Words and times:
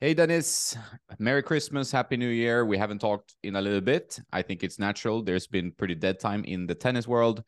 Hey, 0.00 0.14
Dennis. 0.14 0.76
Merry 1.18 1.42
Christmas. 1.42 1.90
Happy 1.90 2.16
New 2.16 2.28
Year. 2.28 2.64
We 2.64 2.78
haven't 2.78 3.00
talked 3.00 3.34
in 3.42 3.56
a 3.56 3.60
little 3.60 3.80
bit. 3.80 4.20
I 4.32 4.42
think 4.42 4.62
it's 4.62 4.78
natural. 4.78 5.24
There's 5.24 5.48
been 5.48 5.72
pretty 5.72 5.96
dead 5.96 6.20
time 6.20 6.44
in 6.44 6.68
the 6.68 6.74
tennis 6.76 7.08
world, 7.08 7.42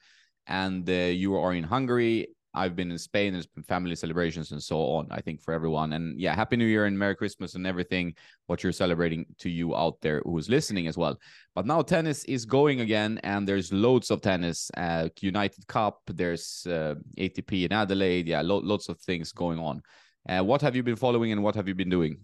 and 0.49 0.89
uh, 0.91 0.93
you 0.93 1.37
are 1.37 1.55
in 1.55 1.63
Hungary. 1.63 2.27
I've 2.53 2.75
been 2.75 2.91
in 2.91 2.99
Spain. 2.99 3.35
There's 3.35 3.47
been 3.47 3.63
family 3.63 3.95
celebrations 3.95 4.51
and 4.51 4.61
so 4.61 4.81
on. 4.81 5.07
I 5.13 5.21
think 5.21 5.41
for 5.41 5.55
everyone, 5.55 5.93
and 5.93 6.19
yeah, 6.19 6.35
Happy 6.35 6.57
New 6.57 6.65
Year 6.65 6.87
and 6.87 6.99
Merry 6.99 7.15
Christmas 7.15 7.55
and 7.55 7.69
everything. 7.69 8.15
What 8.49 8.65
you're 8.65 8.73
celebrating 8.73 9.27
to 9.39 9.49
you 9.49 9.77
out 9.77 10.01
there 10.01 10.21
who's 10.25 10.49
listening 10.49 10.89
as 10.89 10.99
well. 10.99 11.21
But 11.55 11.67
now 11.67 11.83
tennis 11.83 12.25
is 12.25 12.47
going 12.47 12.81
again, 12.81 13.21
and 13.23 13.47
there's 13.47 13.73
loads 13.73 14.11
of 14.11 14.23
tennis. 14.23 14.73
Uh, 14.77 15.09
United 15.21 15.69
Cup. 15.69 16.01
There's 16.09 16.67
uh, 16.69 16.97
ATP 17.17 17.67
in 17.67 17.73
Adelaide. 17.73 18.27
Yeah, 18.27 18.43
lo- 18.43 18.59
lots 18.65 18.89
of 18.89 18.99
things 18.99 19.31
going 19.31 19.61
on. 19.61 19.83
Uh, 20.29 20.43
what 20.43 20.61
have 20.63 20.75
you 20.75 20.83
been 20.83 20.97
following, 20.97 21.31
and 21.31 21.45
what 21.45 21.55
have 21.55 21.69
you 21.69 21.77
been 21.77 21.91
doing? 21.91 22.19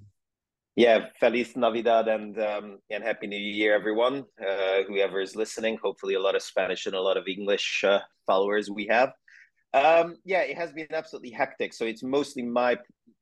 Yeah, 0.76 1.06
Feliz 1.18 1.56
Navidad 1.56 2.06
and 2.06 2.38
um, 2.38 2.78
and 2.90 3.02
Happy 3.02 3.26
New 3.26 3.38
Year, 3.38 3.74
everyone. 3.74 4.26
Uh, 4.38 4.82
whoever 4.86 5.22
is 5.22 5.34
listening, 5.34 5.78
hopefully 5.82 6.12
a 6.16 6.20
lot 6.20 6.36
of 6.36 6.42
Spanish 6.42 6.84
and 6.84 6.94
a 6.94 7.00
lot 7.00 7.16
of 7.16 7.26
English 7.26 7.82
uh, 7.82 8.00
followers 8.26 8.68
we 8.68 8.86
have. 8.88 9.14
Um, 9.72 10.16
yeah, 10.26 10.40
it 10.40 10.54
has 10.58 10.74
been 10.74 10.88
absolutely 10.92 11.30
hectic. 11.30 11.72
So 11.72 11.86
it's 11.86 12.02
mostly 12.02 12.42
my 12.42 12.76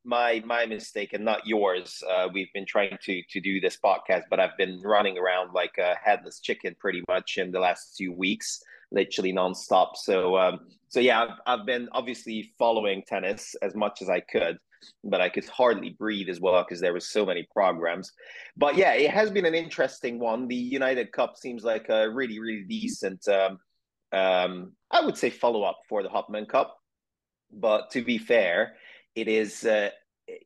my 0.05 0.43
my 0.45 0.67
mistake 0.67 1.13
and 1.13 1.25
not 1.25 1.47
yours. 1.47 2.03
Uh, 2.11 2.27
we've 2.35 2.53
been 2.53 2.67
trying 2.67 2.99
to 3.03 3.23
to 3.31 3.41
do 3.41 3.61
this 3.61 3.79
podcast, 3.79 4.23
but 4.29 4.41
I've 4.41 4.57
been 4.59 4.81
running 4.83 5.17
around 5.17 5.55
like 5.55 5.79
a 5.79 5.95
headless 6.03 6.41
chicken 6.41 6.75
pretty 6.81 7.05
much 7.07 7.39
in 7.39 7.53
the 7.53 7.61
last 7.61 7.97
two 7.97 8.13
weeks, 8.13 8.61
literally 8.91 9.33
nonstop. 9.33 9.91
So 9.95 10.37
um, 10.37 10.59
so 10.89 10.99
yeah, 10.99 11.23
I've, 11.23 11.39
I've 11.47 11.67
been 11.67 11.89
obviously 11.93 12.53
following 12.59 13.05
tennis 13.07 13.55
as 13.63 13.77
much 13.77 14.03
as 14.03 14.09
I 14.09 14.19
could 14.19 14.59
but 15.03 15.21
I 15.21 15.29
could 15.29 15.47
hardly 15.49 15.91
breathe 15.91 16.29
as 16.29 16.41
well 16.41 16.63
because 16.63 16.81
there 16.81 16.93
was 16.93 17.11
so 17.11 17.25
many 17.25 17.47
programs. 17.53 18.13
But 18.57 18.77
yeah, 18.77 18.93
it 18.93 19.11
has 19.11 19.31
been 19.31 19.47
an 19.47 19.55
interesting 19.55 20.19
one. 20.19 20.49
The 20.49 20.55
United 20.57 21.13
Cup 21.13 21.37
seems 21.37 21.65
like 21.65 21.89
a 21.89 22.11
really, 22.11 22.39
really 22.39 22.65
decent, 22.65 23.27
um, 23.29 23.59
um, 24.13 24.73
I 24.91 25.05
would 25.05 25.17
say, 25.17 25.31
follow 25.31 25.63
up 25.63 25.79
for 25.89 26.03
the 26.03 26.09
Hopman 26.09 26.49
Cup. 26.49 26.77
But 27.53 27.91
to 27.93 28.03
be 28.03 28.19
fair, 28.19 28.75
it 29.15 29.29
is. 29.29 29.65
Uh, 29.65 29.91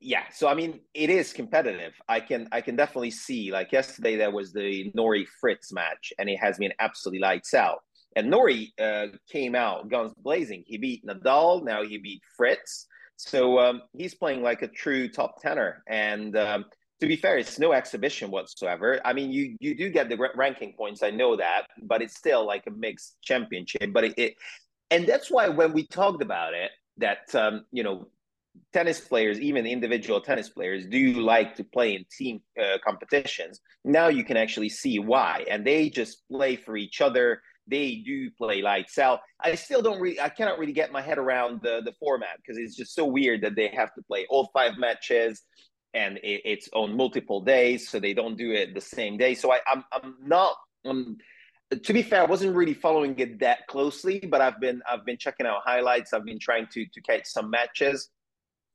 yeah, 0.00 0.24
so 0.32 0.48
I 0.48 0.54
mean, 0.54 0.80
it 0.92 1.08
is 1.08 1.32
competitive. 1.32 1.92
I 2.08 2.20
can 2.20 2.48
I 2.52 2.60
can 2.60 2.76
definitely 2.76 3.12
see. 3.12 3.52
Like 3.52 3.72
yesterday, 3.72 4.16
there 4.16 4.30
was 4.30 4.52
the 4.52 4.90
Norrie 4.94 5.26
Fritz 5.40 5.72
match, 5.72 6.12
and 6.18 6.28
it 6.28 6.38
has 6.38 6.58
been 6.58 6.72
absolutely 6.80 7.20
lights 7.20 7.54
out. 7.54 7.78
And 8.16 8.30
Norrie 8.30 8.72
uh, 8.80 9.06
came 9.30 9.54
out 9.54 9.88
guns 9.88 10.12
blazing. 10.14 10.64
He 10.66 10.78
beat 10.78 11.04
Nadal. 11.06 11.64
Now 11.64 11.84
he 11.84 11.98
beat 11.98 12.22
Fritz. 12.36 12.86
So 13.18 13.58
um, 13.58 13.82
he's 13.92 14.14
playing 14.14 14.42
like 14.42 14.62
a 14.62 14.68
true 14.68 15.08
top 15.08 15.42
tenor. 15.42 15.82
And 15.88 16.36
um, 16.36 16.64
to 17.00 17.06
be 17.06 17.16
fair, 17.16 17.36
it's 17.36 17.58
no 17.58 17.72
exhibition 17.72 18.30
whatsoever. 18.30 19.00
I 19.04 19.12
mean, 19.12 19.30
you 19.32 19.56
you 19.60 19.76
do 19.76 19.90
get 19.90 20.08
the 20.08 20.16
ranking 20.36 20.72
points. 20.74 21.02
I 21.02 21.10
know 21.10 21.36
that, 21.36 21.66
but 21.82 22.00
it's 22.00 22.16
still 22.16 22.46
like 22.46 22.64
a 22.68 22.70
mixed 22.70 23.16
championship. 23.22 23.92
But 23.92 24.04
it, 24.04 24.14
it 24.16 24.34
and 24.90 25.06
that's 25.06 25.30
why 25.30 25.48
when 25.48 25.72
we 25.72 25.86
talked 25.86 26.22
about 26.22 26.54
it, 26.54 26.70
that 26.98 27.34
um, 27.34 27.64
you 27.72 27.82
know, 27.82 28.06
tennis 28.72 29.00
players, 29.00 29.40
even 29.40 29.66
individual 29.66 30.20
tennis 30.20 30.48
players, 30.48 30.86
do 30.86 31.14
like 31.14 31.56
to 31.56 31.64
play 31.64 31.96
in 31.96 32.04
team 32.16 32.40
uh, 32.60 32.78
competitions. 32.86 33.60
Now 33.84 34.08
you 34.08 34.22
can 34.22 34.36
actually 34.36 34.68
see 34.68 35.00
why, 35.00 35.44
and 35.50 35.66
they 35.66 35.90
just 35.90 36.22
play 36.30 36.54
for 36.54 36.76
each 36.76 37.00
other 37.00 37.42
they 37.68 37.96
do 38.04 38.30
play 38.30 38.62
lights 38.62 38.98
out. 38.98 39.20
I 39.40 39.54
still 39.54 39.82
don't 39.82 40.00
really, 40.00 40.20
I 40.20 40.28
cannot 40.28 40.58
really 40.58 40.72
get 40.72 40.92
my 40.92 41.02
head 41.02 41.18
around 41.18 41.60
the 41.62 41.82
the 41.84 41.92
format 42.00 42.38
because 42.38 42.58
it's 42.58 42.76
just 42.76 42.94
so 42.94 43.04
weird 43.04 43.42
that 43.42 43.54
they 43.56 43.68
have 43.68 43.94
to 43.94 44.02
play 44.02 44.26
all 44.30 44.50
five 44.52 44.78
matches 44.78 45.42
and 45.94 46.18
it, 46.18 46.42
it's 46.44 46.68
on 46.74 46.96
multiple 46.96 47.40
days, 47.40 47.88
so 47.88 47.98
they 47.98 48.14
don't 48.14 48.36
do 48.36 48.52
it 48.52 48.74
the 48.74 48.80
same 48.80 49.16
day. 49.16 49.34
So 49.34 49.52
I, 49.52 49.60
I'm 49.66 49.84
I'm 49.92 50.14
not. 50.22 50.54
Um, 50.84 51.16
to 51.82 51.92
be 51.92 52.02
fair, 52.02 52.22
I 52.22 52.26
wasn't 52.26 52.56
really 52.56 52.72
following 52.72 53.18
it 53.18 53.40
that 53.40 53.66
closely, 53.66 54.20
but 54.20 54.40
I've 54.40 54.60
been 54.60 54.80
I've 54.90 55.04
been 55.04 55.18
checking 55.18 55.46
out 55.46 55.62
highlights. 55.64 56.12
I've 56.12 56.24
been 56.24 56.38
trying 56.38 56.66
to 56.72 56.86
to 56.86 57.00
catch 57.02 57.26
some 57.26 57.50
matches, 57.50 58.10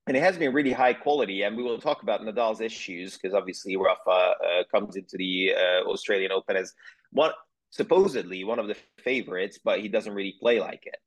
and 0.07 0.17
it 0.17 0.21
has 0.21 0.37
been 0.37 0.53
really 0.53 0.71
high 0.71 0.93
quality. 0.93 1.43
And 1.43 1.55
we 1.55 1.63
will 1.63 1.79
talk 1.79 2.03
about 2.03 2.21
Nadal's 2.21 2.61
issues 2.61 3.17
because 3.17 3.33
obviously 3.33 3.75
Rafa 3.77 4.09
uh, 4.09 4.63
comes 4.71 4.95
into 4.95 5.17
the 5.17 5.53
uh, 5.55 5.89
Australian 5.89 6.31
Open 6.31 6.55
as 6.55 6.73
one 7.11 7.31
supposedly 7.73 8.43
one 8.43 8.59
of 8.59 8.67
the 8.67 8.77
favorites, 9.03 9.59
but 9.63 9.79
he 9.79 9.89
doesn't 9.89 10.13
really 10.13 10.35
play 10.39 10.59
like 10.59 10.83
it. 10.85 10.97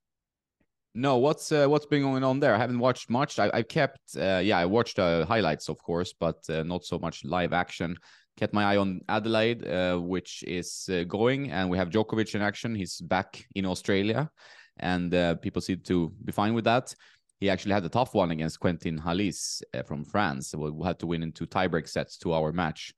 No, 0.95 1.19
what's 1.19 1.53
uh, 1.53 1.67
what's 1.69 1.87
been 1.87 2.03
going 2.03 2.25
on 2.25 2.41
there? 2.41 2.55
I 2.55 2.59
haven't 2.59 2.81
watched 2.81 3.09
much. 3.09 3.39
I, 3.39 3.51
I 3.55 3.63
kept, 3.63 4.01
uh, 4.17 4.41
yeah, 4.43 4.59
I 4.59 4.65
watched 4.65 4.99
uh, 4.99 5.25
highlights, 5.27 5.69
of 5.69 5.79
course, 5.79 6.13
but 6.19 6.39
uh, 6.49 6.65
not 6.65 6.85
so 6.85 6.99
much 6.99 7.25
live 7.25 7.53
action. 7.53 7.97
Kept 8.37 8.53
my 8.53 8.65
eye 8.65 8.79
on 8.79 9.01
Adelaide, 9.09 9.67
uh, 9.67 9.97
which 9.99 10.43
is 10.47 10.89
uh, 10.91 11.05
going, 11.05 11.53
and 11.53 11.71
we 11.71 11.79
have 11.79 11.91
Djokovic 11.91 12.35
in 12.35 12.43
action. 12.43 12.75
He's 12.75 13.01
back 13.01 13.47
in 13.55 13.65
Australia, 13.65 14.31
and 14.79 15.13
people 15.41 15.63
seem 15.63 15.81
to 15.85 16.13
be 16.25 16.33
fine 16.33 16.55
with 16.55 16.65
that. 16.65 16.95
He 17.39 17.49
actually 17.49 17.75
had 17.75 17.85
a 17.85 17.91
tough 17.91 18.13
one 18.15 18.31
against 18.33 18.61
Quentin 18.61 18.99
Halys 18.99 19.63
from 19.87 20.05
France. 20.05 20.55
We 20.55 20.85
had 20.85 20.99
to 20.99 21.07
win 21.07 21.23
in 21.23 21.33
two 21.33 21.47
tiebreak 21.47 21.89
sets 21.89 22.19
to 22.19 22.33
our 22.33 22.53
match 22.53 22.95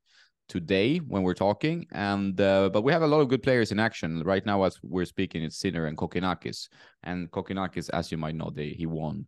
today 0.48 0.98
when 0.98 1.22
we're 1.22 1.34
talking. 1.34 1.86
And 1.92 2.40
uh, 2.40 2.70
but 2.70 2.82
we 2.82 2.92
have 2.92 3.02
a 3.02 3.06
lot 3.06 3.20
of 3.20 3.28
good 3.28 3.42
players 3.42 3.72
in 3.72 3.78
action 3.78 4.22
right 4.24 4.44
now 4.44 4.62
as 4.64 4.78
we're 4.82 5.04
speaking. 5.04 5.42
It's 5.42 5.58
Sinner 5.58 5.86
and 5.86 5.96
Kokkinakis, 5.96 6.68
and 7.02 7.30
Kokkinakis, 7.30 7.90
as 7.90 8.10
you 8.10 8.18
might 8.18 8.34
know, 8.34 8.50
they 8.50 8.70
he 8.70 8.86
won 8.86 9.26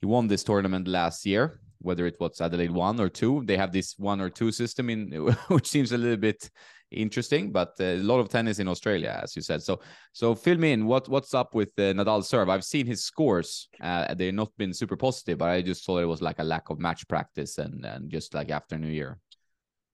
he 0.00 0.06
won 0.06 0.26
this 0.26 0.44
tournament 0.44 0.88
last 0.88 1.26
year. 1.26 1.60
Whether 1.78 2.06
it 2.06 2.16
was 2.18 2.40
Adelaide 2.40 2.70
one 2.70 2.98
or 3.00 3.08
two, 3.08 3.42
they 3.44 3.56
have 3.56 3.70
this 3.70 3.94
one 3.98 4.20
or 4.20 4.30
two 4.30 4.50
system 4.50 4.90
in 4.90 5.10
which 5.48 5.68
seems 5.68 5.92
a 5.92 5.98
little 5.98 6.16
bit 6.16 6.50
interesting, 6.90 7.52
but 7.52 7.74
uh, 7.80 7.84
a 7.84 7.96
lot 7.98 8.20
of 8.20 8.28
tennis 8.28 8.58
in 8.58 8.68
Australia, 8.68 9.20
as 9.22 9.36
you 9.36 9.42
said. 9.42 9.62
So, 9.62 9.80
so 10.12 10.34
fill 10.34 10.56
me 10.56 10.72
in. 10.72 10.86
What 10.86 11.08
what's 11.08 11.34
up 11.34 11.54
with 11.54 11.72
uh, 11.78 11.92
Nadal's 11.92 12.28
serve? 12.28 12.48
I've 12.48 12.64
seen 12.64 12.86
his 12.86 13.04
scores. 13.04 13.68
Uh, 13.80 14.14
they've 14.14 14.34
not 14.34 14.50
been 14.56 14.72
super 14.72 14.96
positive, 14.96 15.38
but 15.38 15.50
I 15.50 15.62
just 15.62 15.84
thought 15.84 15.98
it 15.98 16.06
was 16.06 16.22
like 16.22 16.38
a 16.38 16.44
lack 16.44 16.70
of 16.70 16.78
match 16.78 17.06
practice 17.08 17.58
and 17.58 17.84
and 17.84 18.10
just 18.10 18.34
like 18.34 18.50
after 18.50 18.78
New 18.78 18.88
Year 18.88 19.18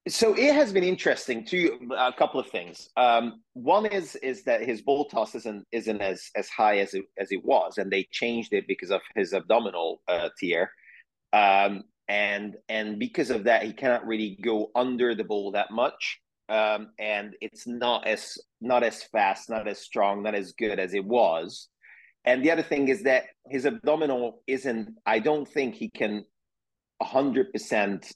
so 0.08 0.34
it 0.34 0.54
has 0.54 0.72
been 0.72 0.82
interesting 0.82 1.44
too. 1.44 1.78
A 1.96 2.12
couple 2.12 2.40
of 2.40 2.48
things. 2.48 2.88
Um, 2.96 3.42
one 3.52 3.86
is 3.86 4.16
is 4.16 4.42
that 4.44 4.62
his 4.62 4.82
ball 4.82 5.04
toss 5.04 5.34
isn't 5.34 5.64
isn't 5.70 6.00
as 6.00 6.30
as 6.34 6.48
high 6.48 6.78
as 6.78 6.94
it 6.94 7.04
as 7.18 7.30
it 7.30 7.44
was, 7.44 7.78
and 7.78 7.90
they 7.90 8.08
changed 8.10 8.52
it 8.52 8.66
because 8.66 8.90
of 8.90 9.00
his 9.14 9.32
abdominal 9.32 10.02
uh, 10.08 10.28
um, 11.32 11.84
and 12.08 12.56
and 12.68 12.98
because 12.98 13.30
of 13.30 13.44
that, 13.44 13.62
he 13.62 13.72
cannot 13.72 14.06
really 14.06 14.38
go 14.42 14.70
under 14.74 15.14
the 15.14 15.24
ball 15.24 15.52
that 15.52 15.70
much, 15.70 16.20
um, 16.48 16.88
and 16.98 17.34
it's 17.40 17.66
not 17.66 18.06
as 18.06 18.38
not 18.60 18.82
as 18.82 19.04
fast, 19.04 19.48
not 19.48 19.68
as 19.68 19.78
strong, 19.78 20.22
not 20.22 20.34
as 20.34 20.52
good 20.52 20.78
as 20.80 20.94
it 20.94 21.04
was. 21.04 21.68
And 22.24 22.44
the 22.44 22.50
other 22.50 22.62
thing 22.62 22.88
is 22.88 23.04
that 23.04 23.24
his 23.48 23.66
abdominal 23.66 24.42
isn't. 24.48 24.96
I 25.06 25.20
don't 25.20 25.48
think 25.48 25.74
he 25.76 25.88
can 25.88 26.24
hundred 27.00 27.52
percent 27.52 28.12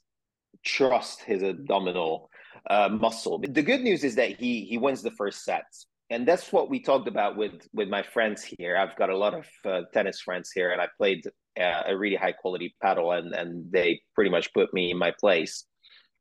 trust 0.64 1.22
his 1.22 1.42
abdominal 1.42 2.30
uh, 2.68 2.88
muscle. 2.88 3.38
The 3.38 3.62
good 3.62 3.80
news 3.80 4.04
is 4.04 4.14
that 4.16 4.40
he 4.40 4.64
he 4.64 4.78
wins 4.78 5.02
the 5.02 5.10
first 5.12 5.44
set, 5.44 5.64
and 6.10 6.26
that's 6.26 6.52
what 6.52 6.70
we 6.70 6.80
talked 6.80 7.08
about 7.08 7.36
with 7.36 7.66
with 7.72 7.88
my 7.88 8.02
friends 8.02 8.42
here. 8.42 8.76
I've 8.76 8.96
got 8.96 9.10
a 9.10 9.16
lot 9.16 9.34
of 9.34 9.46
uh, 9.64 9.82
tennis 9.92 10.20
friends 10.20 10.50
here, 10.52 10.70
and 10.72 10.80
I 10.80 10.88
played 10.96 11.26
uh, 11.58 11.82
a 11.86 11.96
really 11.96 12.16
high 12.16 12.32
quality 12.32 12.74
paddle, 12.82 13.12
and 13.12 13.34
and 13.34 13.70
they 13.70 14.00
pretty 14.14 14.30
much 14.30 14.52
put 14.52 14.72
me 14.72 14.90
in 14.90 14.98
my 14.98 15.12
place. 15.18 15.64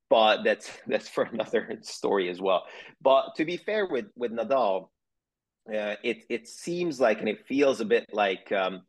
But 0.10 0.44
that's 0.44 0.72
that's 0.88 1.10
for 1.10 1.24
another 1.24 1.80
story 1.82 2.30
as 2.30 2.42
well. 2.42 2.66
But 3.02 3.36
to 3.38 3.46
be 3.46 3.58
fair 3.58 3.88
with 3.88 4.06
with 4.16 4.32
Nadal, 4.32 4.90
uh, 5.70 5.96
it 6.04 6.24
it 6.30 6.48
seems 6.48 7.00
like 7.00 7.20
and 7.20 7.30
it 7.30 7.46
feels 7.48 7.82
a 7.82 7.86
bit 7.86 8.06
like. 8.12 8.52
Um, 8.52 8.82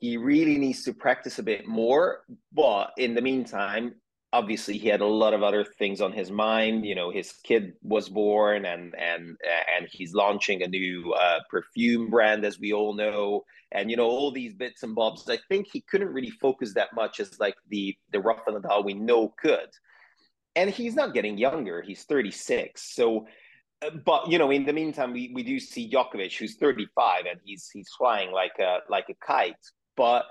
he 0.00 0.16
really 0.16 0.56
needs 0.56 0.82
to 0.84 0.94
practice 0.94 1.38
a 1.38 1.42
bit 1.42 1.68
more. 1.68 2.22
But 2.52 2.92
in 2.96 3.14
the 3.14 3.20
meantime, 3.20 3.94
obviously 4.32 4.78
he 4.78 4.88
had 4.88 5.00
a 5.00 5.06
lot 5.06 5.34
of 5.34 5.42
other 5.42 5.64
things 5.64 6.00
on 6.00 6.12
his 6.12 6.30
mind. 6.30 6.84
You 6.86 6.94
know 6.94 7.10
his 7.10 7.32
kid 7.32 7.72
was 7.82 8.08
born 8.08 8.64
and 8.64 8.94
and 8.96 9.36
and 9.76 9.88
he's 9.90 10.14
launching 10.14 10.62
a 10.62 10.68
new 10.68 11.12
uh, 11.12 11.40
perfume 11.48 12.10
brand 12.10 12.44
as 12.44 12.58
we 12.58 12.72
all 12.72 12.94
know. 12.94 13.44
And 13.72 13.90
you 13.90 13.96
know 13.96 14.06
all 14.06 14.32
these 14.32 14.54
bits 14.54 14.82
and 14.82 14.94
bobs. 14.94 15.28
I 15.28 15.38
think 15.48 15.68
he 15.72 15.80
couldn't 15.82 16.12
really 16.12 16.30
focus 16.30 16.74
that 16.74 16.94
much 16.94 17.20
as 17.20 17.38
like 17.40 17.56
the 17.68 17.96
the 18.12 18.20
Rafa 18.20 18.50
Nadal 18.50 18.84
we 18.84 18.94
know 18.94 19.34
could. 19.40 19.70
And 20.56 20.70
he's 20.70 20.96
not 20.96 21.14
getting 21.14 21.38
younger. 21.38 21.80
He's 21.80 22.04
36 22.04 22.82
so 22.94 23.26
uh, 23.82 23.90
but 24.04 24.28
you 24.28 24.38
know 24.38 24.50
in 24.50 24.64
the 24.64 24.72
meantime 24.72 25.12
we, 25.12 25.30
we 25.34 25.42
do 25.42 25.58
see 25.58 25.90
Djokovic 25.90 26.36
who's 26.36 26.56
35 26.56 27.24
and 27.30 27.40
he's 27.44 27.70
he's 27.72 27.88
flying 27.96 28.32
like 28.32 28.58
a 28.60 28.78
like 28.88 29.06
a 29.08 29.14
kite. 29.24 29.54
But 29.96 30.24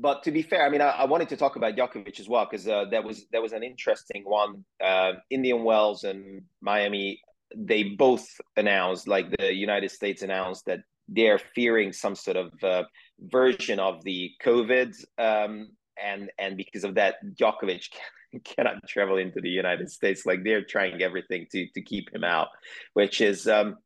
but 0.00 0.22
to 0.22 0.30
be 0.30 0.42
fair, 0.42 0.64
I 0.64 0.70
mean, 0.70 0.80
I, 0.80 0.90
I 0.90 1.04
wanted 1.04 1.28
to 1.28 1.36
talk 1.36 1.56
about 1.56 1.76
Djokovic 1.76 2.18
as 2.20 2.28
well 2.28 2.46
because 2.50 2.66
uh, 2.66 2.86
that 2.90 3.04
was 3.04 3.26
that 3.32 3.42
was 3.42 3.52
an 3.52 3.62
interesting 3.62 4.22
one. 4.24 4.64
Uh, 4.82 5.12
Indian 5.28 5.62
Wells 5.62 6.04
and 6.04 6.42
Miami, 6.62 7.20
they 7.54 7.82
both 7.82 8.26
announced, 8.56 9.06
like 9.06 9.30
the 9.36 9.52
United 9.52 9.90
States 9.90 10.22
announced, 10.22 10.64
that 10.66 10.80
they're 11.08 11.38
fearing 11.38 11.92
some 11.92 12.14
sort 12.14 12.38
of 12.38 12.52
uh, 12.64 12.84
version 13.20 13.78
of 13.78 14.02
the 14.04 14.30
COVID, 14.42 14.96
um, 15.18 15.68
and 16.02 16.30
and 16.38 16.56
because 16.56 16.84
of 16.84 16.94
that, 16.94 17.16
Djokovic 17.34 17.88
cannot 18.44 18.76
travel 18.88 19.18
into 19.18 19.40
the 19.42 19.50
United 19.50 19.90
States. 19.90 20.24
Like 20.24 20.44
they're 20.44 20.64
trying 20.64 21.02
everything 21.02 21.46
to 21.52 21.66
to 21.74 21.82
keep 21.82 22.14
him 22.14 22.24
out, 22.24 22.48
which 22.94 23.20
is 23.20 23.46
um, 23.46 23.76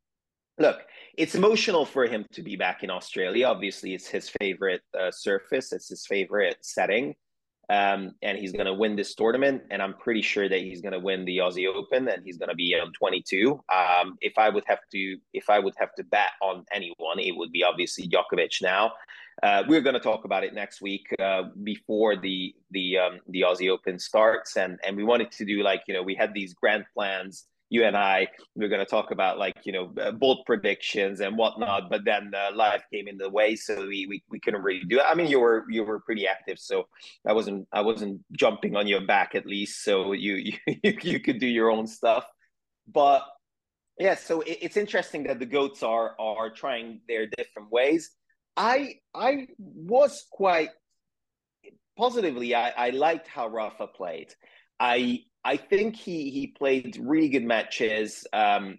look, 0.59 0.81
it's 1.17 1.35
emotional 1.35 1.85
for 1.85 2.06
him 2.06 2.25
to 2.33 2.43
be 2.43 2.56
back 2.56 2.83
in 2.83 2.91
Australia. 2.91 3.47
Obviously, 3.47 3.95
it's 3.95 4.09
his 4.09 4.31
favorite 4.41 4.83
uh, 4.99 5.11
surface, 5.11 5.73
it's 5.73 5.89
his 5.89 6.06
favorite 6.06 6.59
setting 6.62 7.15
um, 7.71 8.15
and 8.23 8.39
he's 8.39 8.53
going 8.53 8.67
to 8.67 8.75
win 8.75 8.97
this 8.97 9.15
tournament. 9.15 9.62
And 9.71 9.83
I'm 9.83 9.95
pretty 9.95 10.23
sure 10.23 10.49
that 10.49 10.61
he's 10.61 10.81
going 10.81 10.93
to 10.93 10.99
win 10.99 11.25
the 11.25 11.39
Aussie 11.39 11.67
Open, 11.67 12.09
and 12.09 12.23
he's 12.25 12.37
going 12.37 12.49
to 12.49 12.55
be 12.55 12.75
on 12.75 12.93
22. 12.93 13.61
Um, 13.73 14.17
if 14.21 14.37
I 14.39 14.49
would 14.49 14.65
have 14.67 14.81
to, 14.93 15.17
if 15.33 15.49
I 15.49 15.59
would 15.59 15.75
have 15.79 15.95
to 15.95 16.05
bet 16.05 16.33
on 16.43 16.65
anyone, 16.73 17.19
it 17.19 17.37
would 17.37 17.53
be 17.53 17.65
obviously 17.65 18.09
Djokovic. 18.09 18.62
Now, 18.62 18.93
uh, 19.43 19.65
we're 19.67 19.81
going 19.81 19.95
to 19.95 20.01
talk 20.01 20.25
about 20.25 20.45
it 20.45 20.55
next 20.55 20.81
week 20.81 21.06
uh, 21.19 21.45
before 21.62 22.17
the 22.17 22.55
the 22.71 22.99
um, 22.99 23.21
the 23.29 23.43
Aussie 23.43 23.71
Open 23.71 23.99
starts, 23.99 24.56
and 24.56 24.79
and 24.87 24.97
we 24.97 25.05
wanted 25.05 25.31
to 25.33 25.45
do 25.45 25.62
like 25.62 25.83
you 25.89 25.95
know 25.95 26.03
we 26.03 26.15
had 26.15 26.35
these 26.35 26.55
grand 26.55 26.85
plans 26.95 27.47
you 27.75 27.85
and 27.85 27.97
I 27.97 28.29
we 28.55 28.65
are 28.65 28.69
going 28.69 28.87
to 28.87 28.94
talk 28.97 29.11
about 29.11 29.37
like 29.37 29.56
you 29.65 29.73
know 29.73 29.93
uh, 30.00 30.12
bold 30.12 30.47
predictions 30.47 31.21
and 31.21 31.37
whatnot. 31.37 31.91
But 31.91 32.05
then 32.05 32.31
uh, 32.32 32.55
life 32.55 32.85
came 32.93 33.09
in 33.09 33.19
the 33.19 33.29
way, 33.29 33.56
so 33.56 33.88
we, 33.88 34.06
we 34.06 34.23
we 34.31 34.38
couldn't 34.38 34.62
really 34.62 34.85
do 34.87 35.00
it. 35.00 35.05
I 35.05 35.17
mean, 35.17 35.26
you 35.26 35.41
were 35.41 35.65
you 35.69 35.82
were 35.82 35.99
pretty 35.99 36.29
active, 36.29 36.59
so 36.61 36.85
I 37.26 37.32
wasn't 37.32 37.67
I 37.73 37.81
wasn't 37.81 38.21
jumping 38.31 38.76
on 38.76 38.87
your 38.87 39.05
back 39.05 39.35
at 39.35 39.44
least, 39.44 39.82
so 39.82 40.12
you 40.12 40.35
you 40.85 40.93
you 41.03 41.19
could 41.19 41.41
do 41.41 41.49
your 41.49 41.69
own 41.69 41.88
stuff. 41.88 42.25
But 42.87 43.25
yeah, 43.99 44.15
so 44.15 44.43
it, 44.43 44.59
it's 44.62 44.77
interesting 44.77 45.25
that 45.25 45.41
the 45.41 45.47
goats 45.47 45.82
are 45.82 46.15
are 46.20 46.50
trying 46.50 47.00
their 47.09 47.27
different 47.27 47.73
ways. 47.73 48.12
I 48.56 49.00
I 49.12 49.49
was 49.59 50.25
quite 50.31 50.70
positively. 51.99 52.55
I 52.55 52.69
I 52.87 52.91
liked 52.91 53.27
how 53.27 53.49
Rafa 53.49 53.88
played. 53.88 54.32
I 54.79 55.25
I 55.44 55.56
think 55.56 55.96
he 55.96 56.31
he 56.31 56.46
played 56.46 56.99
really 57.00 57.29
good 57.29 57.44
matches. 57.44 58.26
Um, 58.32 58.79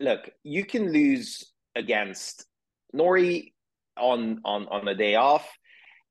look, 0.00 0.30
you 0.42 0.64
can 0.64 0.92
lose 0.92 1.52
against 1.76 2.46
Norrie 2.92 3.54
on 3.96 4.40
on 4.44 4.66
on 4.68 4.88
a 4.88 4.94
day 4.94 5.14
off, 5.14 5.48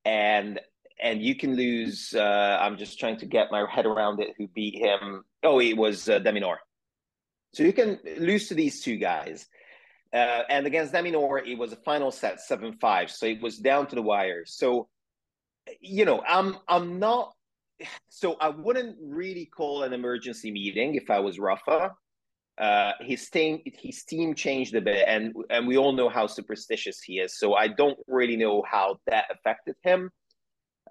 and 0.05 0.59
and 1.01 1.21
you 1.21 1.35
can 1.35 1.55
lose. 1.55 2.13
Uh, 2.15 2.57
I'm 2.61 2.77
just 2.77 2.99
trying 2.99 3.17
to 3.17 3.25
get 3.25 3.51
my 3.51 3.65
head 3.69 3.85
around 3.85 4.21
it. 4.21 4.35
Who 4.37 4.47
beat 4.47 4.75
him? 4.75 5.23
Oh, 5.43 5.59
it 5.59 5.75
was 5.75 6.07
uh, 6.09 6.19
de 6.19 6.31
Minaur. 6.31 6.57
So 7.53 7.63
you 7.63 7.73
can 7.73 7.99
lose 8.17 8.47
to 8.49 8.53
these 8.53 8.81
two 8.81 8.97
guys. 8.97 9.47
Uh, 10.13 10.43
and 10.49 10.65
against 10.65 10.93
de 10.93 11.01
Minaur, 11.01 11.45
it 11.45 11.57
was 11.57 11.73
a 11.73 11.77
final 11.77 12.11
set, 12.11 12.39
seven 12.41 12.77
five. 12.79 13.11
So 13.11 13.25
it 13.25 13.41
was 13.41 13.57
down 13.57 13.87
to 13.87 13.95
the 13.95 14.01
wire. 14.01 14.43
So, 14.45 14.87
you 15.81 16.05
know, 16.05 16.23
I'm 16.27 16.57
I'm 16.67 16.99
not 16.99 17.33
so 18.09 18.35
I 18.41 18.49
wouldn't 18.49 18.97
really 19.01 19.45
call 19.45 19.83
an 19.83 19.93
emergency 19.93 20.51
meeting 20.51 20.95
if 20.95 21.09
I 21.09 21.19
was 21.19 21.39
Rafa. 21.39 21.91
Uh, 22.57 22.91
his 22.99 23.29
team 23.29 23.61
his 23.65 24.03
team 24.03 24.35
changed 24.35 24.75
a 24.75 24.81
bit, 24.81 25.05
and 25.07 25.33
and 25.49 25.65
we 25.65 25.77
all 25.77 25.93
know 25.93 26.09
how 26.09 26.27
superstitious 26.27 27.01
he 27.01 27.19
is. 27.19 27.39
So 27.39 27.53
I 27.53 27.69
don't 27.69 27.97
really 28.07 28.35
know 28.35 28.63
how 28.69 28.97
that 29.07 29.25
affected 29.31 29.75
him. 29.81 30.11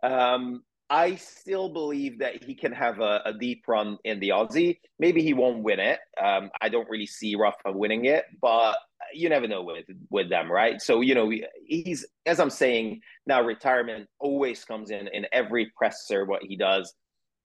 Um, 0.03 0.63
I 0.91 1.17
still 1.17 1.69
believe 1.69 2.19
that 2.21 2.43
he 2.43 2.55
can 2.55 2.73
have 2.73 3.01
a, 3.01 3.21
a, 3.27 3.33
deep 3.35 3.65
run 3.69 3.99
in 4.05 4.21
the 4.21 4.31
Aussie. 4.31 4.79
Maybe 4.99 5.23
he 5.23 5.35
won't 5.35 5.63
win 5.63 5.81
it. 5.81 5.99
Um, 6.23 6.51
I 6.63 6.71
don't 6.71 6.89
really 6.89 7.07
see 7.07 7.37
Rafa 7.37 7.73
winning 7.73 8.07
it, 8.07 8.25
but 8.41 8.77
you 9.13 9.29
never 9.29 9.47
know 9.47 9.63
with 9.63 9.85
with 10.11 10.29
them, 10.31 10.51
right? 10.51 10.81
So 10.81 11.03
you 11.03 11.15
know, 11.15 11.31
he's 11.67 12.07
as 12.27 12.41
I'm 12.41 12.51
saying 12.51 13.01
now, 13.27 13.43
retirement 13.43 14.09
always 14.19 14.65
comes 14.65 14.91
in 14.91 15.09
in 15.09 15.27
every 15.33 15.71
presser 15.77 16.25
what 16.25 16.43
he 16.43 16.57
does, 16.57 16.95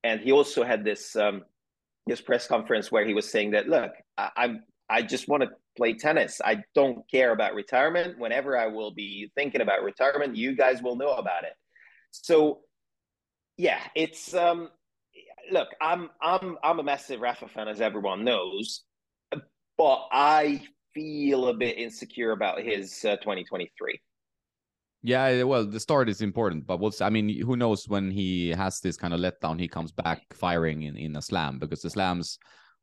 and 0.04 0.22
he 0.22 0.32
also 0.32 0.64
had 0.64 0.86
this 0.86 1.16
um, 1.16 1.44
this 2.08 2.22
press 2.22 2.48
conference 2.48 2.92
where 2.92 3.06
he 3.06 3.14
was 3.14 3.30
saying 3.30 3.52
that 3.52 3.68
look, 3.68 3.92
I, 4.18 4.30
I'm 4.38 4.64
I 4.90 5.02
just 5.02 5.28
want 5.28 5.44
to 5.44 5.50
play 5.76 5.94
tennis. 5.94 6.40
I 6.44 6.64
don't 6.76 7.10
care 7.10 7.34
about 7.34 7.56
retirement. 7.56 8.20
Whenever 8.20 8.58
I 8.58 8.68
will 8.68 8.92
be 8.92 9.32
thinking 9.36 9.62
about 9.62 9.84
retirement, 9.84 10.36
you 10.36 10.56
guys 10.56 10.82
will 10.82 10.96
know 10.96 11.14
about 11.14 11.44
it. 11.44 11.54
So 12.12 12.62
yeah, 13.58 13.80
it's 13.96 14.34
um 14.34 14.70
look, 15.52 15.70
I'm 15.82 16.10
I'm 16.22 16.58
I'm 16.64 16.80
a 16.80 16.84
massive 16.84 17.22
Rafa 17.22 17.48
fan 17.48 17.68
as 17.68 17.82
everyone 17.82 18.24
knows, 18.24 18.84
but 19.78 20.08
I 20.12 20.64
feel 20.94 21.48
a 21.48 21.54
bit 21.54 21.78
insecure 21.78 22.32
about 22.32 22.62
his 22.62 23.04
uh, 23.06 23.18
2023. 23.18 24.00
Yeah, 25.06 25.44
well, 25.44 25.66
the 25.66 25.82
start 25.82 26.08
is 26.08 26.22
important, 26.22 26.66
but 26.66 26.80
what's 26.80 27.02
I 27.02 27.10
mean, 27.10 27.42
who 27.42 27.58
knows 27.58 27.88
when 27.90 28.10
he 28.10 28.50
has 28.50 28.80
this 28.80 28.96
kind 28.96 29.14
of 29.14 29.20
letdown, 29.20 29.60
he 29.60 29.68
comes 29.68 29.92
back 29.92 30.22
firing 30.34 30.84
in 30.84 30.96
in 30.96 31.16
a 31.16 31.22
slam 31.22 31.60
because 31.60 31.82
the 31.82 31.90
slams 31.90 32.40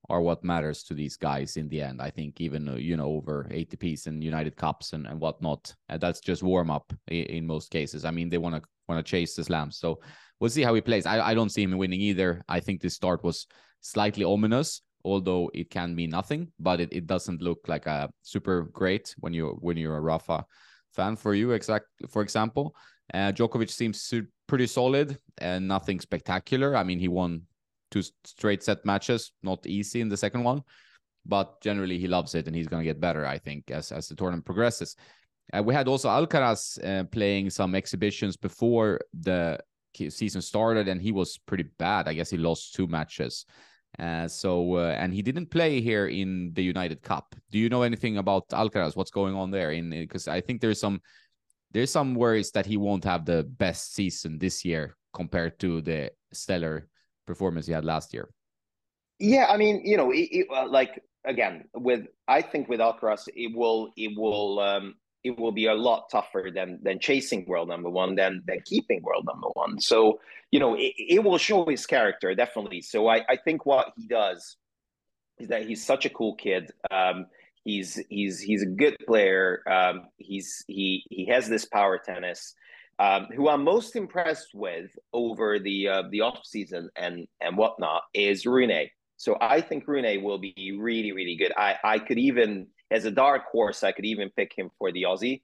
are 0.08 0.20
what 0.20 0.44
matters 0.44 0.82
to 0.82 0.94
these 0.94 1.16
guys 1.16 1.56
in 1.56 1.68
the 1.68 1.80
end. 1.80 2.00
I 2.02 2.10
think 2.10 2.40
even 2.40 2.68
uh, 2.68 2.74
you 2.74 2.96
know 2.96 3.06
over 3.06 3.48
ATPs 3.50 4.06
and 4.06 4.22
United 4.22 4.56
Cups 4.56 4.92
and 4.92 5.06
and 5.06 5.18
whatnot, 5.18 5.74
and 5.88 6.00
that's 6.00 6.20
just 6.20 6.42
warm 6.42 6.70
up 6.70 6.92
in, 7.08 7.24
in 7.24 7.46
most 7.46 7.70
cases. 7.70 8.04
I 8.04 8.10
mean, 8.10 8.28
they 8.28 8.38
want 8.38 8.54
to 8.56 8.62
want 8.86 9.04
to 9.04 9.10
chase 9.10 9.34
the 9.34 9.44
slams, 9.44 9.78
so 9.78 10.00
we'll 10.40 10.50
see 10.50 10.62
how 10.62 10.74
he 10.74 10.80
plays. 10.80 11.06
I 11.06 11.20
I 11.20 11.34
don't 11.34 11.50
see 11.50 11.62
him 11.62 11.76
winning 11.78 12.00
either. 12.00 12.42
I 12.48 12.60
think 12.60 12.80
this 12.80 12.94
start 12.94 13.22
was 13.22 13.46
slightly 13.80 14.24
ominous 14.24 14.82
although 15.04 15.50
it 15.54 15.70
can 15.70 15.94
mean 15.94 16.10
nothing, 16.10 16.48
but 16.58 16.80
it, 16.80 16.92
it 16.92 17.06
doesn't 17.06 17.40
look 17.40 17.60
like 17.68 17.86
a 17.86 18.10
super 18.22 18.64
great 18.64 19.14
when 19.18 19.32
you 19.32 19.56
when 19.60 19.76
you're 19.76 19.96
a 19.96 20.00
Rafa 20.00 20.44
fan 20.92 21.16
for 21.16 21.34
you. 21.34 21.52
Exact 21.52 21.86
for 22.08 22.22
example, 22.22 22.74
uh, 23.14 23.32
Djokovic 23.32 23.70
seems 23.70 24.12
pretty 24.46 24.66
solid 24.66 25.18
and 25.38 25.66
nothing 25.66 26.00
spectacular. 26.00 26.76
I 26.76 26.84
mean, 26.84 26.98
he 26.98 27.08
won 27.08 27.42
two 27.90 28.02
straight 28.24 28.62
set 28.62 28.84
matches, 28.84 29.32
not 29.42 29.66
easy 29.66 30.00
in 30.00 30.08
the 30.08 30.16
second 30.16 30.44
one, 30.44 30.62
but 31.26 31.60
generally 31.62 31.98
he 31.98 32.06
loves 32.06 32.34
it 32.34 32.46
and 32.46 32.54
he's 32.54 32.68
going 32.68 32.82
to 32.82 32.90
get 32.90 33.00
better. 33.00 33.26
I 33.26 33.38
think 33.38 33.70
as 33.70 33.92
as 33.92 34.08
the 34.08 34.14
tournament 34.14 34.44
progresses. 34.44 34.96
Uh, 35.52 35.60
we 35.60 35.74
had 35.74 35.88
also 35.88 36.08
Alcaraz 36.08 36.78
uh, 36.84 37.02
playing 37.04 37.50
some 37.50 37.74
exhibitions 37.74 38.36
before 38.36 39.00
the 39.12 39.58
season 39.94 40.42
started, 40.42 40.88
and 40.88 41.00
he 41.00 41.12
was 41.12 41.38
pretty 41.38 41.64
bad. 41.78 42.08
I 42.08 42.14
guess 42.14 42.30
he 42.30 42.36
lost 42.36 42.74
two 42.74 42.86
matches. 42.86 43.46
Uh, 43.98 44.28
so 44.28 44.76
uh, 44.76 44.96
and 44.98 45.12
he 45.12 45.22
didn't 45.22 45.50
play 45.50 45.80
here 45.80 46.06
in 46.06 46.52
the 46.54 46.62
United 46.62 47.02
Cup. 47.02 47.34
Do 47.50 47.58
you 47.58 47.68
know 47.68 47.82
anything 47.82 48.18
about 48.18 48.48
Alcaraz? 48.50 48.96
What's 48.96 49.10
going 49.10 49.34
on 49.34 49.50
there? 49.50 49.72
In 49.72 49.90
because 49.90 50.28
I 50.28 50.40
think 50.40 50.60
there's 50.60 50.80
some 50.80 51.00
there's 51.72 51.90
some 51.90 52.14
worries 52.14 52.50
that 52.52 52.66
he 52.66 52.76
won't 52.76 53.04
have 53.04 53.24
the 53.24 53.42
best 53.42 53.94
season 53.94 54.38
this 54.38 54.64
year 54.64 54.96
compared 55.12 55.58
to 55.60 55.80
the 55.80 56.12
stellar 56.32 56.88
performance 57.26 57.66
he 57.66 57.72
had 57.72 57.84
last 57.84 58.14
year. 58.14 58.28
Yeah, 59.18 59.46
I 59.50 59.56
mean, 59.56 59.82
you 59.84 59.96
know, 59.96 60.10
it, 60.12 60.28
it, 60.30 60.46
uh, 60.50 60.68
like 60.68 61.02
again 61.24 61.64
with 61.74 62.06
I 62.28 62.42
think 62.42 62.68
with 62.68 62.80
Alcaraz, 62.80 63.28
it 63.34 63.54
will 63.54 63.92
it 63.96 64.16
will 64.16 64.60
um, 64.60 64.94
it 65.22 65.38
will 65.38 65.52
be 65.52 65.66
a 65.66 65.74
lot 65.74 66.08
tougher 66.10 66.50
than 66.54 66.78
than 66.82 66.98
chasing 66.98 67.44
world 67.46 67.68
number 67.68 67.90
one 67.90 68.14
than 68.14 68.42
than 68.46 68.60
keeping 68.64 69.02
world 69.02 69.24
number 69.26 69.48
one. 69.54 69.80
So 69.80 70.20
you 70.50 70.60
know 70.60 70.74
it, 70.74 70.94
it 70.96 71.24
will 71.24 71.38
show 71.38 71.64
his 71.66 71.86
character 71.86 72.34
definitely. 72.34 72.82
So 72.82 73.08
I 73.08 73.24
I 73.28 73.36
think 73.36 73.66
what 73.66 73.92
he 73.96 74.06
does 74.06 74.56
is 75.38 75.48
that 75.48 75.66
he's 75.66 75.84
such 75.84 76.04
a 76.04 76.10
cool 76.10 76.34
kid. 76.34 76.70
Um, 76.90 77.26
he's 77.64 78.00
he's 78.08 78.40
he's 78.40 78.62
a 78.62 78.66
good 78.66 78.96
player. 79.06 79.62
Um, 79.70 80.08
he's 80.16 80.64
he 80.68 81.04
he 81.10 81.26
has 81.26 81.48
this 81.48 81.64
power 81.64 81.98
tennis. 81.98 82.54
Um, 82.98 83.28
who 83.34 83.48
I'm 83.48 83.64
most 83.64 83.96
impressed 83.96 84.48
with 84.52 84.90
over 85.14 85.58
the 85.58 85.88
uh, 85.88 86.02
the 86.10 86.20
off 86.20 86.40
season 86.44 86.90
and 86.96 87.26
and 87.40 87.56
whatnot 87.56 88.02
is 88.12 88.44
Rune. 88.44 88.88
So 89.16 89.36
I 89.40 89.60
think 89.62 89.88
Rune 89.88 90.22
will 90.22 90.38
be 90.38 90.76
really 90.78 91.12
really 91.12 91.36
good. 91.36 91.52
I 91.56 91.76
I 91.82 91.98
could 91.98 92.18
even 92.18 92.66
as 92.90 93.04
a 93.04 93.10
dark 93.10 93.44
horse, 93.50 93.82
I 93.82 93.92
could 93.92 94.04
even 94.04 94.30
pick 94.30 94.52
him 94.56 94.70
for 94.78 94.92
the 94.92 95.02
Aussie. 95.04 95.42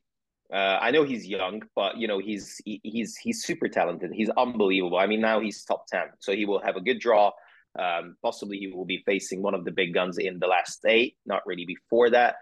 Uh, 0.53 0.79
I 0.81 0.91
know 0.93 1.05
he's 1.05 1.27
young, 1.27 1.63
but 1.75 1.97
you 1.97 2.07
know 2.07 2.19
he's 2.19 2.61
he, 2.65 2.81
he's 2.85 3.17
he's 3.17 3.43
super 3.43 3.69
talented. 3.69 4.13
He's 4.13 4.31
unbelievable. 4.31 4.99
I 4.99 5.07
mean, 5.07 5.21
now 5.21 5.41
he's 5.41 5.65
top 5.65 5.87
ten, 5.87 6.07
so 6.21 6.33
he 6.33 6.45
will 6.45 6.61
have 6.61 6.77
a 6.77 6.81
good 6.81 7.01
draw. 7.01 7.33
Um, 7.79 8.17
possibly 8.23 8.59
he 8.59 8.69
will 8.69 8.85
be 8.85 9.03
facing 9.05 9.43
one 9.43 9.55
of 9.55 9.65
the 9.65 9.73
big 9.73 9.93
guns 9.93 10.19
in 10.19 10.39
the 10.39 10.47
last 10.47 10.85
eight, 10.87 11.17
not 11.27 11.43
really 11.47 11.67
before 11.67 12.11
that. 12.11 12.37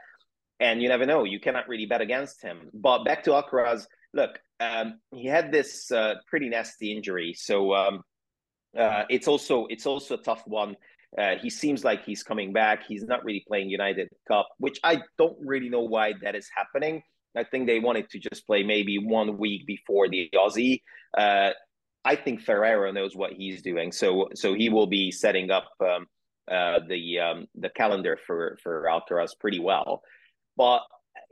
And 0.61 0.81
you 0.81 0.89
never 0.89 1.07
know. 1.07 1.25
You 1.25 1.41
cannot 1.41 1.69
really 1.69 1.87
bet 1.87 2.01
against 2.01 2.43
him. 2.43 2.71
But 2.73 3.05
back 3.05 3.25
to 3.25 3.31
Alcaraz. 3.31 3.87
Look, 4.13 4.39
um, 4.61 5.01
he 5.11 5.27
had 5.27 5.51
this 5.51 5.91
uh, 5.91 6.15
pretty 6.29 6.49
nasty 6.49 6.93
injury, 6.93 7.35
so 7.37 7.75
um, 7.75 8.03
uh, 8.79 9.05
it's 9.09 9.29
also 9.29 9.67
it's 9.67 9.87
also 9.87 10.15
a 10.15 10.23
tough 10.23 10.43
one. 10.47 10.77
Uh, 11.17 11.37
he 11.41 11.49
seems 11.49 11.85
like 11.85 12.05
he's 12.05 12.23
coming 12.23 12.53
back. 12.53 12.85
He's 12.87 13.05
not 13.05 13.25
really 13.25 13.45
playing 13.47 13.71
United 13.71 14.09
Cup, 14.27 14.49
which 14.59 14.81
I 14.83 15.03
don't 15.17 15.37
really 15.41 15.69
know 15.69 15.83
why 15.83 16.15
that 16.23 16.35
is 16.35 16.49
happening. 16.55 17.03
I 17.37 17.45
think 17.45 17.67
they 17.67 17.81
wanted 17.81 18.09
to 18.11 18.19
just 18.19 18.47
play 18.47 18.63
maybe 18.63 18.99
one 18.99 19.39
week 19.39 19.67
before 19.67 20.09
the 20.09 20.31
Aussie. 20.35 20.83
Uh, 21.17 21.51
I 22.05 22.17
think 22.17 22.43
Ferrero 22.43 22.93
knows 22.93 23.17
what 23.17 23.33
he's 23.33 23.63
doing, 23.63 23.91
so 23.91 24.29
so 24.35 24.55
he 24.55 24.69
will 24.69 24.87
be 24.87 25.11
setting 25.11 25.51
up 25.51 25.69
um, 25.81 26.07
uh, 26.51 26.81
the 26.87 27.19
um, 27.19 27.47
the 27.55 27.71
calendar 27.71 28.19
for 28.27 28.59
for 28.63 28.87
Alcaraz 28.89 29.31
pretty 29.39 29.59
well. 29.59 30.03
But 30.57 30.83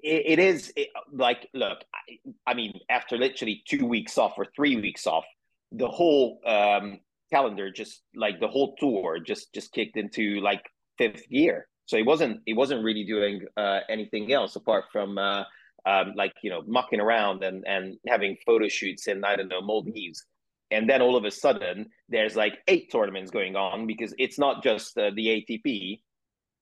it, 0.03 0.23
it 0.27 0.39
is 0.39 0.73
it, 0.77 0.89
like, 1.13 1.49
look, 1.55 1.79
I, 1.95 2.51
I, 2.51 2.55
mean, 2.55 2.81
after 2.89 3.17
literally 3.17 3.63
two 3.67 3.87
weeks 3.87 4.19
off 4.19 4.35
or 4.37 4.47
three 4.57 4.77
weeks 4.77 5.07
off, 5.07 5.25
the 5.71 5.89
whole 5.89 6.41
um, 6.47 7.01
calendar 7.33 7.71
just 7.71 8.03
like 8.15 8.39
the 8.41 8.49
whole 8.49 8.75
tour 8.79 9.19
just 9.19 9.53
just 9.55 9.73
kicked 9.73 9.97
into 9.97 10.41
like 10.41 10.63
fifth 10.99 11.29
gear. 11.31 11.67
So 11.87 11.97
he 11.97 12.03
wasn't 12.03 12.41
he 12.47 12.55
wasn't 12.55 12.85
really 12.85 13.05
doing 13.05 13.43
uh, 13.57 13.81
anything 13.89 14.33
else 14.33 14.57
apart 14.57 14.85
from 14.93 15.19
uh, 15.19 15.45
um, 15.87 16.13
like 16.17 16.35
you 16.43 16.51
know 16.51 16.63
mucking 16.67 17.01
around 17.01 17.43
and 17.43 17.65
and 17.67 17.97
having 18.07 18.37
photo 18.47 18.69
shoots 18.69 19.09
in 19.09 19.25
I 19.25 19.37
don't 19.37 19.49
know 19.49 19.61
Maldives. 19.61 20.25
And 20.71 20.89
then 20.89 21.03
all 21.03 21.17
of 21.17 21.25
a 21.25 21.31
sudden, 21.31 21.91
there's 22.09 22.35
like 22.35 22.55
eight 22.67 22.91
tournaments 22.91 23.31
going 23.31 23.57
on 23.57 23.87
because 23.87 24.15
it's 24.17 24.39
not 24.39 24.63
just 24.63 24.97
uh, 24.97 25.11
the 25.15 25.27
ATP, 25.27 26.01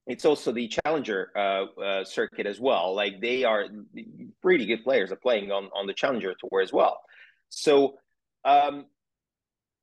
it's 0.09 0.25
also 0.25 0.51
the 0.51 0.67
challenger 0.67 1.31
uh, 1.37 1.81
uh, 1.81 2.05
circuit 2.05 2.47
as 2.47 2.59
well. 2.59 2.95
Like 2.95 3.21
they 3.21 3.45
are 3.45 3.67
pretty 4.43 4.67
good 4.67 4.83
players 4.83 5.13
are 5.13 5.17
playing 5.17 5.53
on 5.53 5.65
on 5.75 5.87
the 5.87 5.95
challenger 5.95 6.35
tour 6.41 6.61
as 6.61 6.73
well. 6.73 7.01
So 7.51 7.99
um, 8.45 8.87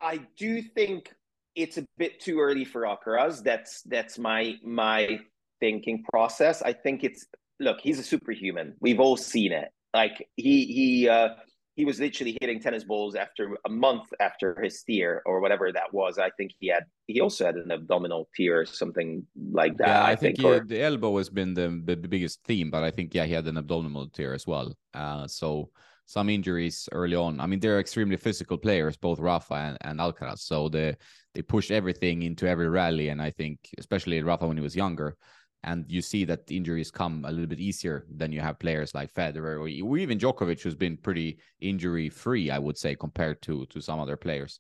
I 0.02 0.22
do 0.38 0.62
think 0.62 1.14
it's 1.56 1.78
a 1.78 1.86
bit 1.98 2.20
too 2.20 2.40
early 2.40 2.66
for 2.66 2.82
Alcaraz. 2.82 3.44
That's 3.44 3.82
that's 3.84 4.18
my 4.18 4.56
my 4.64 5.20
thinking 5.60 6.04
process. 6.12 6.62
I 6.62 6.74
think 6.74 7.04
it's 7.04 7.26
look, 7.60 7.80
he's 7.82 8.00
a 8.00 8.04
superhuman. 8.04 8.76
We've 8.80 9.00
all 9.00 9.18
seen 9.18 9.52
it. 9.52 9.70
Like 9.94 10.28
he 10.36 10.66
he 10.66 11.10
uh, 11.10 11.30
he 11.76 11.86
was 11.86 12.00
literally 12.00 12.38
hitting 12.42 12.60
tennis 12.60 12.84
balls 12.84 13.16
after 13.16 13.58
a 13.66 13.70
month 13.70 14.04
after 14.20 14.60
his 14.62 14.84
tear 14.84 15.22
or 15.26 15.40
whatever 15.40 15.72
that 15.72 15.94
was. 15.94 16.18
I 16.18 16.30
think 16.32 16.52
he 16.60 16.68
had 16.68 16.86
he 17.08 17.22
also 17.22 17.46
had 17.46 17.56
an 17.56 17.72
abdominal 17.72 18.30
tear 18.36 18.62
or 18.62 18.66
something 18.66 19.26
like 19.52 19.78
that. 19.78 19.88
Yeah, 19.88 20.02
I, 20.02 20.12
I 20.12 20.16
think, 20.16 20.38
think, 20.38 20.48
or, 20.48 20.66
the 20.66 20.82
elbow 20.82 21.18
has 21.18 21.30
been 21.30 21.54
the, 21.54 21.82
the 21.86 21.96
biggest 21.96 22.44
theme, 22.44 22.70
but 22.70 22.84
I 22.84 22.92
think 22.92 23.16
yeah 23.16 23.26
he 23.26 23.34
had 23.34 23.48
an 23.48 23.58
abdominal 23.58 24.10
tear 24.10 24.34
as 24.34 24.46
well. 24.46 24.76
Uh, 24.94 25.28
so 25.28 25.70
some 26.08 26.30
injuries 26.30 26.88
early 26.94 27.16
on. 27.16 27.40
I 27.40 27.46
mean, 27.46 27.60
they're 27.60 27.80
extremely 27.80 28.16
physical 28.16 28.58
players, 28.58 28.96
both 28.98 29.20
Rafa 29.20 29.54
and, 29.54 29.78
and 29.82 30.00
Alcaraz. 30.00 30.40
So 30.40 30.70
they 30.70 30.96
they 31.36 31.42
push 31.44 31.70
everything 31.70 32.24
into 32.24 32.48
every 32.48 32.70
rally, 32.70 33.10
and 33.10 33.22
I 33.22 33.30
think 33.30 33.70
especially 33.78 34.24
Rafa 34.24 34.48
when 34.48 34.58
he 34.58 34.64
was 34.64 34.76
younger. 34.76 35.16
And 35.64 35.86
you 35.90 36.02
see 36.02 36.24
that 36.26 36.50
injuries 36.50 36.92
come 36.92 37.26
a 37.26 37.32
little 37.32 37.48
bit 37.48 37.60
easier 37.60 38.06
than 38.16 38.32
you 38.32 38.40
have 38.40 38.58
players 38.58 38.96
like 38.96 39.14
Federer 39.14 39.58
or, 39.58 39.88
or 39.88 39.98
even 39.98 40.18
Djokovic, 40.18 40.62
who's 40.62 40.76
been 40.76 40.96
pretty 40.96 41.40
injury 41.60 42.10
free, 42.10 42.50
I 42.52 42.60
would 42.60 42.78
say, 42.78 42.96
compared 42.96 43.42
to 43.44 43.66
to 43.66 43.82
some 43.82 44.00
other 44.00 44.16
players. 44.16 44.60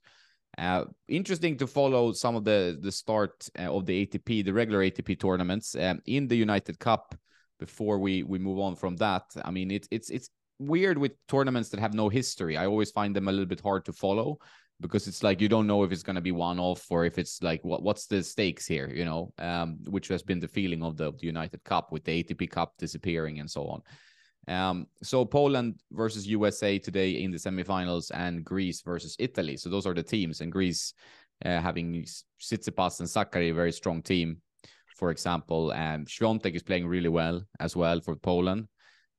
Uh, 0.57 0.85
interesting 1.07 1.55
to 1.57 1.67
follow 1.67 2.11
some 2.11 2.35
of 2.35 2.43
the 2.43 2.77
the 2.81 2.91
start 2.91 3.47
uh, 3.57 3.73
of 3.73 3.85
the 3.85 4.05
ATP, 4.05 4.43
the 4.43 4.53
regular 4.53 4.83
ATP 4.83 5.17
tournaments 5.17 5.75
um, 5.75 6.01
in 6.05 6.27
the 6.27 6.35
United 6.35 6.77
Cup. 6.77 7.15
Before 7.57 7.97
we 7.97 8.21
we 8.21 8.37
move 8.37 8.59
on 8.59 8.75
from 8.75 8.97
that, 8.97 9.23
I 9.45 9.49
mean 9.49 9.71
it's 9.71 9.87
it's 9.89 10.09
it's 10.09 10.29
weird 10.59 10.97
with 10.97 11.13
tournaments 11.27 11.69
that 11.69 11.79
have 11.79 11.93
no 11.93 12.09
history. 12.09 12.57
I 12.57 12.65
always 12.65 12.91
find 12.91 13.15
them 13.15 13.27
a 13.27 13.31
little 13.31 13.45
bit 13.45 13.61
hard 13.61 13.85
to 13.85 13.93
follow 13.93 14.39
because 14.79 15.07
it's 15.07 15.23
like 15.23 15.41
you 15.41 15.49
don't 15.49 15.67
know 15.67 15.83
if 15.83 15.91
it's 15.91 16.03
going 16.03 16.15
to 16.15 16.21
be 16.21 16.31
one 16.31 16.59
off 16.59 16.85
or 16.89 17.05
if 17.05 17.17
it's 17.17 17.41
like 17.41 17.63
what 17.63 17.81
what's 17.81 18.05
the 18.05 18.23
stakes 18.23 18.65
here, 18.67 18.89
you 18.93 19.05
know, 19.05 19.33
um, 19.39 19.77
which 19.87 20.07
has 20.07 20.21
been 20.21 20.39
the 20.39 20.47
feeling 20.47 20.83
of 20.83 20.97
the, 20.97 21.11
the 21.13 21.25
United 21.25 21.63
Cup 21.63 21.91
with 21.91 22.03
the 22.03 22.23
ATP 22.23 22.49
Cup 22.51 22.73
disappearing 22.77 23.39
and 23.39 23.49
so 23.49 23.65
on. 23.67 23.81
Um, 24.47 24.87
so 25.03 25.25
Poland 25.25 25.81
versus 25.91 26.27
USA 26.27 26.79
today 26.79 27.21
in 27.21 27.31
the 27.31 27.37
semifinals 27.37 28.11
and 28.13 28.45
Greece 28.45 28.81
versus 28.81 29.15
Italy. 29.19 29.57
So 29.57 29.69
those 29.69 29.85
are 29.85 29.93
the 29.93 30.03
teams 30.03 30.41
and 30.41 30.51
Greece 30.51 30.93
uh, 31.43 31.59
having 31.59 32.05
Tsitsipas 32.41 32.99
and 32.99 33.09
Sakkari, 33.09 33.51
a 33.51 33.53
very 33.53 33.73
strong 33.73 34.01
team, 34.01 34.41
for 34.95 35.11
example. 35.11 35.73
And 35.73 36.07
Swiatek 36.07 36.55
is 36.55 36.63
playing 36.63 36.87
really 36.87 37.09
well 37.09 37.43
as 37.59 37.75
well 37.75 37.99
for 37.99 38.15
Poland 38.15 38.67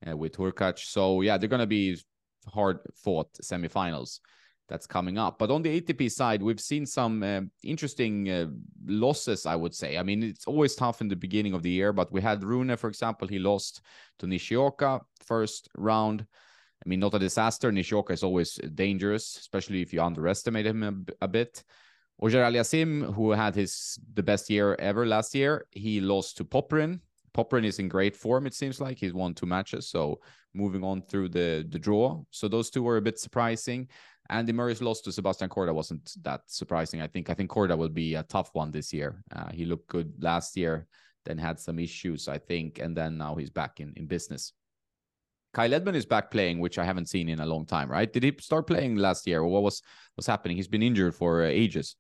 uh, 0.07 0.17
with 0.17 0.37
Hurkacz. 0.37 0.81
So 0.81 1.21
yeah, 1.23 1.39
they're 1.39 1.49
going 1.49 1.61
to 1.61 1.67
be 1.67 1.99
hard 2.47 2.81
fought 2.95 3.33
semifinals 3.35 4.21
that's 4.69 4.87
coming 4.87 5.19
up. 5.19 5.39
But 5.39 5.51
on 5.51 5.63
the 5.63 5.81
ATP 5.81 6.11
side, 6.11 6.43
we've 6.43 6.61
seen 6.61 6.85
some 6.87 7.23
uh, 7.23 7.41
interesting 7.65 8.31
uh, 8.31 8.47
losses, 8.87 9.47
I 9.47 9.57
would 9.57 9.75
say. 9.75 9.97
I 9.97 10.03
mean, 10.03 10.23
it's 10.23 10.47
always 10.47 10.75
tough 10.75 11.01
in 11.01 11.09
the 11.09 11.17
beginning 11.17 11.55
of 11.55 11.63
the 11.63 11.71
year, 11.71 11.93
but 11.93 12.13
we 12.13 12.21
had 12.21 12.45
Rune, 12.45 12.77
for 12.77 12.89
example, 12.89 13.27
he 13.27 13.39
lost 13.39 13.81
to 14.19 14.27
Nishioka 14.27 15.01
first 15.25 15.69
round. 15.77 16.27
I 16.85 16.89
mean, 16.89 17.01
not 17.01 17.15
a 17.15 17.19
disaster. 17.19 17.73
Nishioka 17.73 18.13
is 18.13 18.23
always 18.23 18.55
dangerous, 18.75 19.37
especially 19.39 19.83
if 19.83 19.93
you 19.93 20.03
underestimate 20.03 20.67
him 20.67 20.83
a, 20.83 21.25
a 21.25 21.29
bit. 21.29 21.65
Auger-Aliassime, 22.21 23.15
who 23.15 23.31
had 23.31 23.55
his 23.55 23.99
the 24.15 24.23
best 24.23 24.51
year 24.51 24.75
ever 24.79 25.07
last 25.07 25.35
year, 25.35 25.67
he 25.71 26.01
lost 26.01 26.37
to 26.37 26.45
Popyrin 26.45 27.01
Popyrin 27.39 27.65
is 27.65 27.79
in 27.79 27.89
great 27.89 28.17
form, 28.17 28.47
it 28.47 28.55
seems 28.55 28.81
like. 28.81 28.99
He's 28.99 29.15
won 29.15 29.33
two 29.33 29.47
matches. 29.47 29.89
So 29.89 30.21
moving 30.55 30.83
on 30.83 31.03
through 31.03 31.29
the, 31.29 31.65
the 31.69 31.79
draw. 31.79 32.21
So 32.31 32.49
those 32.49 32.69
two 32.69 32.83
were 32.83 32.97
a 32.97 33.03
bit 33.03 33.19
surprising. 33.21 33.89
Andy 34.29 34.53
Murray's 34.53 34.83
loss 34.83 35.01
to 35.03 35.13
Sebastian 35.13 35.49
Korda 35.49 35.73
wasn't 35.73 36.13
that 36.23 36.41
surprising. 36.47 37.01
I 37.01 37.07
think 37.07 37.31
I 37.31 37.35
think 37.35 37.51
Korda 37.51 37.79
will 37.79 37.89
be 37.89 38.17
a 38.17 38.25
tough 38.25 38.51
one 38.55 38.73
this 38.73 38.93
year. 38.93 39.23
Uh, 39.35 39.51
he 39.53 39.65
looked 39.65 39.89
good 39.89 40.13
last 40.21 40.57
year, 40.57 40.87
then 41.25 41.39
had 41.39 41.61
some 41.61 41.79
issues, 41.79 42.29
I 42.29 42.39
think, 42.39 42.81
and 42.81 42.97
then 42.97 43.17
now 43.17 43.37
he's 43.37 43.51
back 43.51 43.81
in, 43.81 43.95
in 43.97 44.07
business. 44.07 44.53
Kyle 45.55 45.73
Edmund 45.73 45.97
is 45.97 46.05
back 46.05 46.31
playing, 46.31 46.59
which 46.59 46.79
I 46.79 46.85
haven't 46.85 47.09
seen 47.09 47.29
in 47.29 47.41
a 47.41 47.47
long 47.47 47.65
time, 47.65 47.91
right? 47.91 48.13
Did 48.13 48.23
he 48.23 48.35
start 48.41 48.67
playing 48.67 48.97
last 48.97 49.27
year, 49.27 49.41
or 49.41 49.49
what 49.49 49.63
was 49.63 49.81
was 50.17 50.27
happening? 50.27 50.57
He's 50.57 50.69
been 50.69 50.83
injured 50.83 51.15
for 51.15 51.43
uh, 51.43 51.47
ages. 51.47 51.97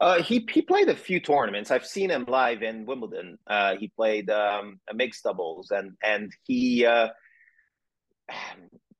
Uh, 0.00 0.22
he 0.22 0.46
he 0.50 0.62
played 0.62 0.88
a 0.88 0.96
few 0.96 1.20
tournaments. 1.20 1.70
I've 1.70 1.86
seen 1.86 2.10
him 2.10 2.24
live 2.26 2.62
in 2.62 2.86
Wimbledon. 2.86 3.38
Uh, 3.46 3.76
he 3.76 3.88
played 3.88 4.30
um, 4.30 4.80
a 4.90 4.94
mixed 4.94 5.24
doubles, 5.24 5.70
and 5.70 5.92
and 6.02 6.32
he. 6.44 6.86
Uh, 6.86 7.08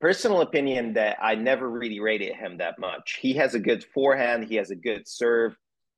personal 0.00 0.40
opinion 0.40 0.94
that 0.94 1.18
I 1.20 1.34
never 1.34 1.68
really 1.68 2.00
rated 2.00 2.34
him 2.34 2.58
that 2.58 2.78
much. 2.78 3.18
He 3.20 3.34
has 3.34 3.54
a 3.54 3.60
good 3.60 3.84
forehand. 3.84 4.44
He 4.44 4.56
has 4.56 4.70
a 4.70 4.76
good 4.76 5.06
serve. 5.06 5.54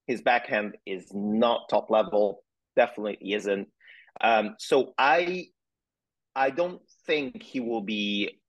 His 0.06 0.20
backhand 0.22 0.76
is 0.84 1.10
not 1.14 1.68
top 1.70 1.88
level. 1.88 2.42
Definitely 2.74 3.32
isn't. 3.32 3.68
Um, 4.20 4.56
so 4.58 4.92
I 4.98 5.46
I 6.34 6.50
don't 6.50 6.80
think 7.06 7.42
he 7.42 7.60
will 7.60 7.82
be 7.82 8.40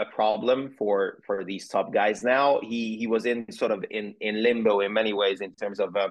a 0.00 0.06
problem 0.06 0.74
for 0.78 1.20
for 1.26 1.44
these 1.44 1.68
top 1.68 1.92
guys 1.92 2.22
now. 2.24 2.60
He 2.62 2.96
he 2.96 3.06
was 3.06 3.26
in 3.26 3.50
sort 3.52 3.70
of 3.70 3.84
in 3.90 4.14
in 4.20 4.42
limbo 4.42 4.80
in 4.80 4.92
many 4.92 5.12
ways 5.12 5.40
in 5.40 5.52
terms 5.54 5.78
of 5.80 5.94
uh, 5.96 6.08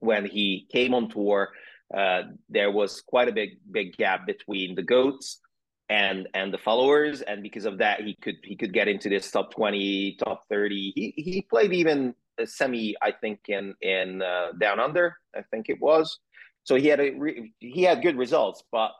when 0.00 0.24
he 0.26 0.66
came 0.70 0.94
on 0.94 1.08
tour. 1.08 1.48
Uh, 1.96 2.22
there 2.48 2.70
was 2.70 3.00
quite 3.00 3.28
a 3.28 3.32
big 3.32 3.50
big 3.70 3.96
gap 3.96 4.26
between 4.26 4.74
the 4.74 4.82
goats 4.82 5.40
and 5.88 6.28
and 6.34 6.52
the 6.52 6.58
followers, 6.58 7.22
and 7.22 7.42
because 7.42 7.64
of 7.64 7.78
that, 7.78 8.00
he 8.00 8.14
could 8.20 8.36
he 8.42 8.56
could 8.56 8.72
get 8.72 8.88
into 8.88 9.08
this 9.08 9.30
top 9.30 9.54
twenty, 9.54 10.16
top 10.22 10.42
thirty. 10.48 10.92
He 10.94 11.14
he 11.16 11.42
played 11.42 11.72
even 11.72 12.14
a 12.38 12.46
semi, 12.46 12.96
I 13.02 13.12
think, 13.12 13.40
in 13.48 13.74
in 13.80 14.22
uh, 14.22 14.52
down 14.60 14.80
under. 14.80 15.16
I 15.34 15.42
think 15.50 15.68
it 15.68 15.80
was. 15.80 16.18
So 16.64 16.74
he 16.74 16.88
had 16.88 17.00
a 17.00 17.10
re- 17.12 17.52
he 17.60 17.82
had 17.82 18.02
good 18.02 18.16
results, 18.16 18.64
but 18.72 18.90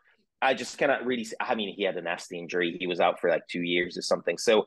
I 0.42 0.54
just 0.54 0.76
cannot 0.78 1.04
really. 1.06 1.26
I 1.40 1.54
mean, 1.54 1.74
he 1.74 1.82
had 1.82 1.96
a 1.96 2.02
nasty 2.02 2.38
injury. 2.38 2.76
He 2.78 2.86
was 2.86 3.00
out 3.00 3.20
for 3.20 3.30
like 3.30 3.46
two 3.48 3.62
years 3.62 3.96
or 3.96 4.02
something. 4.02 4.36
So, 4.38 4.66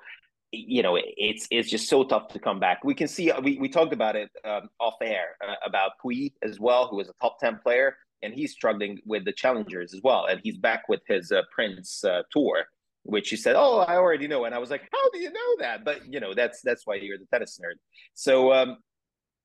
you 0.52 0.82
know, 0.82 0.98
it's 1.00 1.48
it's 1.52 1.70
just 1.70 1.88
so 1.88 2.04
tough 2.04 2.30
to 2.30 2.40
come 2.40 2.60
back. 2.60 2.84
We 2.84 2.96
can 2.96 3.08
see 3.08 3.32
we 3.44 3.58
we 3.60 3.70
talked 3.70 3.94
about 3.94 4.16
it 4.16 4.30
um, 4.44 4.70
off 4.80 4.96
air 5.02 5.38
uh, 5.48 5.56
about 5.66 5.92
Pouille 6.04 6.34
as 6.42 6.60
well, 6.60 6.88
who 6.88 6.98
was 6.98 7.10
a 7.10 7.14
top 7.22 7.40
ten 7.40 7.60
player, 7.62 7.96
and 8.24 8.34
he's 8.34 8.52
struggling 8.52 9.00
with 9.06 9.26
the 9.26 9.32
challengers 9.32 9.94
as 9.94 10.02
well. 10.04 10.26
And 10.26 10.42
he's 10.44 10.58
back 10.58 10.90
with 10.90 11.02
his 11.08 11.32
uh, 11.32 11.44
Prince 11.54 12.04
uh, 12.04 12.24
tour, 12.32 12.66
which 13.04 13.30
he 13.30 13.36
said, 13.36 13.56
"Oh, 13.56 13.80
I 13.80 13.96
already 13.98 14.28
know." 14.28 14.46
And 14.46 14.56
I 14.56 14.58
was 14.58 14.72
like, 14.72 14.88
"How 14.92 15.10
do 15.12 15.20
you 15.20 15.32
know 15.32 15.56
that?" 15.60 15.86
But 15.86 16.12
you 16.12 16.20
know, 16.20 16.34
that's 16.34 16.62
that's 16.62 16.88
why 16.88 16.96
you're 16.96 17.20
the 17.20 17.28
tennis 17.32 17.60
nerd. 17.64 17.78
So, 18.16 18.52
um, 18.52 18.78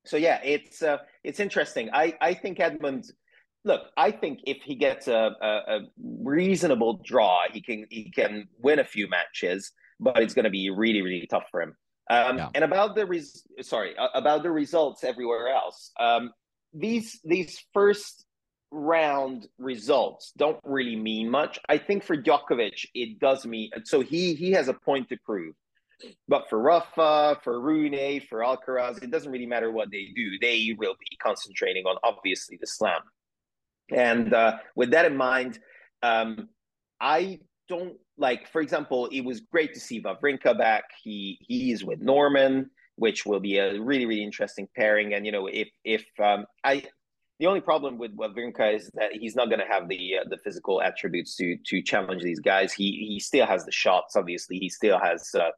so 0.07 0.17
yeah, 0.17 0.41
it's 0.43 0.83
uh, 0.83 0.99
it's 1.23 1.39
interesting. 1.39 1.91
I 1.93 2.15
I 2.21 2.33
think 2.33 2.61
Edmund 2.61 3.13
look, 3.65 3.83
I 3.97 4.11
think 4.11 4.41
if 4.47 4.63
he 4.63 4.75
gets 4.75 5.09
a, 5.09 5.35
a, 5.41 5.49
a, 5.49 5.81
reasonable 5.99 7.01
draw, 7.05 7.43
he 7.53 7.61
can 7.61 7.87
he 7.91 8.11
can 8.11 8.49
win 8.59 8.79
a 8.79 8.85
few 8.85 9.09
matches, 9.09 9.73
but 9.99 10.19
it's 10.21 10.35
going 10.35 10.45
to 10.45 10.51
be 10.51 10.71
really 10.71 11.03
really 11.03 11.27
tough 11.27 11.45
for 11.51 11.63
him. 11.63 11.77
Um, 12.11 12.37
yeah. 12.37 12.49
And 12.55 12.65
about 12.65 12.95
the 12.95 13.07
res- 13.07 13.47
sorry 13.63 13.95
about 14.15 14.43
the 14.43 14.51
results 14.51 15.05
everywhere 15.05 15.49
else, 15.49 15.91
um, 15.99 16.33
these 16.73 17.21
these 17.25 17.65
first 17.73 18.27
round 18.71 19.47
results 19.59 20.33
don't 20.37 20.61
really 20.65 20.97
mean 20.97 21.31
much. 21.31 21.59
I 21.69 21.79
think 21.79 22.05
for 22.05 22.17
Djokovic 22.17 22.87
it 22.95 23.19
does 23.19 23.47
mean 23.47 23.71
so 23.85 24.01
he 24.01 24.35
he 24.35 24.53
has 24.53 24.69
a 24.69 24.75
point 24.75 25.09
to 25.09 25.17
prove. 25.25 25.55
But 26.29 26.51
for 26.51 26.59
Rafa, 26.59 27.39
for 27.43 27.61
Rune, 27.61 28.21
for 28.29 28.41
Alcaraz, 28.41 29.03
it 29.03 29.11
doesn't 29.11 29.31
really 29.31 29.47
matter 29.47 29.71
what 29.71 29.91
they 29.91 30.09
do. 30.15 30.39
They 30.41 30.75
will 30.77 30.97
be 30.99 31.17
concentrating 31.23 31.85
on 31.85 31.97
obviously 32.03 32.59
the 32.61 32.67
slam. 32.67 33.01
And 33.91 34.33
uh, 34.33 34.59
with 34.77 34.91
that 34.93 35.05
in 35.05 35.17
mind, 35.17 35.59
um, 36.03 36.49
I 37.01 37.41
don't 37.69 37.97
like, 38.17 38.49
for 38.51 38.61
example, 38.61 39.07
it 39.13 39.23
was 39.23 39.41
great 39.41 39.75
to 39.75 39.81
see 39.81 40.01
Wawrinka 40.01 40.57
back. 40.57 40.85
He 41.03 41.39
he's 41.41 41.85
with 41.85 42.01
Norman, 42.01 42.71
which 42.97 43.27
will 43.27 43.41
be 43.41 43.59
a 43.59 43.81
really 43.81 44.07
really 44.07 44.23
interesting 44.23 44.69
pairing. 44.77 45.15
And 45.15 45.27
you 45.27 45.33
know, 45.33 45.47
if 45.47 45.69
if 45.85 46.05
um, 46.23 46.47
I 46.63 46.85
the 47.41 47.47
only 47.47 47.61
problem 47.61 47.99
with 47.99 48.17
Wawrinka 48.17 48.77
is 48.77 48.91
that 48.95 49.13
he's 49.13 49.35
not 49.35 49.49
going 49.49 49.61
to 49.61 49.67
have 49.67 49.89
the 49.89 50.19
uh, 50.21 50.25
the 50.29 50.39
physical 50.39 50.81
attributes 50.81 51.37
to 51.37 51.57
to 51.67 51.83
challenge 51.83 52.23
these 52.23 52.41
guys. 52.41 52.73
He 52.73 53.07
he 53.09 53.21
still 53.21 53.47
has 53.47 53.65
the 53.65 53.73
shots. 53.73 54.17
Obviously, 54.17 54.59
he 54.59 54.69
still 54.69 54.99
has 54.99 55.35
uh, 55.35 55.51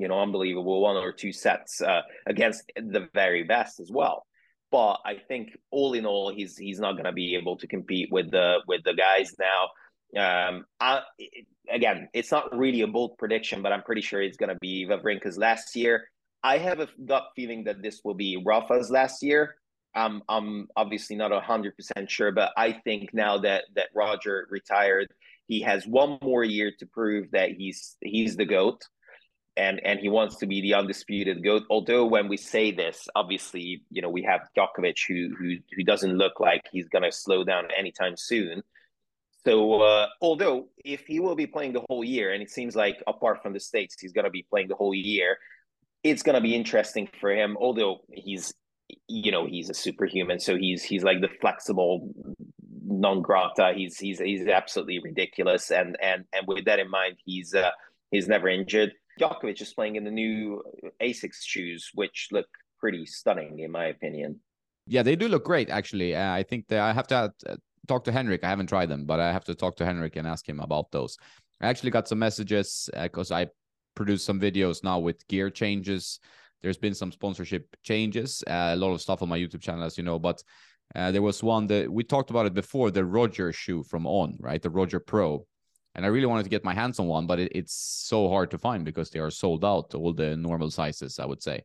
you 0.00 0.08
know, 0.08 0.20
unbelievable 0.20 0.80
one 0.80 0.96
or 0.96 1.12
two 1.12 1.32
sets 1.32 1.80
uh, 1.82 2.02
against 2.26 2.70
the 2.76 3.08
very 3.14 3.42
best 3.42 3.80
as 3.80 3.90
well. 3.90 4.26
But 4.70 5.00
I 5.04 5.16
think 5.16 5.58
all 5.70 5.94
in 5.94 6.06
all, 6.06 6.32
he's 6.32 6.56
he's 6.56 6.78
not 6.78 6.92
going 6.92 7.04
to 7.04 7.12
be 7.12 7.34
able 7.34 7.56
to 7.56 7.66
compete 7.66 8.10
with 8.12 8.30
the 8.30 8.58
with 8.66 8.84
the 8.84 8.94
guys 8.94 9.34
now. 9.38 9.70
Um, 10.16 10.64
I, 10.80 11.02
again, 11.70 12.08
it's 12.12 12.30
not 12.30 12.56
really 12.56 12.80
a 12.82 12.86
bold 12.86 13.16
prediction, 13.18 13.62
but 13.62 13.72
I'm 13.72 13.82
pretty 13.82 14.00
sure 14.00 14.20
it's 14.22 14.36
going 14.36 14.48
to 14.48 14.58
be 14.60 14.86
Wawrinka's 14.86 15.38
last 15.38 15.74
year. 15.76 16.08
I 16.42 16.58
have 16.58 16.80
a 16.80 16.88
gut 17.04 17.30
feeling 17.36 17.64
that 17.64 17.82
this 17.82 18.00
will 18.04 18.14
be 18.14 18.42
Rafa's 18.44 18.90
last 18.90 19.22
year. 19.22 19.56
Um, 19.94 20.22
I'm 20.28 20.68
obviously 20.76 21.16
not 21.16 21.32
hundred 21.42 21.74
percent 21.76 22.10
sure, 22.10 22.30
but 22.32 22.52
I 22.56 22.72
think 22.72 23.12
now 23.12 23.38
that 23.38 23.64
that 23.74 23.88
Roger 23.94 24.46
retired, 24.50 25.08
he 25.48 25.62
has 25.62 25.84
one 25.86 26.18
more 26.22 26.44
year 26.44 26.72
to 26.78 26.86
prove 26.86 27.32
that 27.32 27.50
he's 27.50 27.96
he's 28.00 28.36
the 28.36 28.44
goat 28.44 28.82
and 29.60 29.78
and 29.84 30.00
he 30.00 30.08
wants 30.08 30.36
to 30.36 30.46
be 30.46 30.62
the 30.62 30.74
undisputed 30.74 31.44
goat. 31.44 31.64
Although 31.68 32.06
when 32.06 32.28
we 32.28 32.38
say 32.38 32.72
this, 32.72 33.08
obviously, 33.14 33.82
you 33.90 34.00
know, 34.00 34.08
we 34.08 34.22
have 34.22 34.40
Djokovic 34.56 34.96
who 35.06 35.34
who 35.38 35.56
who 35.76 35.84
doesn't 35.84 36.16
look 36.16 36.40
like 36.40 36.62
he's 36.72 36.88
gonna 36.88 37.12
slow 37.12 37.44
down 37.44 37.68
anytime 37.76 38.16
soon. 38.16 38.62
So 39.44 39.82
uh, 39.82 40.06
although 40.22 40.68
if 40.84 41.02
he 41.06 41.20
will 41.20 41.36
be 41.36 41.46
playing 41.46 41.74
the 41.74 41.84
whole 41.88 42.02
year, 42.02 42.32
and 42.32 42.42
it 42.42 42.50
seems 42.50 42.74
like 42.74 43.02
apart 43.06 43.42
from 43.42 43.52
the 43.52 43.60
states, 43.60 43.96
he's 44.00 44.12
gonna 44.12 44.30
be 44.30 44.46
playing 44.48 44.68
the 44.68 44.76
whole 44.76 44.94
year, 44.94 45.36
it's 46.02 46.22
gonna 46.22 46.40
be 46.40 46.54
interesting 46.54 47.08
for 47.20 47.30
him. 47.30 47.58
Although 47.60 48.00
he's 48.10 48.54
you 49.08 49.30
know 49.30 49.46
he's 49.46 49.68
a 49.68 49.74
superhuman, 49.74 50.40
so 50.40 50.56
he's 50.56 50.82
he's 50.82 51.04
like 51.04 51.20
the 51.20 51.28
flexible 51.40 52.08
non 52.86 53.20
grata. 53.20 53.74
He's 53.76 53.98
he's 53.98 54.20
he's 54.20 54.46
absolutely 54.48 55.00
ridiculous, 55.00 55.70
and 55.70 55.98
and 56.00 56.24
and 56.32 56.46
with 56.46 56.64
that 56.64 56.78
in 56.78 56.88
mind, 56.88 57.16
he's 57.26 57.54
uh, 57.54 57.72
he's 58.10 58.26
never 58.26 58.48
injured. 58.48 58.92
Djokovic 59.20 59.60
is 59.60 59.74
playing 59.74 59.96
in 59.96 60.04
the 60.04 60.10
new 60.10 60.62
Asics 61.02 61.42
shoes, 61.42 61.90
which 61.94 62.28
look 62.32 62.46
pretty 62.78 63.04
stunning 63.04 63.58
in 63.58 63.70
my 63.70 63.86
opinion. 63.86 64.40
Yeah, 64.86 65.02
they 65.02 65.16
do 65.16 65.28
look 65.28 65.44
great 65.44 65.68
actually. 65.68 66.16
Uh, 66.16 66.32
I 66.32 66.42
think 66.42 66.68
that 66.68 66.80
I 66.80 66.92
have 66.92 67.06
to 67.08 67.32
uh, 67.46 67.56
talk 67.86 68.04
to 68.04 68.12
Henrik. 68.12 68.42
I 68.42 68.48
haven't 68.48 68.68
tried 68.68 68.88
them, 68.88 69.04
but 69.04 69.20
I 69.20 69.32
have 69.32 69.44
to 69.44 69.54
talk 69.54 69.76
to 69.76 69.84
Henrik 69.84 70.16
and 70.16 70.26
ask 70.26 70.48
him 70.48 70.60
about 70.60 70.90
those. 70.90 71.18
I 71.60 71.68
actually 71.68 71.90
got 71.90 72.08
some 72.08 72.18
messages 72.18 72.88
because 73.00 73.30
uh, 73.30 73.36
I 73.36 73.46
produce 73.94 74.24
some 74.24 74.40
videos 74.40 74.82
now 74.82 74.98
with 74.98 75.26
gear 75.28 75.50
changes. 75.50 76.18
There's 76.62 76.78
been 76.78 76.94
some 76.94 77.12
sponsorship 77.12 77.76
changes, 77.82 78.42
uh, 78.46 78.72
a 78.72 78.76
lot 78.76 78.92
of 78.92 79.00
stuff 79.00 79.22
on 79.22 79.28
my 79.28 79.38
YouTube 79.38 79.60
channel, 79.60 79.84
as 79.84 79.98
you 79.98 80.04
know. 80.04 80.18
But 80.18 80.42
uh, 80.94 81.10
there 81.10 81.22
was 81.22 81.42
one 81.42 81.66
that 81.68 81.90
we 81.90 82.04
talked 82.04 82.30
about 82.30 82.46
it 82.46 82.54
before, 82.54 82.90
the 82.90 83.04
Roger 83.04 83.52
shoe 83.52 83.82
from 83.82 84.06
On, 84.06 84.36
right? 84.40 84.60
The 84.60 84.70
Roger 84.70 85.00
Pro 85.00 85.46
and 85.94 86.04
I 86.04 86.08
really 86.08 86.26
wanted 86.26 86.44
to 86.44 86.48
get 86.48 86.64
my 86.64 86.74
hands 86.74 86.98
on 86.98 87.06
one, 87.06 87.26
but 87.26 87.40
it, 87.40 87.52
it's 87.54 87.74
so 87.74 88.28
hard 88.28 88.50
to 88.52 88.58
find 88.58 88.84
because 88.84 89.10
they 89.10 89.18
are 89.18 89.30
sold 89.30 89.64
out, 89.64 89.94
all 89.94 90.12
the 90.12 90.36
normal 90.36 90.70
sizes, 90.70 91.18
I 91.18 91.26
would 91.26 91.42
say. 91.42 91.62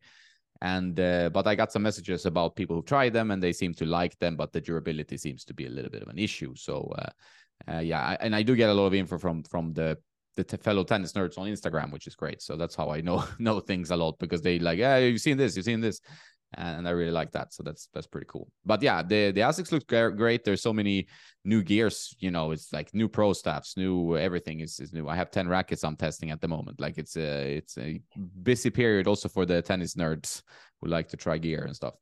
And 0.62 0.98
uh, 0.98 1.30
but 1.30 1.46
I 1.46 1.54
got 1.54 1.72
some 1.72 1.82
messages 1.82 2.26
about 2.26 2.56
people 2.56 2.76
who 2.76 2.82
tried 2.82 3.12
them 3.12 3.30
and 3.30 3.42
they 3.42 3.52
seem 3.52 3.74
to 3.74 3.84
like 3.84 4.18
them, 4.18 4.36
but 4.36 4.52
the 4.52 4.60
durability 4.60 5.16
seems 5.16 5.44
to 5.44 5.54
be 5.54 5.66
a 5.66 5.70
little 5.70 5.90
bit 5.90 6.02
of 6.02 6.08
an 6.08 6.18
issue. 6.18 6.54
So 6.56 6.92
uh, 6.98 7.72
uh, 7.72 7.80
yeah, 7.80 8.00
I, 8.00 8.16
and 8.20 8.34
I 8.34 8.42
do 8.42 8.56
get 8.56 8.70
a 8.70 8.74
lot 8.74 8.86
of 8.86 8.94
info 8.94 9.18
from 9.18 9.42
from 9.42 9.72
the 9.74 9.98
the 10.36 10.44
t- 10.44 10.56
fellow 10.56 10.84
tennis 10.84 11.12
nerds 11.12 11.38
on 11.38 11.48
Instagram, 11.48 11.92
which 11.92 12.06
is 12.06 12.14
great. 12.14 12.42
So 12.42 12.56
that's 12.56 12.74
how 12.74 12.90
I 12.90 13.00
know 13.00 13.24
know 13.38 13.60
things 13.60 13.90
a 13.90 13.96
lot 13.96 14.18
because 14.18 14.42
they 14.42 14.58
like, 14.58 14.78
yeah, 14.78 14.98
you've 14.98 15.20
seen 15.20 15.36
this, 15.36 15.56
you've 15.56 15.66
seen 15.66 15.80
this, 15.80 16.00
and 16.54 16.86
I 16.86 16.92
really 16.92 17.10
like 17.10 17.32
that. 17.32 17.52
So 17.52 17.62
that's 17.62 17.88
that's 17.92 18.06
pretty 18.06 18.26
cool. 18.28 18.48
But 18.64 18.82
yeah, 18.82 19.02
the 19.02 19.32
the 19.32 19.40
Asics 19.40 19.72
look 19.72 19.86
great. 19.86 20.44
There's 20.44 20.62
so 20.62 20.72
many 20.72 21.08
new 21.44 21.62
gears. 21.62 22.14
You 22.18 22.30
know, 22.30 22.52
it's 22.52 22.72
like 22.72 22.94
new 22.94 23.08
pro 23.08 23.32
staffs, 23.32 23.76
new 23.76 24.16
everything 24.16 24.60
is, 24.60 24.78
is 24.80 24.92
new. 24.92 25.08
I 25.08 25.16
have 25.16 25.30
ten 25.30 25.48
rackets 25.48 25.84
I'm 25.84 25.96
testing 25.96 26.30
at 26.30 26.40
the 26.40 26.48
moment. 26.48 26.80
Like 26.80 26.98
it's 26.98 27.16
a 27.16 27.56
it's 27.56 27.76
a 27.78 28.00
busy 28.42 28.70
period 28.70 29.06
also 29.06 29.28
for 29.28 29.44
the 29.44 29.62
tennis 29.62 29.94
nerds 29.94 30.42
who 30.80 30.88
like 30.88 31.08
to 31.08 31.16
try 31.16 31.38
gear 31.38 31.64
and 31.64 31.74
stuff. 31.74 31.94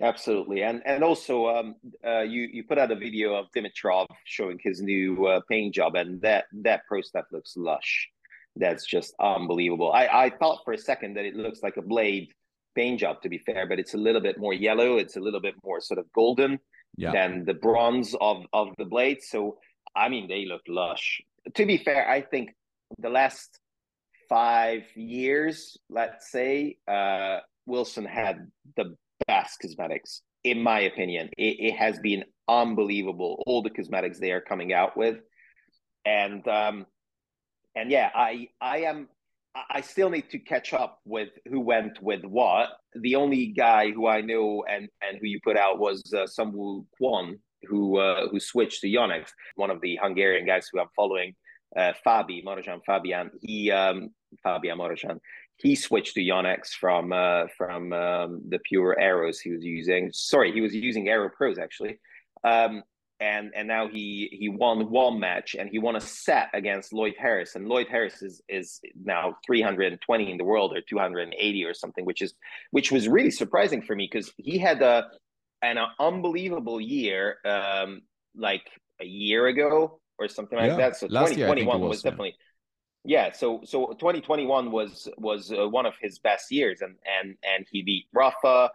Absolutely, 0.00 0.62
and 0.62 0.82
and 0.86 1.04
also 1.04 1.48
um, 1.48 1.74
uh, 2.06 2.20
you 2.20 2.48
you 2.50 2.64
put 2.64 2.78
out 2.78 2.90
a 2.90 2.96
video 2.96 3.34
of 3.34 3.46
Dimitrov 3.54 4.06
showing 4.24 4.58
his 4.62 4.80
new 4.80 5.26
uh, 5.26 5.40
paint 5.50 5.74
job, 5.74 5.94
and 5.94 6.22
that 6.22 6.46
that 6.62 6.86
pro 6.86 7.02
stuff 7.02 7.26
looks 7.32 7.54
lush. 7.56 8.08
That's 8.56 8.86
just 8.86 9.14
unbelievable. 9.20 9.92
I 9.92 10.06
I 10.06 10.30
thought 10.30 10.62
for 10.64 10.72
a 10.72 10.78
second 10.78 11.14
that 11.14 11.26
it 11.26 11.36
looks 11.36 11.62
like 11.62 11.76
a 11.76 11.82
blade 11.82 12.32
paint 12.74 13.00
job 13.00 13.22
to 13.22 13.28
be 13.28 13.38
fair, 13.38 13.66
but 13.66 13.78
it's 13.78 13.94
a 13.94 13.98
little 13.98 14.20
bit 14.20 14.38
more 14.38 14.54
yellow. 14.54 14.96
It's 14.96 15.16
a 15.16 15.20
little 15.20 15.40
bit 15.40 15.54
more 15.64 15.80
sort 15.80 15.98
of 15.98 16.06
golden 16.12 16.58
yeah. 16.96 17.12
than 17.12 17.44
the 17.44 17.54
bronze 17.54 18.14
of 18.20 18.44
of 18.52 18.68
the 18.78 18.84
blades. 18.84 19.26
So 19.28 19.58
I 19.94 20.08
mean, 20.08 20.28
they 20.28 20.46
look 20.46 20.62
lush. 20.68 21.20
To 21.54 21.66
be 21.66 21.78
fair, 21.78 22.08
I 22.08 22.20
think 22.20 22.50
the 22.98 23.10
last 23.10 23.58
five 24.28 24.84
years, 24.94 25.76
let's 25.88 26.30
say, 26.30 26.76
uh, 26.86 27.38
Wilson 27.66 28.04
had 28.04 28.50
the 28.76 28.96
best 29.26 29.58
cosmetics, 29.60 30.22
in 30.44 30.62
my 30.62 30.80
opinion. 30.80 31.30
It, 31.36 31.56
it, 31.60 31.76
has 31.76 31.98
been 31.98 32.24
unbelievable. 32.48 33.42
All 33.46 33.62
the 33.62 33.70
cosmetics 33.70 34.20
they 34.20 34.32
are 34.32 34.40
coming 34.40 34.72
out 34.72 34.96
with, 34.96 35.18
and 36.04 36.46
um, 36.46 36.86
and 37.74 37.90
yeah, 37.90 38.10
I 38.14 38.48
I 38.60 38.78
am 38.82 39.08
I 39.70 39.80
still 39.80 40.10
need 40.10 40.30
to 40.30 40.38
catch 40.38 40.72
up 40.72 41.00
with 41.04 41.30
who 41.48 41.60
went 41.60 42.02
with 42.02 42.24
what. 42.24 42.70
The 42.94 43.16
only 43.16 43.46
guy 43.46 43.90
who 43.90 44.06
I 44.06 44.20
know 44.20 44.64
and 44.68 44.88
and 45.02 45.18
who 45.18 45.26
you 45.26 45.40
put 45.42 45.56
out 45.56 45.78
was 45.78 46.02
uh, 46.14 46.26
Soonwoo 46.26 46.86
Kwon, 47.00 47.38
who 47.68 47.98
uh, 47.98 48.28
who 48.28 48.40
switched 48.40 48.80
to 48.82 48.88
Yonex. 48.88 49.30
One 49.56 49.70
of 49.70 49.80
the 49.80 49.98
Hungarian 50.02 50.46
guys 50.46 50.68
who 50.70 50.80
I'm 50.80 50.88
following, 50.96 51.34
uh, 51.76 51.92
Fabi 52.06 52.44
Marozsan 52.44 52.80
Fabian. 52.86 53.30
He 53.40 53.70
um, 53.70 54.10
Fabian 54.42 54.78
Marozsan. 54.78 55.18
He 55.56 55.74
switched 55.74 56.14
to 56.14 56.20
Yonex 56.20 56.68
from 56.68 57.12
uh, 57.12 57.44
from 57.56 57.92
um, 57.92 58.42
the 58.48 58.58
Pure 58.64 58.96
Aeros 59.00 59.40
he 59.42 59.50
was 59.50 59.64
using. 59.64 60.10
Sorry, 60.12 60.52
he 60.52 60.60
was 60.60 60.74
using 60.74 61.08
Aero 61.08 61.28
Pros 61.28 61.58
actually. 61.58 61.98
Um, 62.44 62.82
and 63.20 63.52
and 63.54 63.68
now 63.68 63.86
he 63.86 64.28
he 64.32 64.48
won 64.48 64.90
one 64.90 65.20
match 65.20 65.54
and 65.58 65.68
he 65.68 65.78
won 65.78 65.94
a 65.94 66.00
set 66.00 66.48
against 66.54 66.92
Lloyd 66.92 67.14
Harris 67.18 67.54
and 67.54 67.68
Lloyd 67.68 67.86
Harris 67.88 68.22
is 68.22 68.40
is 68.48 68.80
now 69.04 69.36
320 69.46 70.30
in 70.30 70.38
the 70.38 70.44
world 70.44 70.72
or 70.74 70.80
280 70.80 71.64
or 71.64 71.74
something 71.74 72.04
which 72.04 72.22
is 72.22 72.34
which 72.70 72.90
was 72.90 73.08
really 73.08 73.30
surprising 73.30 73.82
for 73.82 73.94
me 73.94 74.08
because 74.10 74.32
he 74.38 74.58
had 74.58 74.80
a 74.82 75.06
an 75.62 75.76
unbelievable 75.98 76.80
year 76.80 77.36
um 77.44 78.00
like 78.34 78.66
a 79.00 79.04
year 79.04 79.46
ago 79.46 80.00
or 80.18 80.28
something 80.28 80.58
like 80.58 80.70
yeah. 80.70 80.76
that 80.76 80.96
so 80.96 81.06
2021 81.06 81.80
was, 81.80 81.88
was 81.88 82.02
definitely 82.02 82.34
yeah 83.04 83.32
so 83.32 83.60
so 83.64 83.88
2021 83.98 84.70
was 84.70 85.08
was 85.18 85.52
uh, 85.52 85.68
one 85.68 85.84
of 85.84 85.94
his 86.00 86.18
best 86.18 86.50
years 86.50 86.80
and 86.80 86.96
and 87.20 87.36
and 87.42 87.66
he 87.70 87.82
beat 87.82 88.06
Rafa 88.14 88.70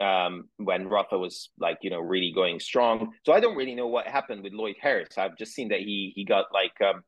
um, 0.00 0.48
when 0.56 0.88
Rafa 0.88 1.18
was 1.18 1.50
like 1.58 1.78
you 1.82 1.90
know 1.90 2.00
really 2.00 2.32
going 2.34 2.60
strong. 2.60 3.12
So 3.24 3.32
I 3.32 3.40
don't 3.40 3.56
really 3.56 3.74
know 3.74 3.86
what 3.86 4.06
happened 4.06 4.42
with 4.42 4.52
Lloyd 4.52 4.76
Harris. 4.80 5.18
I've 5.18 5.36
just 5.36 5.52
seen 5.52 5.68
that 5.68 5.80
he 5.80 6.12
he 6.14 6.24
got 6.24 6.46
like 6.52 6.72
um, 6.80 7.02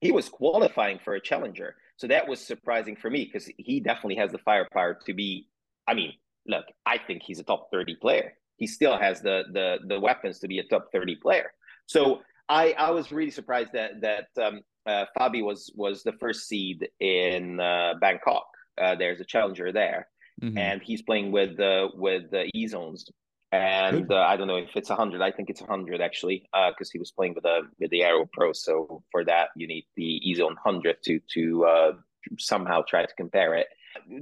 he 0.00 0.12
was 0.12 0.28
qualifying 0.28 0.98
for 1.04 1.14
a 1.14 1.20
challenger. 1.20 1.76
So 1.96 2.06
that 2.06 2.28
was 2.28 2.40
surprising 2.40 2.96
for 2.96 3.10
me 3.10 3.24
because 3.24 3.50
he 3.58 3.80
definitely 3.80 4.16
has 4.16 4.32
the 4.32 4.38
firepower 4.38 4.98
to 5.06 5.14
be. 5.14 5.48
I 5.86 5.94
mean, 5.94 6.12
look, 6.46 6.64
I 6.86 6.98
think 6.98 7.22
he's 7.22 7.38
a 7.38 7.44
top 7.44 7.68
thirty 7.70 7.96
player. 7.96 8.32
He 8.56 8.66
still 8.66 8.98
has 8.98 9.20
the 9.20 9.44
the 9.52 9.78
the 9.86 10.00
weapons 10.00 10.38
to 10.40 10.48
be 10.48 10.58
a 10.58 10.64
top 10.64 10.86
thirty 10.92 11.16
player. 11.16 11.52
So 11.86 12.20
I 12.48 12.72
I 12.72 12.90
was 12.90 13.12
really 13.12 13.30
surprised 13.30 13.72
that 13.72 14.00
that 14.00 14.28
um, 14.42 14.60
uh, 14.86 15.06
Fabi 15.18 15.44
was 15.44 15.72
was 15.76 16.02
the 16.02 16.12
first 16.12 16.48
seed 16.48 16.88
in 17.00 17.60
uh, 17.60 17.94
Bangkok. 18.00 18.46
Uh, 18.80 18.94
there's 18.94 19.20
a 19.20 19.24
challenger 19.24 19.72
there 19.72 20.08
mm-hmm. 20.40 20.58
and 20.58 20.82
he's 20.82 21.02
playing 21.02 21.32
with 21.32 21.58
uh, 21.60 21.88
with 21.94 22.30
the 22.30 22.50
E 22.54 22.66
zones. 22.66 23.10
And 23.52 24.12
uh, 24.12 24.20
I 24.20 24.36
don't 24.36 24.46
know 24.46 24.58
if 24.58 24.76
it's 24.76 24.88
hundred. 24.88 25.22
I 25.22 25.32
think 25.32 25.50
it's 25.50 25.60
hundred 25.60 26.00
actually, 26.00 26.44
because 26.52 26.88
uh, 26.88 26.92
he 26.92 26.98
was 27.00 27.10
playing 27.10 27.34
with 27.34 27.42
the 27.42 27.62
with 27.80 27.90
the 27.90 28.02
Aero 28.02 28.28
Pro. 28.32 28.52
So 28.52 29.02
for 29.10 29.24
that, 29.24 29.48
you 29.56 29.66
need 29.66 29.86
the 29.96 30.04
E 30.28 30.34
Zone 30.34 30.56
hundred 30.64 31.02
to 31.06 31.20
to 31.34 31.64
uh, 31.64 31.92
somehow 32.38 32.82
try 32.82 33.04
to 33.04 33.12
compare 33.16 33.54
it. 33.56 33.66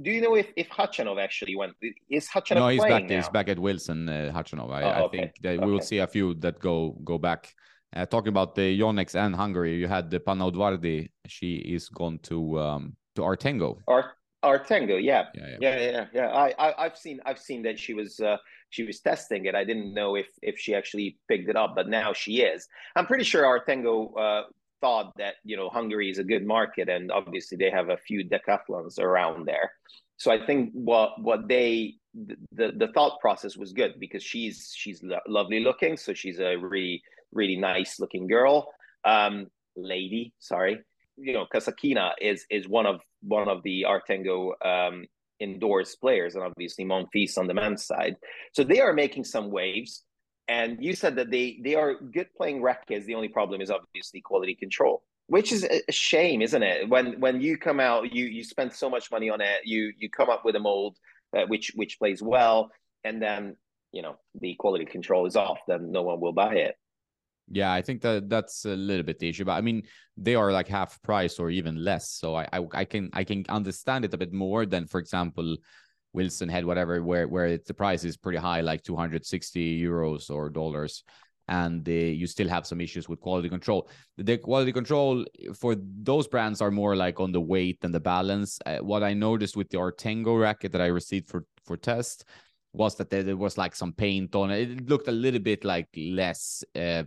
Do 0.01 0.09
you 0.09 0.21
know 0.21 0.35
if 0.35 0.47
if 0.55 0.67
Khachanov 0.69 1.21
actually 1.21 1.55
went? 1.55 1.73
Is 2.09 2.27
Khachanov 2.27 2.55
no? 2.55 2.67
He's 2.69 2.81
back. 2.81 3.03
Now? 3.03 3.15
He's 3.17 3.29
back 3.29 3.49
at 3.49 3.59
Wilson. 3.59 4.09
Uh, 4.09 4.31
Khachanov. 4.33 4.71
I, 4.71 4.81
oh, 4.81 4.87
okay. 4.87 5.03
I 5.03 5.07
think 5.21 5.31
that 5.43 5.57
okay. 5.57 5.65
we 5.65 5.71
will 5.71 5.81
see 5.81 5.99
a 5.99 6.07
few 6.07 6.33
that 6.35 6.59
go 6.59 6.97
go 7.03 7.19
back. 7.19 7.53
Uh, 7.95 8.05
talking 8.05 8.29
about 8.29 8.55
the 8.55 8.79
Yonex 8.79 9.15
and 9.15 9.35
Hungary, 9.35 9.75
you 9.75 9.87
had 9.87 10.09
the 10.09 10.19
Panna. 10.19 10.51
She 11.27 11.55
is 11.55 11.89
gone 11.89 12.19
to 12.23 12.59
um, 12.59 12.95
to 13.15 13.21
Artengo. 13.21 13.77
Art 13.87 14.05
Artengo, 14.43 15.01
yeah. 15.01 15.25
Yeah, 15.35 15.47
yeah, 15.47 15.57
yeah, 15.59 15.79
yeah. 15.79 16.05
yeah. 16.13 16.27
I, 16.27 16.53
I, 16.57 16.83
have 16.83 16.97
seen, 16.97 17.19
I've 17.25 17.39
seen 17.39 17.63
that 17.63 17.77
she 17.79 17.93
was, 17.93 18.19
uh, 18.19 18.37
she 18.69 18.83
was 18.83 18.99
testing 18.99 19.45
it. 19.45 19.55
I 19.55 19.63
didn't 19.63 19.93
know 19.93 20.15
if 20.15 20.27
if 20.41 20.57
she 20.57 20.75
actually 20.75 21.17
picked 21.27 21.49
it 21.49 21.55
up, 21.55 21.73
but 21.75 21.89
now 21.89 22.13
she 22.13 22.41
is. 22.41 22.67
I'm 22.95 23.05
pretty 23.05 23.23
sure 23.23 23.43
Artengo 23.43 24.17
uh, 24.17 24.43
thought 24.81 25.11
that 25.17 25.35
you 25.43 25.57
know 25.57 25.69
Hungary 25.69 26.09
is 26.09 26.19
a 26.19 26.23
good 26.23 26.45
market, 26.45 26.89
and 26.89 27.11
obviously 27.11 27.57
they 27.57 27.71
have 27.71 27.89
a 27.89 27.97
few 27.97 28.23
decathlons 28.23 28.99
around 28.99 29.47
there. 29.47 29.71
So 30.17 30.31
I 30.31 30.45
think 30.45 30.71
what 30.73 31.21
what 31.21 31.47
they 31.47 31.95
the 32.21 32.71
the 32.75 32.89
thought 32.93 33.19
process 33.19 33.57
was 33.57 33.73
good 33.73 33.99
because 33.99 34.23
she's 34.23 34.71
she's 34.75 35.01
lo- 35.01 35.19
lovely 35.27 35.61
looking, 35.61 35.97
so 35.97 36.13
she's 36.13 36.39
a 36.39 36.55
really 36.55 37.01
really 37.31 37.57
nice 37.57 37.99
looking 37.99 38.27
girl, 38.27 38.71
um, 39.03 39.47
lady. 39.75 40.33
Sorry, 40.39 40.79
you 41.17 41.33
know, 41.33 41.47
Kasatkina 41.51 42.11
is 42.21 42.45
is 42.51 42.67
one 42.67 42.85
of 42.85 43.01
one 43.21 43.47
of 43.47 43.63
the 43.63 43.85
Artengo 43.87 44.51
um, 44.65 45.05
endorsed 45.41 45.99
players, 46.01 46.35
and 46.35 46.43
obviously 46.43 46.85
Monfils 46.85 47.37
on 47.37 47.47
the 47.47 47.53
men's 47.53 47.85
side. 47.85 48.15
So 48.53 48.63
they 48.63 48.79
are 48.79 48.93
making 48.93 49.23
some 49.25 49.51
waves. 49.51 50.03
And 50.47 50.83
you 50.83 50.95
said 50.95 51.15
that 51.17 51.29
they 51.29 51.59
they 51.63 51.75
are 51.75 51.93
good 51.95 52.27
playing 52.35 52.63
rackets. 52.63 53.05
The 53.05 53.13
only 53.13 53.27
problem 53.27 53.61
is 53.61 53.69
obviously 53.69 54.19
quality 54.21 54.55
control, 54.55 55.03
which 55.27 55.51
is 55.51 55.63
a 55.63 55.91
shame, 55.91 56.41
isn't 56.41 56.63
it? 56.63 56.89
When 56.89 57.19
when 57.19 57.39
you 57.39 57.55
come 57.55 57.79
out, 57.79 58.13
you 58.13 58.25
you 58.25 58.43
spend 58.43 58.73
so 58.73 58.89
much 58.89 59.11
money 59.11 59.29
on 59.29 59.41
it. 59.41 59.59
You 59.63 59.93
you 59.95 60.09
come 60.09 60.29
up 60.29 60.43
with 60.43 60.55
a 60.55 60.59
mold 60.59 60.97
uh, 61.37 61.45
which 61.47 61.71
which 61.75 61.99
plays 61.99 62.21
well, 62.21 62.71
and 63.03 63.21
then 63.21 63.55
you 63.91 64.01
know 64.01 64.15
the 64.39 64.55
quality 64.57 64.85
control 64.85 65.27
is 65.27 65.35
off. 65.35 65.59
Then 65.67 65.91
no 65.91 66.01
one 66.01 66.19
will 66.19 66.33
buy 66.33 66.55
it. 66.55 66.75
Yeah, 67.51 67.73
I 67.73 67.81
think 67.81 68.01
that 68.01 68.29
that's 68.29 68.65
a 68.65 68.75
little 68.75 69.03
bit 69.03 69.19
the 69.19 69.29
issue, 69.29 69.45
but 69.45 69.53
I 69.53 69.61
mean 69.61 69.83
they 70.17 70.35
are 70.35 70.51
like 70.51 70.67
half 70.67 71.01
price 71.01 71.39
or 71.39 71.49
even 71.49 71.83
less, 71.83 72.09
so 72.11 72.35
I 72.35 72.47
I, 72.53 72.59
I 72.73 72.85
can 72.85 73.09
I 73.13 73.23
can 73.23 73.45
understand 73.49 74.05
it 74.05 74.13
a 74.13 74.17
bit 74.17 74.33
more 74.33 74.65
than 74.65 74.85
for 74.85 74.99
example 74.99 75.57
Wilson 76.13 76.49
had 76.49 76.65
whatever 76.65 77.01
where 77.03 77.27
where 77.27 77.57
the 77.57 77.73
price 77.73 78.03
is 78.03 78.17
pretty 78.17 78.37
high, 78.37 78.61
like 78.61 78.83
260 78.83 79.81
euros 79.81 80.29
or 80.29 80.49
dollars, 80.49 81.03
and 81.47 81.87
uh, 81.87 81.91
you 81.91 82.27
still 82.27 82.47
have 82.47 82.67
some 82.67 82.81
issues 82.81 83.09
with 83.09 83.19
quality 83.19 83.49
control. 83.49 83.89
The 84.17 84.37
quality 84.37 84.71
control 84.71 85.25
for 85.55 85.75
those 85.75 86.27
brands 86.27 86.61
are 86.61 86.71
more 86.71 86.95
like 86.95 87.19
on 87.19 87.31
the 87.31 87.41
weight 87.41 87.79
and 87.83 87.93
the 87.93 87.99
balance. 87.99 88.59
Uh, 88.65 88.77
what 88.77 89.03
I 89.03 89.13
noticed 89.13 89.57
with 89.57 89.69
the 89.69 89.77
Artengo 89.77 90.39
racket 90.39 90.71
that 90.73 90.81
I 90.81 90.87
received 90.87 91.29
for 91.29 91.45
for 91.63 91.77
test 91.77 92.25
was 92.73 92.95
that 92.95 93.09
there, 93.09 93.23
there 93.23 93.37
was 93.37 93.57
like 93.57 93.75
some 93.75 93.93
paint 93.93 94.35
on 94.35 94.51
it. 94.51 94.69
It 94.69 94.89
looked 94.89 95.07
a 95.07 95.11
little 95.11 95.39
bit 95.39 95.63
like 95.63 95.87
less 95.95 96.63
uh, 96.75 97.03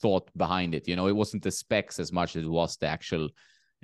thought 0.00 0.30
behind 0.36 0.74
it. 0.74 0.86
You 0.86 0.96
know, 0.96 1.06
it 1.06 1.16
wasn't 1.16 1.42
the 1.42 1.50
specs 1.50 1.98
as 1.98 2.12
much 2.12 2.36
as 2.36 2.44
it 2.44 2.48
was 2.48 2.76
the 2.76 2.86
actual 2.86 3.28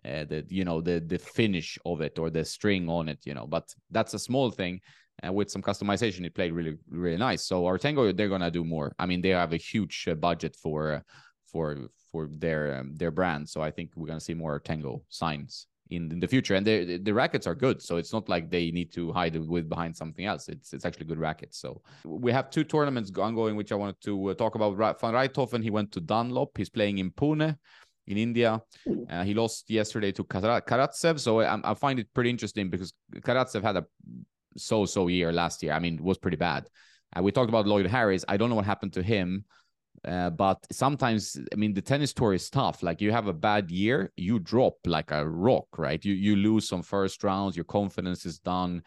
uh, 0.05 0.25
the 0.25 0.45
you 0.49 0.65
know 0.65 0.81
the 0.81 1.01
the 1.01 1.19
finish 1.19 1.79
of 1.87 2.03
it 2.03 2.19
or 2.19 2.29
the 2.29 2.45
string 2.45 2.89
on 2.89 3.09
it 3.09 3.21
you 3.25 3.33
know? 3.33 3.47
But 3.47 3.75
that's 3.91 4.15
a 4.15 4.19
small 4.19 4.51
thing 4.51 4.81
and 5.23 5.35
with 5.35 5.51
some 5.51 5.63
customization 5.63 6.27
it 6.27 6.35
played 6.35 6.53
really 6.53 6.77
really 6.91 7.17
nice. 7.17 7.45
So 7.45 7.63
artengo 7.63 8.15
they're 8.15 8.29
gonna 8.29 8.51
do 8.51 8.65
more. 8.65 8.95
I 8.99 9.07
mean 9.07 9.23
they 9.23 9.31
have 9.31 9.53
a 9.53 9.59
huge 9.59 10.07
uh, 10.11 10.15
budget 10.15 10.57
for 10.57 10.93
uh, 10.93 11.01
for 11.47 11.89
for 12.13 12.29
their 12.31 12.79
um, 12.79 12.95
their 12.97 13.11
brand. 13.11 13.49
So 13.49 13.63
i 13.63 13.71
think 13.71 13.93
we're 13.97 14.09
gonna 14.09 14.21
see 14.21 14.35
more 14.35 14.61
artengo 14.61 15.03
signs 15.09 15.67
in, 15.91 16.11
in 16.11 16.19
the 16.19 16.27
future 16.27 16.55
and 16.55 16.67
the 16.67 16.99
the 16.99 17.13
rackets 17.13 17.47
are 17.47 17.55
good 17.55 17.83
so 17.83 17.97
it's 17.97 18.13
not 18.13 18.29
like 18.29 18.51
they 18.51 18.71
need 18.71 18.91
to 18.93 19.13
hide 19.13 19.37
with 19.37 19.69
behind 19.69 19.95
something 19.95 20.25
else 20.25 20.49
it's 20.49 20.73
it's 20.73 20.85
actually 20.85 21.05
good 21.05 21.19
rackets 21.19 21.59
so 21.59 21.83
we 22.05 22.33
have 22.33 22.49
two 22.51 22.65
tournaments 22.65 23.13
ongoing 23.19 23.55
which 23.55 23.71
i 23.71 23.75
wanted 23.75 24.01
to 24.01 24.31
uh, 24.31 24.35
talk 24.35 24.55
about 24.55 24.77
van 25.01 25.13
Rijthoven 25.13 25.63
he 25.63 25.71
went 25.71 25.93
to 25.93 26.01
dunlop 26.01 26.57
he's 26.57 26.71
playing 26.71 26.99
in 26.99 27.11
pune 27.11 27.57
in 28.07 28.19
India. 28.19 28.61
Uh, 29.09 29.25
he 29.25 29.35
lost 29.35 29.71
yesterday 29.71 30.13
to 30.13 30.25
Karatsev, 30.25 31.19
so 31.19 31.41
I, 31.41 31.71
I, 31.71 31.75
find 31.75 31.99
it 31.99 32.13
pretty 32.13 32.31
interesting 32.31 32.69
because 32.69 32.93
Karatsev 33.15 33.63
had 33.63 33.77
a 33.77 33.87
so-so 34.57 35.09
year 35.09 35.33
last 35.33 35.63
year. 35.63 35.73
I 35.73 35.79
mean, 35.79 35.95
it 35.95 36.01
was 36.03 36.19
pretty 36.19 36.37
bad. 36.37 36.69
Uh, 37.17 37.23
we 37.23 37.33
talked 37.33 37.49
about 37.49 37.67
Lloyd 37.67 37.87
Harris. 37.87 38.25
I 38.29 38.37
don't 38.37 38.51
know 38.51 38.57
what 38.57 38.65
happened 38.65 38.93
to 38.95 39.03
him, 39.03 39.45
uh, 40.07 40.31
but 40.31 40.67
sometimes, 40.71 41.39
I 41.53 41.57
mean, 41.57 41.73
the 41.73 41.81
tennis 41.81 42.13
tour 42.13 42.35
is 42.35 42.51
tough. 42.51 42.83
Like 42.83 43.01
you 43.01 43.11
have 43.13 43.27
a 43.27 43.33
bad 43.33 43.71
year, 43.71 44.13
you 44.17 44.39
drop 44.39 44.75
like 44.87 45.11
a 45.11 45.27
rock, 45.27 45.79
right? 45.79 46.05
You 46.05 46.13
you 46.15 46.37
lose 46.37 46.69
some 46.69 46.83
first 46.83 47.25
rounds, 47.25 47.57
your 47.57 47.65
confidence 47.65 48.27
is 48.27 48.39
done. 48.39 48.83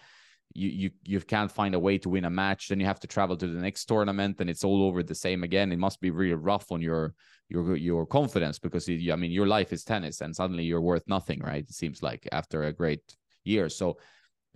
You, 0.53 0.69
you 0.69 0.91
you 1.03 1.19
can't 1.21 1.51
find 1.51 1.75
a 1.75 1.79
way 1.79 1.97
to 1.99 2.09
win 2.09 2.25
a 2.25 2.29
match, 2.29 2.67
then 2.67 2.79
you 2.79 2.85
have 2.85 2.99
to 2.99 3.07
travel 3.07 3.35
to 3.37 3.47
the 3.47 3.59
next 3.59 3.85
tournament, 3.85 4.39
and 4.39 4.49
it's 4.49 4.63
all 4.63 4.83
over 4.83 5.01
the 5.01 5.15
same 5.15 5.43
again. 5.43 5.71
It 5.71 5.79
must 5.79 6.01
be 6.01 6.11
really 6.11 6.33
rough 6.35 6.71
on 6.71 6.81
your 6.81 7.15
your 7.49 7.75
your 7.75 8.05
confidence 8.05 8.59
because 8.59 8.89
I 8.89 9.15
mean 9.15 9.31
your 9.31 9.47
life 9.47 9.73
is 9.73 9.83
tennis 9.83 10.21
and 10.21 10.35
suddenly 10.35 10.63
you're 10.63 10.81
worth 10.81 11.07
nothing, 11.07 11.39
right? 11.39 11.63
It 11.63 11.73
seems 11.73 12.03
like 12.03 12.27
after 12.31 12.63
a 12.63 12.73
great 12.73 13.15
year. 13.43 13.69
So 13.69 13.97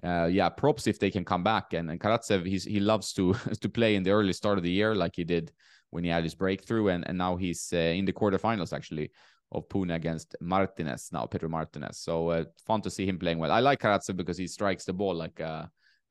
uh, 0.04 0.26
yeah, 0.26 0.50
props 0.50 0.88
if 0.88 1.00
they 1.00 1.12
can 1.12 1.24
come 1.24 1.44
back. 1.44 1.74
And, 1.74 1.90
and 1.90 2.00
Karatsev, 2.00 2.46
he's 2.46 2.64
he 2.64 2.80
loves 2.80 3.14
to 3.14 3.34
to 3.62 3.70
play 3.70 3.96
in 3.96 4.04
the 4.04 4.12
early 4.12 4.34
start 4.34 4.58
of 4.58 4.64
the 4.64 4.72
year 4.72 4.96
like 4.96 5.16
he 5.16 5.24
did 5.24 5.52
when 5.91 6.04
he 6.04 6.10
had 6.10 6.23
his 6.23 6.36
breakthrough, 6.36 6.88
and 6.89 7.08
and 7.08 7.17
now 7.17 7.36
he's 7.36 7.69
uh, 7.73 7.77
in 7.77 8.06
the 8.06 8.13
quarterfinals 8.13 8.73
actually 8.73 9.12
of 9.51 9.67
Pune 9.67 9.93
against 9.93 10.36
Martinez 10.41 11.10
now, 11.12 11.25
Pedro 11.25 11.49
Martinez. 11.49 11.97
So 11.99 12.30
uh, 12.30 12.45
fun 12.65 12.82
to 12.82 12.89
see 12.89 13.06
him 13.06 13.19
playing 13.19 13.38
well. 13.38 13.51
I 13.51 13.60
like 13.60 13.82
Karatsev 13.82 14.15
because 14.15 14.38
he 14.38 14.47
strikes 14.47 14.86
the 14.86 14.93
ball 14.93 15.13
like 15.13 15.39
uh 15.39 15.65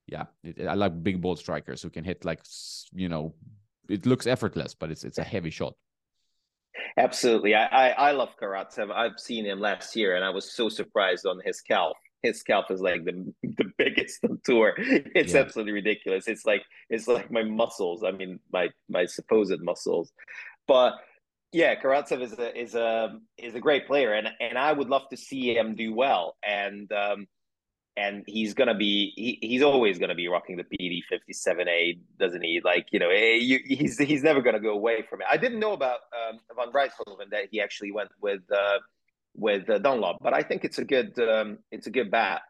yeah, 0.07 0.25
it, 0.43 0.67
I 0.67 0.75
like 0.75 1.03
big 1.03 1.21
ball 1.21 1.37
strikers 1.37 1.83
who 1.83 1.91
can 1.91 2.05
hit 2.05 2.25
like 2.25 2.41
you 2.93 3.09
know, 3.09 3.35
it 3.89 4.07
looks 4.07 4.27
effortless, 4.27 4.75
but 4.75 4.91
it's 4.91 5.05
it's 5.05 5.19
a 5.19 5.25
heavy 5.25 5.51
shot. 5.51 5.75
Absolutely. 6.97 7.55
I, 7.55 7.67
I, 7.67 7.89
I 7.91 8.13
love 8.13 8.31
Karatsev. 8.41 8.91
I've 8.91 9.19
seen 9.19 9.45
him 9.45 9.61
last 9.61 9.97
year 9.97 10.17
and 10.17 10.25
I 10.25 10.31
was 10.31 10.53
so 10.53 10.69
surprised 10.69 11.27
on 11.27 11.41
his 11.45 11.61
calf. 11.61 11.93
His 12.23 12.43
calf 12.43 12.67
is 12.71 12.81
like 12.81 13.05
the 13.05 13.33
the 13.43 13.73
biggest 13.79 14.25
on 14.25 14.41
tour. 14.45 14.75
It's 14.79 15.35
yeah. 15.35 15.41
absolutely 15.41 15.73
ridiculous. 15.73 16.29
It's 16.29 16.45
like 16.45 16.63
it's 16.89 17.09
like 17.09 17.31
my 17.31 17.43
muscles. 17.43 18.05
I 18.05 18.13
mean 18.13 18.41
my 18.53 18.69
my 18.89 19.07
supposed 19.07 19.61
muscles. 19.61 20.13
But 20.67 20.95
yeah, 21.53 21.81
Karatsev 21.81 22.23
is 22.23 22.33
a 22.33 22.59
is 22.59 22.75
a 22.75 23.19
is 23.39 23.55
a 23.55 23.61
great 23.61 23.87
player 23.87 24.13
and 24.15 24.29
and 24.41 24.59
I 24.59 24.73
would 24.73 24.89
love 24.89 25.09
to 25.11 25.17
see 25.17 25.57
him 25.57 25.75
do 25.75 25.95
well. 25.95 26.37
And 26.47 26.91
um 26.93 27.27
and 27.97 28.25
he's 28.27 28.55
gonna 28.55 28.75
be 28.75 29.13
he, 29.17 29.39
he's 29.47 29.63
always 29.63 29.99
gonna 29.99 30.15
be 30.15 30.29
rocking 30.29 30.57
the 30.57 30.65
PD 30.65 31.01
57A, 31.13 31.99
doesn't 32.19 32.43
he? 32.43 32.61
Like 32.65 32.87
you 32.93 32.99
know, 32.99 33.11
eh, 33.11 33.39
he's 33.65 33.99
he's 33.99 34.23
never 34.23 34.41
gonna 34.43 34.61
go 34.61 34.71
away 34.71 35.05
from 35.09 35.21
it. 35.21 35.27
I 35.31 35.37
didn't 35.37 35.59
know 35.59 35.73
about 35.73 36.01
um, 36.15 36.39
Van 36.57 36.73
Rijthoven 36.73 37.31
that 37.31 37.49
he 37.51 37.61
actually 37.61 37.93
went 37.93 38.11
with 38.21 38.41
uh, 38.53 38.79
with 39.41 39.69
uh, 39.69 39.79
Dunlop, 39.79 40.19
but 40.21 40.35
I 40.35 40.43
think 40.43 40.65
it's 40.65 40.79
a 40.79 40.85
good 40.85 41.19
um, 41.19 41.59
it's 41.73 41.87
a 41.87 41.91
good 41.91 42.11
bat. 42.11 42.43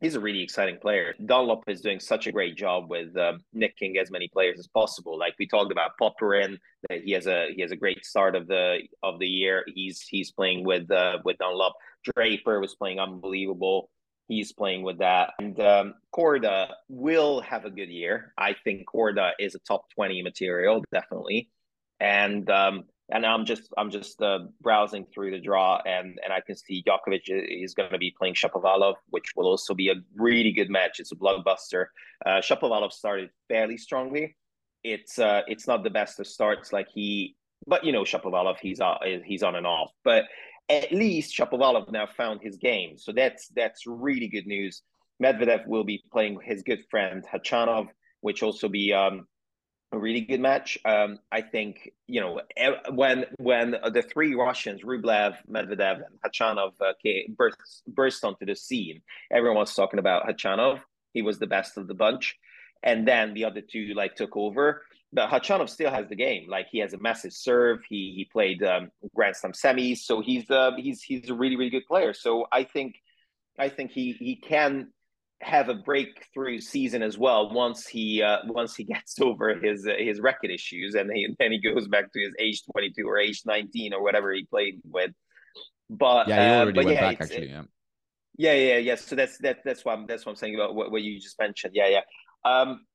He's 0.00 0.16
a 0.16 0.20
really 0.20 0.42
exciting 0.42 0.78
player. 0.78 1.14
Dunlop 1.24 1.62
is 1.68 1.80
doing 1.80 2.00
such 2.00 2.26
a 2.26 2.32
great 2.32 2.56
job 2.56 2.90
with 2.90 3.16
um, 3.16 3.38
nicking 3.52 3.98
as 3.98 4.10
many 4.10 4.26
players 4.26 4.58
as 4.58 4.66
possible. 4.66 5.16
Like 5.16 5.34
we 5.38 5.46
talked 5.46 5.70
about 5.70 5.92
that 6.00 7.02
he 7.04 7.12
has 7.12 7.26
a 7.26 7.52
he 7.54 7.62
has 7.62 7.70
a 7.70 7.76
great 7.76 8.04
start 8.04 8.34
of 8.34 8.48
the 8.48 8.80
of 9.02 9.20
the 9.20 9.28
year. 9.28 9.64
He's 9.72 10.02
he's 10.02 10.32
playing 10.32 10.64
with 10.64 10.90
uh, 10.90 11.18
with 11.24 11.38
Dunlop. 11.38 11.74
Draper 12.04 12.60
was 12.60 12.74
playing 12.74 12.98
unbelievable 12.98 13.88
he's 14.28 14.52
playing 14.52 14.82
with 14.82 14.98
that. 14.98 15.30
And 15.38 15.58
um, 15.60 15.94
Korda 16.14 16.72
will 16.88 17.40
have 17.42 17.64
a 17.64 17.70
good 17.70 17.88
year. 17.88 18.32
I 18.36 18.54
think 18.64 18.86
Korda 18.86 19.32
is 19.38 19.54
a 19.54 19.58
top 19.60 19.84
20 19.94 20.22
material, 20.22 20.84
definitely. 20.92 21.50
And 22.00 22.48
um, 22.50 22.84
and 23.12 23.26
I'm 23.26 23.44
just 23.44 23.72
I'm 23.76 23.90
just 23.90 24.20
uh, 24.22 24.40
browsing 24.60 25.06
through 25.12 25.32
the 25.32 25.38
draw, 25.38 25.80
and 25.86 26.18
and 26.24 26.32
I 26.32 26.40
can 26.40 26.56
see 26.56 26.82
Djokovic 26.82 27.22
is 27.26 27.74
going 27.74 27.90
to 27.90 27.98
be 27.98 28.14
playing 28.18 28.34
Shapovalov, 28.34 28.94
which 29.10 29.32
will 29.36 29.46
also 29.46 29.74
be 29.74 29.90
a 29.90 29.94
really 30.16 30.50
good 30.50 30.70
match. 30.70 30.98
It's 30.98 31.12
a 31.12 31.16
blockbuster. 31.16 31.86
Uh, 32.24 32.40
Shapovalov 32.40 32.92
started 32.92 33.30
fairly 33.48 33.76
strongly. 33.76 34.34
It's 34.82 35.18
uh, 35.18 35.42
it's 35.46 35.66
not 35.66 35.84
the 35.84 35.90
best 35.90 36.18
of 36.20 36.26
starts, 36.26 36.72
like 36.72 36.88
he, 36.88 37.36
but 37.66 37.84
you 37.84 37.92
know 37.92 38.02
Shapovalov, 38.02 38.56
he's 38.60 38.80
uh, 38.80 38.96
he's 39.24 39.42
on 39.42 39.56
and 39.56 39.66
off. 39.66 39.90
But 40.04 40.24
at 40.70 40.90
least 40.90 41.36
Shapovalov 41.36 41.92
now 41.92 42.06
found 42.06 42.40
his 42.42 42.56
game. 42.56 42.96
So 42.96 43.12
that's 43.12 43.48
that's 43.48 43.86
really 43.86 44.28
good 44.28 44.46
news. 44.46 44.82
Medvedev 45.22 45.66
will 45.66 45.84
be 45.84 46.02
playing 46.10 46.38
his 46.42 46.62
good 46.62 46.82
friend 46.90 47.22
Khachanov, 47.30 47.88
which 48.22 48.42
also 48.42 48.68
be 48.68 48.92
um, 48.94 49.26
a 49.92 49.98
really 49.98 50.22
good 50.22 50.40
match. 50.40 50.78
Um, 50.84 51.18
I 51.30 51.42
think 51.42 51.90
you 52.06 52.20
know 52.20 52.40
when 52.90 53.26
when 53.38 53.72
the 53.72 54.02
three 54.02 54.34
Russians, 54.34 54.82
Rublev, 54.82 55.36
Medvedev, 55.50 56.02
and 56.06 56.20
Khachanov 56.24 56.72
uh, 56.80 56.92
burst 57.36 57.82
burst 57.86 58.24
onto 58.24 58.46
the 58.46 58.56
scene, 58.56 59.02
everyone 59.30 59.58
was 59.58 59.74
talking 59.74 59.98
about 59.98 60.26
Khachanov. 60.26 60.80
He 61.12 61.22
was 61.22 61.38
the 61.38 61.46
best 61.46 61.76
of 61.76 61.88
the 61.88 61.94
bunch, 61.94 62.36
and 62.82 63.06
then 63.06 63.34
the 63.34 63.44
other 63.44 63.60
two 63.60 63.92
like 63.94 64.14
took 64.14 64.36
over 64.36 64.82
but 65.12 65.28
Khachanov 65.28 65.68
still 65.68 65.90
has 65.90 66.08
the 66.08 66.16
game. 66.16 66.48
Like 66.48 66.68
he 66.70 66.78
has 66.78 66.94
a 66.94 66.98
massive 66.98 67.32
serve. 67.32 67.80
He 67.88 68.14
he 68.16 68.24
played 68.24 68.62
um, 68.62 68.90
Grand 69.14 69.36
Slam 69.36 69.52
semis, 69.52 69.98
so 69.98 70.20
he's 70.20 70.50
uh, 70.50 70.70
he's 70.76 71.02
he's 71.02 71.28
a 71.28 71.34
really 71.34 71.56
really 71.56 71.70
good 71.70 71.86
player. 71.86 72.14
So 72.14 72.46
I 72.50 72.64
think 72.64 72.96
I 73.58 73.68
think 73.68 73.90
he 73.90 74.12
he 74.12 74.36
can 74.36 74.88
have 75.42 75.68
a 75.68 75.74
breakthrough 75.74 76.60
season 76.60 77.02
as 77.02 77.18
well 77.18 77.52
once 77.52 77.86
he 77.86 78.22
uh, 78.22 78.38
once 78.46 78.74
he 78.76 78.84
gets 78.94 79.20
over 79.20 79.54
his 79.54 79.86
uh, 79.86 79.94
his 79.98 80.20
record 80.20 80.50
issues 80.50 80.94
and 80.94 81.10
he, 81.12 81.34
then 81.38 81.52
he 81.52 81.60
goes 81.60 81.88
back 81.88 82.12
to 82.12 82.20
his 82.20 82.32
age 82.38 82.62
22 82.72 83.06
or 83.06 83.18
age 83.18 83.42
19 83.44 83.92
or 83.92 84.02
whatever 84.02 84.32
he 84.32 84.44
played 84.44 84.80
with. 84.84 85.10
But 85.90 86.28
yeah, 86.28 86.34
he 86.34 86.54
uh, 86.54 86.60
already 86.62 86.78
uh, 86.78 86.84
went 86.84 86.94
yeah, 86.94 87.10
back 87.10 87.20
actually. 87.20 87.50
Yeah. 87.50 87.62
Yeah, 88.38 88.54
yeah, 88.54 88.76
yeah. 88.78 88.94
So 88.94 89.14
that's 89.14 89.36
that. 89.38 89.58
That's 89.62 89.84
what 89.84 89.98
I'm, 89.98 90.06
that's 90.06 90.24
what 90.24 90.32
I'm 90.32 90.36
saying 90.36 90.54
about 90.54 90.74
what, 90.74 90.90
what 90.90 91.02
you 91.02 91.20
just 91.20 91.38
mentioned. 91.38 91.74
Yeah, 91.74 91.88
yeah. 91.88 92.00
Um, 92.44 92.86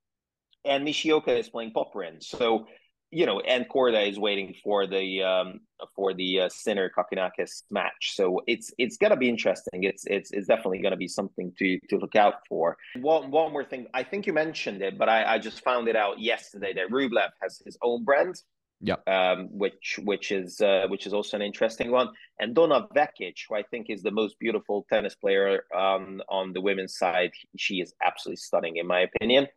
and 0.64 0.84
Nishioka 0.84 1.36
is 1.36 1.48
playing 1.48 1.72
Popyrin. 1.72 2.22
So, 2.22 2.66
you 3.10 3.24
know, 3.24 3.40
and 3.40 3.68
Korda 3.68 4.08
is 4.08 4.18
waiting 4.18 4.54
for 4.62 4.86
the 4.86 5.22
um, 5.22 5.60
for 5.96 6.12
the 6.12 6.42
uh, 6.42 6.48
Sinner 6.50 6.90
Kokkinakis 6.96 7.62
match. 7.70 8.12
So 8.14 8.42
it's 8.46 8.70
it's 8.78 8.96
gonna 8.96 9.16
be 9.16 9.28
interesting. 9.28 9.84
It's 9.84 10.04
it's 10.06 10.30
it's 10.32 10.46
definitely 10.46 10.80
gonna 10.80 10.96
be 10.96 11.08
something 11.08 11.52
to 11.58 11.78
to 11.88 11.96
look 11.96 12.16
out 12.16 12.46
for. 12.48 12.76
One 13.00 13.30
one 13.30 13.52
more 13.52 13.64
thing, 13.64 13.86
I 13.94 14.02
think 14.02 14.26
you 14.26 14.32
mentioned 14.32 14.82
it, 14.82 14.98
but 14.98 15.08
I, 15.08 15.34
I 15.34 15.38
just 15.38 15.62
found 15.62 15.88
it 15.88 15.96
out 15.96 16.20
yesterday 16.20 16.74
that 16.74 16.90
Rublev 16.90 17.30
has 17.40 17.62
his 17.64 17.78
own 17.82 18.04
brand. 18.04 18.42
Yeah. 18.80 18.96
Um, 19.08 19.48
which 19.50 19.98
which 20.04 20.30
is 20.30 20.60
uh, 20.60 20.86
which 20.88 21.06
is 21.06 21.12
also 21.12 21.36
an 21.36 21.42
interesting 21.42 21.90
one. 21.90 22.10
And 22.38 22.54
Donna 22.54 22.86
Vekic, 22.94 23.34
who 23.48 23.56
I 23.56 23.62
think 23.62 23.86
is 23.88 24.02
the 24.02 24.12
most 24.12 24.38
beautiful 24.38 24.86
tennis 24.88 25.16
player 25.16 25.64
um, 25.76 26.20
on 26.28 26.52
the 26.52 26.60
women's 26.60 26.96
side, 26.96 27.32
she 27.56 27.80
is 27.80 27.92
absolutely 28.04 28.36
stunning 28.36 28.76
in 28.76 28.86
my 28.86 29.00
opinion. 29.00 29.48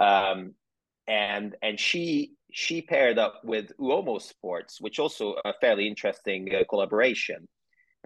Um, 0.00 0.54
and 1.06 1.56
and 1.62 1.78
she 1.78 2.32
she 2.52 2.82
paired 2.82 3.18
up 3.18 3.40
with 3.44 3.72
Uomo 3.78 4.20
Sports, 4.22 4.80
which 4.80 4.98
also 4.98 5.34
a 5.44 5.52
fairly 5.60 5.88
interesting 5.88 6.54
uh, 6.54 6.62
collaboration, 6.70 7.48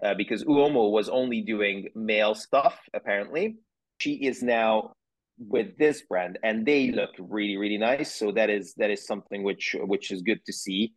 uh, 0.03 0.15
because 0.15 0.43
Uomo 0.43 0.91
was 0.91 1.07
only 1.07 1.41
doing 1.41 1.89
male 1.95 2.35
stuff 2.35 2.79
apparently. 2.93 3.57
She 3.99 4.13
is 4.13 4.41
now 4.41 4.93
with 5.37 5.77
this 5.77 6.01
brand 6.01 6.37
and 6.43 6.65
they 6.65 6.91
look 6.91 7.11
really 7.17 7.57
really 7.57 7.77
nice. 7.77 8.13
So 8.13 8.31
that 8.33 8.49
is 8.49 8.73
that 8.77 8.89
is 8.89 9.05
something 9.05 9.43
which 9.43 9.75
which 9.79 10.11
is 10.11 10.21
good 10.21 10.43
to 10.45 10.53
see 10.53 10.93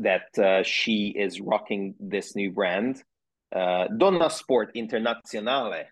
that 0.00 0.38
uh, 0.38 0.62
she 0.62 1.08
is 1.08 1.40
rocking 1.40 1.94
this 2.00 2.34
new 2.34 2.50
brand. 2.50 3.02
Uh, 3.54 3.86
donna 3.98 4.30
sport 4.30 4.74
internazionale. 4.74 5.84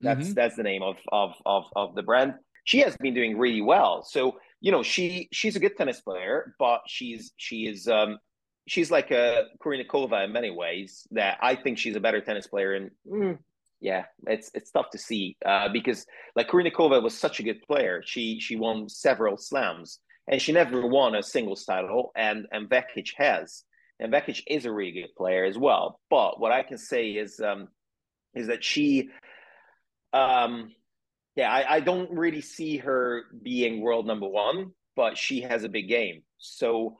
That's 0.00 0.20
mm-hmm. 0.20 0.32
that's 0.32 0.56
the 0.56 0.62
name 0.62 0.82
of, 0.82 0.96
of 1.12 1.34
of 1.44 1.64
of 1.74 1.94
the 1.94 2.02
brand. 2.02 2.34
She 2.64 2.80
has 2.80 2.96
been 2.96 3.14
doing 3.14 3.38
really 3.38 3.60
well. 3.60 4.02
So 4.02 4.38
you 4.60 4.72
know 4.72 4.82
she 4.82 5.28
she's 5.32 5.56
a 5.56 5.60
good 5.60 5.76
tennis 5.76 6.00
player 6.00 6.54
but 6.58 6.80
she's 6.86 7.32
she 7.36 7.66
is 7.66 7.88
um 7.88 8.18
she's 8.66 8.90
like 8.90 9.10
a 9.10 9.44
Kournikova 9.62 10.24
in 10.24 10.32
many 10.32 10.50
ways 10.50 11.06
that 11.12 11.38
I 11.40 11.54
think 11.54 11.78
she's 11.78 11.96
a 11.96 12.00
better 12.00 12.20
tennis 12.20 12.46
player 12.46 12.74
and 12.74 12.90
mm, 13.06 13.38
yeah, 13.80 14.04
it's 14.26 14.50
it's 14.54 14.70
tough 14.70 14.90
to 14.90 14.98
see 14.98 15.36
uh, 15.44 15.68
because 15.68 16.06
like 16.34 16.48
Kournikova 16.48 17.02
was 17.02 17.16
such 17.16 17.40
a 17.40 17.42
good 17.42 17.62
player. 17.62 18.02
She 18.04 18.40
she 18.40 18.56
won 18.56 18.88
several 18.88 19.36
slams 19.36 20.00
and 20.28 20.40
she 20.40 20.52
never 20.52 20.86
won 20.86 21.14
a 21.14 21.22
singles 21.22 21.64
title. 21.64 22.10
And 22.16 22.46
and 22.50 22.68
Vekic 22.68 23.10
has, 23.16 23.64
and 24.00 24.12
Vekic 24.12 24.42
is 24.46 24.64
a 24.64 24.72
really 24.72 24.92
good 24.92 25.14
player 25.16 25.44
as 25.44 25.58
well. 25.58 26.00
But 26.10 26.40
what 26.40 26.52
I 26.52 26.62
can 26.62 26.78
say 26.78 27.10
is 27.10 27.38
um, 27.40 27.68
is 28.34 28.46
that 28.48 28.64
she, 28.64 29.10
um, 30.12 30.72
yeah, 31.36 31.52
I, 31.52 31.76
I 31.76 31.80
don't 31.80 32.10
really 32.10 32.40
see 32.40 32.78
her 32.78 33.24
being 33.42 33.82
world 33.82 34.06
number 34.06 34.28
one, 34.28 34.72
but 34.96 35.16
she 35.16 35.42
has 35.42 35.64
a 35.64 35.68
big 35.68 35.88
game. 35.88 36.22
So 36.38 36.96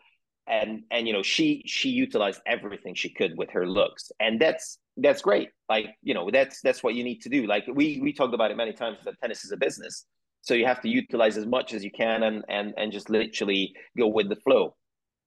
and 0.46 0.82
and 0.90 1.08
you 1.08 1.12
know 1.12 1.22
she 1.22 1.62
she 1.66 1.88
utilized 1.88 2.40
everything 2.46 2.94
she 2.94 3.12
could 3.12 3.36
with 3.36 3.50
her 3.50 3.66
looks 3.66 4.12
and 4.20 4.40
that's 4.40 4.78
that's 4.96 5.20
great. 5.20 5.50
Like 5.68 5.86
you 6.02 6.14
know 6.14 6.30
that's 6.30 6.60
that's 6.62 6.82
what 6.82 6.94
you 6.94 7.04
need 7.04 7.20
to 7.22 7.28
do. 7.28 7.46
Like 7.46 7.64
we 7.72 7.98
we 8.02 8.12
talked 8.12 8.34
about 8.34 8.50
it 8.50 8.56
many 8.56 8.72
times 8.72 8.98
that 9.04 9.20
tennis 9.20 9.44
is 9.44 9.52
a 9.52 9.56
business. 9.56 10.06
So 10.42 10.54
you 10.54 10.64
have 10.66 10.80
to 10.82 10.88
utilize 10.88 11.36
as 11.36 11.46
much 11.46 11.74
as 11.74 11.84
you 11.84 11.90
can 11.90 12.22
and 12.22 12.44
and 12.48 12.74
and 12.76 12.92
just 12.92 13.10
literally 13.10 13.74
go 13.98 14.06
with 14.06 14.28
the 14.28 14.36
flow. 14.36 14.76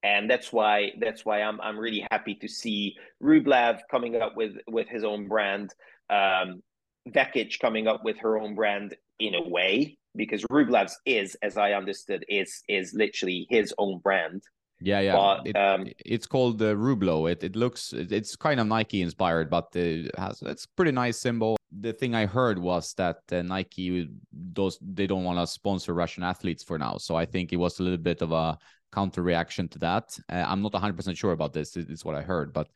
And 0.01 0.29
that's 0.29 0.53
why 0.53 0.91
that's 0.99 1.25
why 1.25 1.41
i'm 1.41 1.59
i'm 1.61 1.77
really 1.77 2.07
happy 2.09 2.35
to 2.35 2.47
see 2.47 2.95
rublev 3.21 3.81
coming 3.91 4.15
up 4.15 4.35
with 4.35 4.53
with 4.67 4.87
his 4.87 5.03
own 5.03 5.27
brand. 5.27 5.73
Um 6.09 6.63
Vekic 7.11 7.59
coming 7.59 7.87
up 7.87 8.03
with 8.03 8.17
her 8.19 8.37
own 8.37 8.55
brand 8.55 8.95
in 9.19 9.35
a 9.35 9.47
way 9.47 9.97
because 10.15 10.43
Rublev's 10.45 10.97
is 11.05 11.35
as 11.43 11.57
i 11.57 11.73
understood 11.73 12.25
is 12.27 12.63
is 12.67 12.93
literally 12.93 13.45
his 13.49 13.73
own 13.77 13.99
brand 13.99 14.41
yeah, 14.81 15.01
yeah. 15.01 15.13
But, 15.13 15.47
it, 15.47 15.57
um, 15.57 15.87
it's 16.05 16.25
called 16.25 16.57
the 16.57 16.71
uh, 16.71 16.75
Rublo. 16.75 17.29
It 17.29 17.43
it 17.43 17.55
looks 17.55 17.93
it's 17.93 18.35
kind 18.35 18.59
of 18.59 18.67
Nike 18.67 19.01
inspired, 19.01 19.49
but 19.49 19.75
it 19.75 20.11
has 20.17 20.41
it's 20.41 20.65
pretty 20.65 20.91
nice 20.91 21.19
symbol. 21.19 21.57
The 21.79 21.93
thing 21.93 22.15
I 22.15 22.25
heard 22.25 22.57
was 22.57 22.93
that 22.93 23.17
uh, 23.31 23.41
Nike 23.41 24.09
those 24.31 24.79
they 24.81 25.05
don't 25.05 25.25
want 25.25 25.39
to 25.39 25.47
sponsor 25.47 25.93
Russian 25.93 26.23
athletes 26.23 26.63
for 26.63 26.77
now. 26.77 26.97
So 26.97 27.15
I 27.15 27.25
think 27.25 27.51
it 27.51 27.57
was 27.57 27.79
a 27.79 27.83
little 27.83 27.97
bit 27.97 28.21
of 28.21 28.31
a 28.31 28.57
counter 28.93 29.21
reaction 29.21 29.67
to 29.69 29.79
that. 29.79 30.17
Uh, 30.31 30.45
I'm 30.47 30.61
not 30.61 30.73
100 30.73 30.95
percent 30.95 31.17
sure 31.17 31.33
about 31.33 31.53
this. 31.53 31.75
It's 31.75 32.05
what 32.05 32.15
I 32.15 32.21
heard, 32.21 32.53
but. 32.53 32.69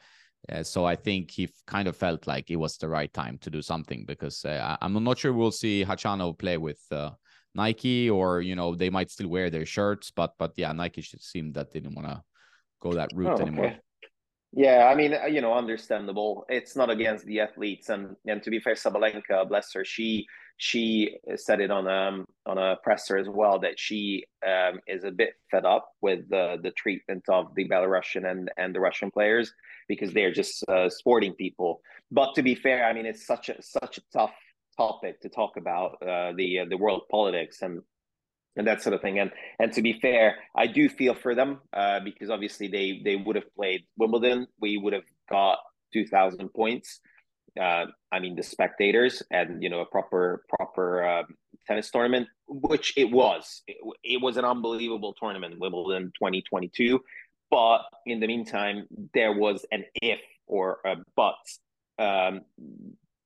Uh, 0.51 0.63
so 0.63 0.85
I 0.85 0.95
think 0.95 1.31
he 1.31 1.49
kind 1.67 1.87
of 1.87 1.95
felt 1.95 2.27
like 2.27 2.51
it 2.51 2.57
was 2.57 2.77
the 2.77 2.89
right 2.89 3.11
time 3.13 3.37
to 3.39 3.49
do 3.49 3.61
something 3.61 4.03
because 4.05 4.43
uh, 4.43 4.75
I'm 4.81 5.01
not 5.03 5.17
sure 5.17 5.31
we'll 5.31 5.51
see 5.51 5.85
Khachanov 5.85 6.37
play 6.37 6.57
with 6.57 6.81
uh, 6.91 7.11
Nike, 7.55 8.09
or 8.09 8.41
you 8.41 8.55
know 8.55 8.75
they 8.75 8.89
might 8.89 9.11
still 9.11 9.29
wear 9.29 9.49
their 9.49 9.65
shirts, 9.65 10.11
but 10.11 10.33
but 10.37 10.53
yeah, 10.57 10.71
Nike 10.73 11.01
should 11.01 11.21
seem 11.21 11.53
that 11.53 11.71
they 11.71 11.79
didn't 11.79 11.95
want 11.95 12.07
to 12.07 12.21
go 12.81 12.93
that 12.93 13.09
route 13.15 13.29
oh, 13.29 13.33
okay. 13.33 13.43
anymore. 13.43 13.75
Yeah, 14.51 14.89
I 14.91 14.95
mean, 14.95 15.15
uh, 15.15 15.25
you 15.25 15.41
know, 15.41 15.53
understandable. 15.53 16.45
It's 16.49 16.75
not 16.75 16.89
against 16.89 17.25
the 17.25 17.39
athletes, 17.39 17.89
and 17.89 18.15
and 18.27 18.43
to 18.43 18.49
be 18.49 18.59
fair, 18.59 18.75
Sabalenka, 18.75 19.47
bless 19.47 19.73
her, 19.73 19.85
she 19.85 20.27
she 20.57 21.17
said 21.35 21.59
it 21.59 21.71
on 21.71 21.87
um 21.87 22.25
on 22.45 22.57
a 22.57 22.75
presser 22.83 23.17
as 23.17 23.27
well 23.27 23.59
that 23.59 23.79
she 23.79 24.25
um 24.45 24.79
is 24.87 25.03
a 25.03 25.11
bit 25.11 25.33
fed 25.49 25.65
up 25.65 25.89
with 26.01 26.29
the 26.29 26.57
the 26.61 26.71
treatment 26.71 27.23
of 27.27 27.53
the 27.55 27.67
Belarusian 27.67 28.29
and 28.29 28.51
and 28.57 28.73
the 28.73 28.79
Russian 28.79 29.11
players 29.11 29.53
because 29.87 30.13
they're 30.13 30.31
just 30.31 30.63
uh, 30.69 30.89
sporting 30.89 31.33
people. 31.33 31.81
But 32.11 32.35
to 32.35 32.43
be 32.43 32.55
fair, 32.55 32.85
I 32.85 32.93
mean, 32.93 33.05
it's 33.05 33.25
such 33.25 33.49
a 33.49 33.61
such 33.61 33.97
a 33.97 34.01
tough 34.13 34.33
topic 34.77 35.21
to 35.21 35.29
talk 35.29 35.57
about 35.57 36.01
uh, 36.01 36.33
the 36.35 36.59
uh, 36.59 36.65
the 36.69 36.77
world 36.77 37.03
politics 37.09 37.61
and 37.61 37.81
and 38.55 38.67
that 38.67 38.81
sort 38.81 38.93
of 38.93 39.01
thing. 39.01 39.19
And 39.19 39.31
and 39.59 39.71
to 39.73 39.81
be 39.81 39.93
fair, 39.93 40.37
I 40.55 40.67
do 40.67 40.89
feel 40.89 41.15
for 41.15 41.35
them 41.35 41.61
uh, 41.73 41.99
because 42.01 42.29
obviously 42.29 42.67
they 42.67 43.01
they 43.03 43.15
would 43.15 43.35
have 43.35 43.53
played 43.55 43.85
Wimbledon. 43.97 44.47
We 44.59 44.77
would 44.77 44.93
have 44.93 45.03
got 45.29 45.59
two 45.91 46.05
thousand 46.05 46.49
points. 46.53 46.99
Uh, 47.59 47.85
I 48.11 48.19
mean 48.19 48.35
the 48.35 48.43
spectators 48.43 49.21
and 49.31 49.61
you 49.61 49.69
know 49.69 49.81
a 49.81 49.85
proper 49.85 50.43
proper 50.49 51.07
um, 51.07 51.25
tennis 51.67 51.91
tournament, 51.91 52.27
which 52.47 52.93
it 52.97 53.11
was. 53.11 53.61
It, 53.67 53.77
it 54.03 54.21
was 54.21 54.37
an 54.37 54.45
unbelievable 54.45 55.13
tournament, 55.13 55.59
Wimbledon 55.59 56.11
2022. 56.19 56.99
But 57.51 57.81
in 58.05 58.19
the 58.19 58.27
meantime, 58.27 58.87
there 59.13 59.33
was 59.33 59.65
an 59.71 59.85
if 60.01 60.19
or 60.47 60.79
a 60.85 60.95
but 61.15 61.35
um, 61.99 62.41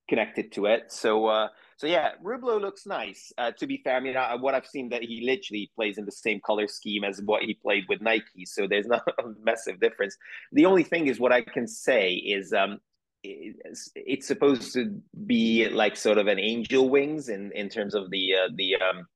connected 0.08 0.52
to 0.52 0.66
it. 0.66 0.92
So 0.92 1.26
uh, 1.26 1.48
so 1.78 1.86
yeah, 1.86 2.10
Rublo 2.22 2.60
looks 2.60 2.86
nice. 2.86 3.32
Uh, 3.38 3.52
to 3.52 3.66
be 3.66 3.80
fair, 3.84 3.96
I 3.96 4.00
mean, 4.00 4.16
I, 4.16 4.34
what 4.34 4.54
I've 4.54 4.66
seen 4.66 4.88
that 4.88 5.02
he 5.02 5.22
literally 5.24 5.70
plays 5.76 5.96
in 5.96 6.04
the 6.04 6.12
same 6.12 6.40
color 6.44 6.66
scheme 6.66 7.04
as 7.04 7.22
what 7.22 7.42
he 7.44 7.54
played 7.54 7.84
with 7.88 8.00
Nike, 8.00 8.44
so 8.46 8.66
there's 8.66 8.86
not 8.86 9.02
a 9.18 9.28
massive 9.42 9.78
difference. 9.78 10.16
The 10.52 10.66
only 10.66 10.82
thing 10.82 11.06
is, 11.06 11.20
what 11.20 11.32
I 11.32 11.42
can 11.42 11.68
say 11.68 12.14
is, 12.14 12.52
um, 12.52 12.80
it's, 13.22 13.90
it's 13.94 14.26
supposed 14.26 14.72
to 14.74 15.00
be 15.26 15.68
like 15.68 15.96
sort 15.96 16.18
of 16.18 16.26
an 16.26 16.38
angel 16.38 16.88
wings 16.88 17.28
in 17.28 17.52
in 17.52 17.68
terms 17.68 17.94
of 17.94 18.10
the 18.10 18.34
uh, 18.34 18.48
the 18.54 18.76
um, 18.76 19.06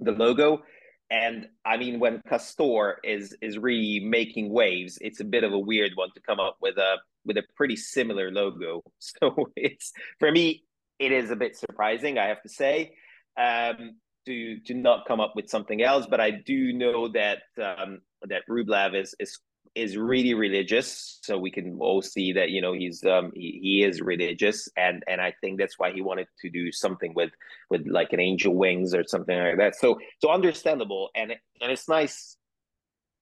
the 0.00 0.12
logo. 0.12 0.62
And 1.10 1.48
I 1.64 1.78
mean, 1.78 2.00
when 2.00 2.20
Castore 2.28 2.96
is 3.02 3.36
is 3.40 3.58
really 3.58 4.00
making 4.00 4.50
waves, 4.50 4.98
it's 5.00 5.20
a 5.20 5.24
bit 5.24 5.44
of 5.44 5.52
a 5.52 5.58
weird 5.58 5.92
one 5.94 6.10
to 6.14 6.20
come 6.20 6.40
up 6.40 6.58
with 6.60 6.76
a 6.76 6.96
with 7.24 7.38
a 7.38 7.44
pretty 7.56 7.76
similar 7.76 8.30
logo. 8.30 8.82
So 9.00 9.50
it's 9.56 9.92
for 10.18 10.30
me, 10.30 10.64
it 10.98 11.12
is 11.12 11.30
a 11.30 11.36
bit 11.36 11.56
surprising, 11.56 12.18
I 12.18 12.26
have 12.26 12.42
to 12.42 12.48
say, 12.48 12.94
um, 13.38 13.96
to 14.26 14.60
to 14.66 14.74
not 14.74 15.06
come 15.06 15.20
up 15.20 15.32
with 15.34 15.48
something 15.48 15.82
else. 15.82 16.06
But 16.08 16.20
I 16.20 16.30
do 16.30 16.72
know 16.72 17.08
that 17.08 17.38
um, 17.62 18.00
that 18.22 18.42
Rublev 18.48 18.94
is 18.94 19.14
is 19.18 19.38
is 19.74 19.96
really 19.96 20.34
religious, 20.34 21.18
so 21.22 21.38
we 21.38 21.50
can 21.50 21.78
all 21.80 22.02
see 22.02 22.32
that 22.32 22.50
you 22.50 22.60
know 22.60 22.72
he's 22.72 23.04
um, 23.04 23.32
he, 23.34 23.58
he 23.62 23.84
is 23.84 24.00
religious, 24.00 24.68
and 24.76 25.02
and 25.08 25.20
I 25.20 25.34
think 25.40 25.58
that's 25.58 25.78
why 25.78 25.92
he 25.92 26.00
wanted 26.00 26.26
to 26.40 26.50
do 26.50 26.72
something 26.72 27.12
with 27.14 27.30
with 27.70 27.86
like 27.86 28.12
an 28.12 28.20
angel 28.20 28.54
wings 28.54 28.94
or 28.94 29.04
something 29.06 29.36
like 29.36 29.58
that. 29.58 29.76
So 29.76 29.98
so 30.20 30.30
understandable, 30.30 31.10
and 31.14 31.32
and 31.32 31.72
it's 31.72 31.88
nice 31.88 32.36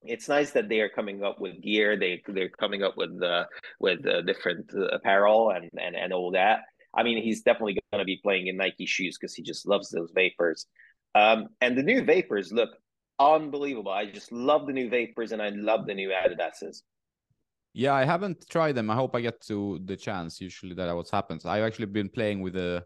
it's 0.02 0.28
nice 0.28 0.52
that 0.52 0.68
they 0.68 0.80
are 0.80 0.88
coming 0.88 1.22
up 1.24 1.40
with 1.40 1.60
gear. 1.62 1.98
They 1.98 2.22
they're 2.28 2.48
coming 2.48 2.82
up 2.82 2.96
with 2.96 3.22
uh, 3.22 3.44
with 3.80 4.06
uh, 4.06 4.22
different 4.22 4.70
uh, 4.74 4.86
apparel 4.86 5.50
and, 5.50 5.70
and 5.78 5.96
and 5.96 6.12
all 6.12 6.32
that. 6.32 6.60
I 6.94 7.02
mean, 7.02 7.22
he's 7.22 7.42
definitely 7.42 7.78
going 7.92 8.00
to 8.00 8.06
be 8.06 8.20
playing 8.22 8.46
in 8.46 8.56
Nike 8.56 8.86
shoes 8.86 9.18
because 9.20 9.34
he 9.34 9.42
just 9.42 9.68
loves 9.68 9.90
those 9.90 10.10
Vapors. 10.14 10.66
Um, 11.14 11.48
and 11.60 11.76
the 11.76 11.82
new 11.82 12.02
Vapors 12.02 12.52
look 12.52 12.70
unbelievable. 13.18 13.92
I 13.92 14.06
just 14.06 14.32
love 14.32 14.66
the 14.66 14.72
new 14.72 14.88
Vapors 14.88 15.32
and 15.32 15.42
I 15.42 15.50
love 15.50 15.86
the 15.86 15.94
new 15.94 16.10
Adidas's. 16.10 16.82
Yeah, 17.72 17.92
I 17.92 18.04
haven't 18.04 18.48
tried 18.48 18.72
them. 18.72 18.90
I 18.90 18.94
hope 18.94 19.14
I 19.14 19.20
get 19.20 19.40
to 19.48 19.80
the 19.84 19.96
chance. 19.96 20.40
Usually, 20.40 20.74
that 20.74 20.94
what 20.94 21.10
happens. 21.10 21.44
I've 21.44 21.64
actually 21.64 21.86
been 21.86 22.08
playing 22.08 22.40
with 22.40 22.56
a 22.56 22.84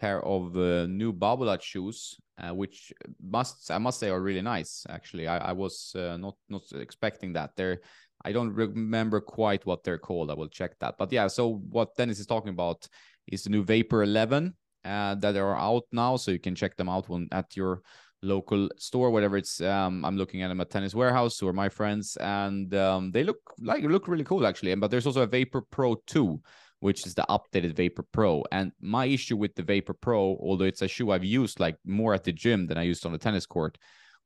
pair 0.00 0.24
of 0.24 0.56
uh, 0.56 0.86
new 0.86 1.12
Babolat 1.12 1.62
shoes 1.62 2.18
uh, 2.38 2.52
which 2.52 2.92
must 3.22 3.70
I 3.70 3.78
must 3.78 4.00
say 4.00 4.10
are 4.10 4.20
really 4.20 4.42
nice. 4.42 4.84
Actually, 4.88 5.28
I, 5.28 5.38
I 5.38 5.52
was 5.52 5.94
uh, 5.94 6.16
not 6.16 6.36
not 6.48 6.62
expecting 6.74 7.32
that. 7.34 7.50
They're 7.56 7.80
I 8.24 8.32
don't 8.32 8.52
remember 8.52 9.20
quite 9.20 9.66
what 9.66 9.84
they're 9.84 9.98
called. 9.98 10.30
I 10.30 10.34
will 10.34 10.48
check 10.48 10.78
that. 10.80 10.96
But 10.98 11.12
yeah, 11.12 11.28
so 11.28 11.56
what 11.70 11.96
Dennis 11.96 12.18
is 12.18 12.26
talking 12.26 12.50
about 12.50 12.88
is 13.26 13.44
the 13.44 13.50
new 13.50 13.64
Vapor 13.64 14.02
11 14.02 14.54
uh, 14.84 15.14
that 15.16 15.36
are 15.36 15.56
out 15.56 15.84
now, 15.92 16.16
so 16.16 16.30
you 16.30 16.38
can 16.38 16.54
check 16.54 16.76
them 16.76 16.88
out 16.88 17.08
when 17.08 17.28
at 17.32 17.56
your 17.56 17.82
local 18.24 18.68
store, 18.78 19.10
whatever 19.10 19.36
it's. 19.36 19.60
Um, 19.60 20.04
I'm 20.04 20.16
looking 20.16 20.42
at 20.42 20.48
them 20.48 20.60
at 20.60 20.70
Tennis 20.70 20.94
Warehouse 20.94 21.42
or 21.42 21.52
my 21.52 21.68
friends, 21.68 22.16
and 22.16 22.74
um, 22.74 23.10
they 23.10 23.22
look 23.22 23.38
like 23.60 23.82
look 23.84 24.08
really 24.08 24.24
cool 24.24 24.46
actually. 24.46 24.72
And 24.72 24.80
But 24.80 24.90
there's 24.90 25.06
also 25.06 25.22
a 25.22 25.26
Vapor 25.26 25.62
Pro 25.70 25.96
2 26.06 26.40
which 26.80 27.06
is 27.06 27.14
the 27.14 27.24
updated 27.30 27.74
Vapor 27.74 28.04
Pro. 28.12 28.44
And 28.52 28.70
my 28.78 29.06
issue 29.06 29.38
with 29.38 29.54
the 29.54 29.62
Vapor 29.62 29.94
Pro, 29.94 30.36
although 30.38 30.66
it's 30.66 30.82
a 30.82 30.88
shoe 30.88 31.12
I've 31.12 31.24
used 31.24 31.58
like 31.58 31.78
more 31.86 32.12
at 32.12 32.24
the 32.24 32.32
gym 32.32 32.66
than 32.66 32.76
I 32.76 32.82
used 32.82 33.06
on 33.06 33.12
the 33.12 33.16
tennis 33.16 33.46
court, 33.46 33.78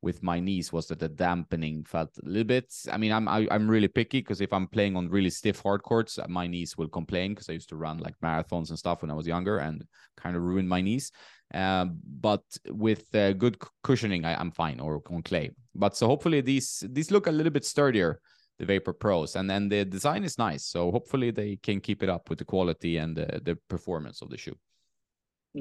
with 0.02 0.22
my 0.22 0.38
knees 0.40 0.72
was 0.72 0.86
that 0.88 0.98
the 0.98 1.08
dampening 1.08 1.84
felt 1.84 2.10
a 2.18 2.28
little 2.28 2.44
bit. 2.44 2.72
I 2.90 2.96
mean, 2.96 3.12
I'm 3.12 3.28
I, 3.28 3.40
am 3.40 3.48
i 3.50 3.54
am 3.54 3.70
really 3.70 3.86
picky 3.86 4.18
because 4.18 4.40
if 4.40 4.52
I'm 4.52 4.66
playing 4.66 4.96
on 4.96 5.08
really 5.08 5.30
stiff 5.30 5.60
hard 5.60 5.82
courts, 5.82 6.18
my 6.28 6.46
knees 6.48 6.76
will 6.76 6.88
complain 6.88 7.30
because 7.30 7.48
I 7.48 7.52
used 7.52 7.68
to 7.70 7.76
run 7.76 7.98
like 7.98 8.14
marathons 8.22 8.70
and 8.70 8.78
stuff 8.78 9.02
when 9.02 9.10
I 9.10 9.14
was 9.14 9.26
younger 9.26 9.58
and 9.58 9.84
kind 10.16 10.36
of 10.36 10.42
ruined 10.42 10.68
my 10.68 10.80
knees. 10.80 11.12
Uh, 11.54 11.86
but 12.20 12.42
with 12.68 13.14
uh, 13.14 13.32
good 13.32 13.56
cushioning, 13.82 14.24
I, 14.24 14.40
am 14.40 14.50
fine 14.50 14.80
or 14.80 15.02
on 15.10 15.22
clay. 15.22 15.50
But 15.74 15.96
so 15.96 16.06
hopefully 16.06 16.40
these 16.40 16.84
these 16.90 17.10
look 17.10 17.26
a 17.26 17.32
little 17.32 17.52
bit 17.52 17.64
sturdier, 17.64 18.20
the 18.58 18.66
Vapor 18.66 18.92
Pros, 18.92 19.36
and 19.36 19.48
then 19.48 19.68
the 19.68 19.84
design 19.84 20.24
is 20.24 20.36
nice. 20.38 20.64
So 20.66 20.90
hopefully 20.90 21.30
they 21.30 21.56
can 21.56 21.80
keep 21.80 22.02
it 22.02 22.10
up 22.10 22.28
with 22.28 22.38
the 22.38 22.44
quality 22.44 22.98
and 22.98 23.16
the, 23.16 23.40
the 23.42 23.56
performance 23.68 24.20
of 24.20 24.28
the 24.28 24.36
shoe. 24.36 24.56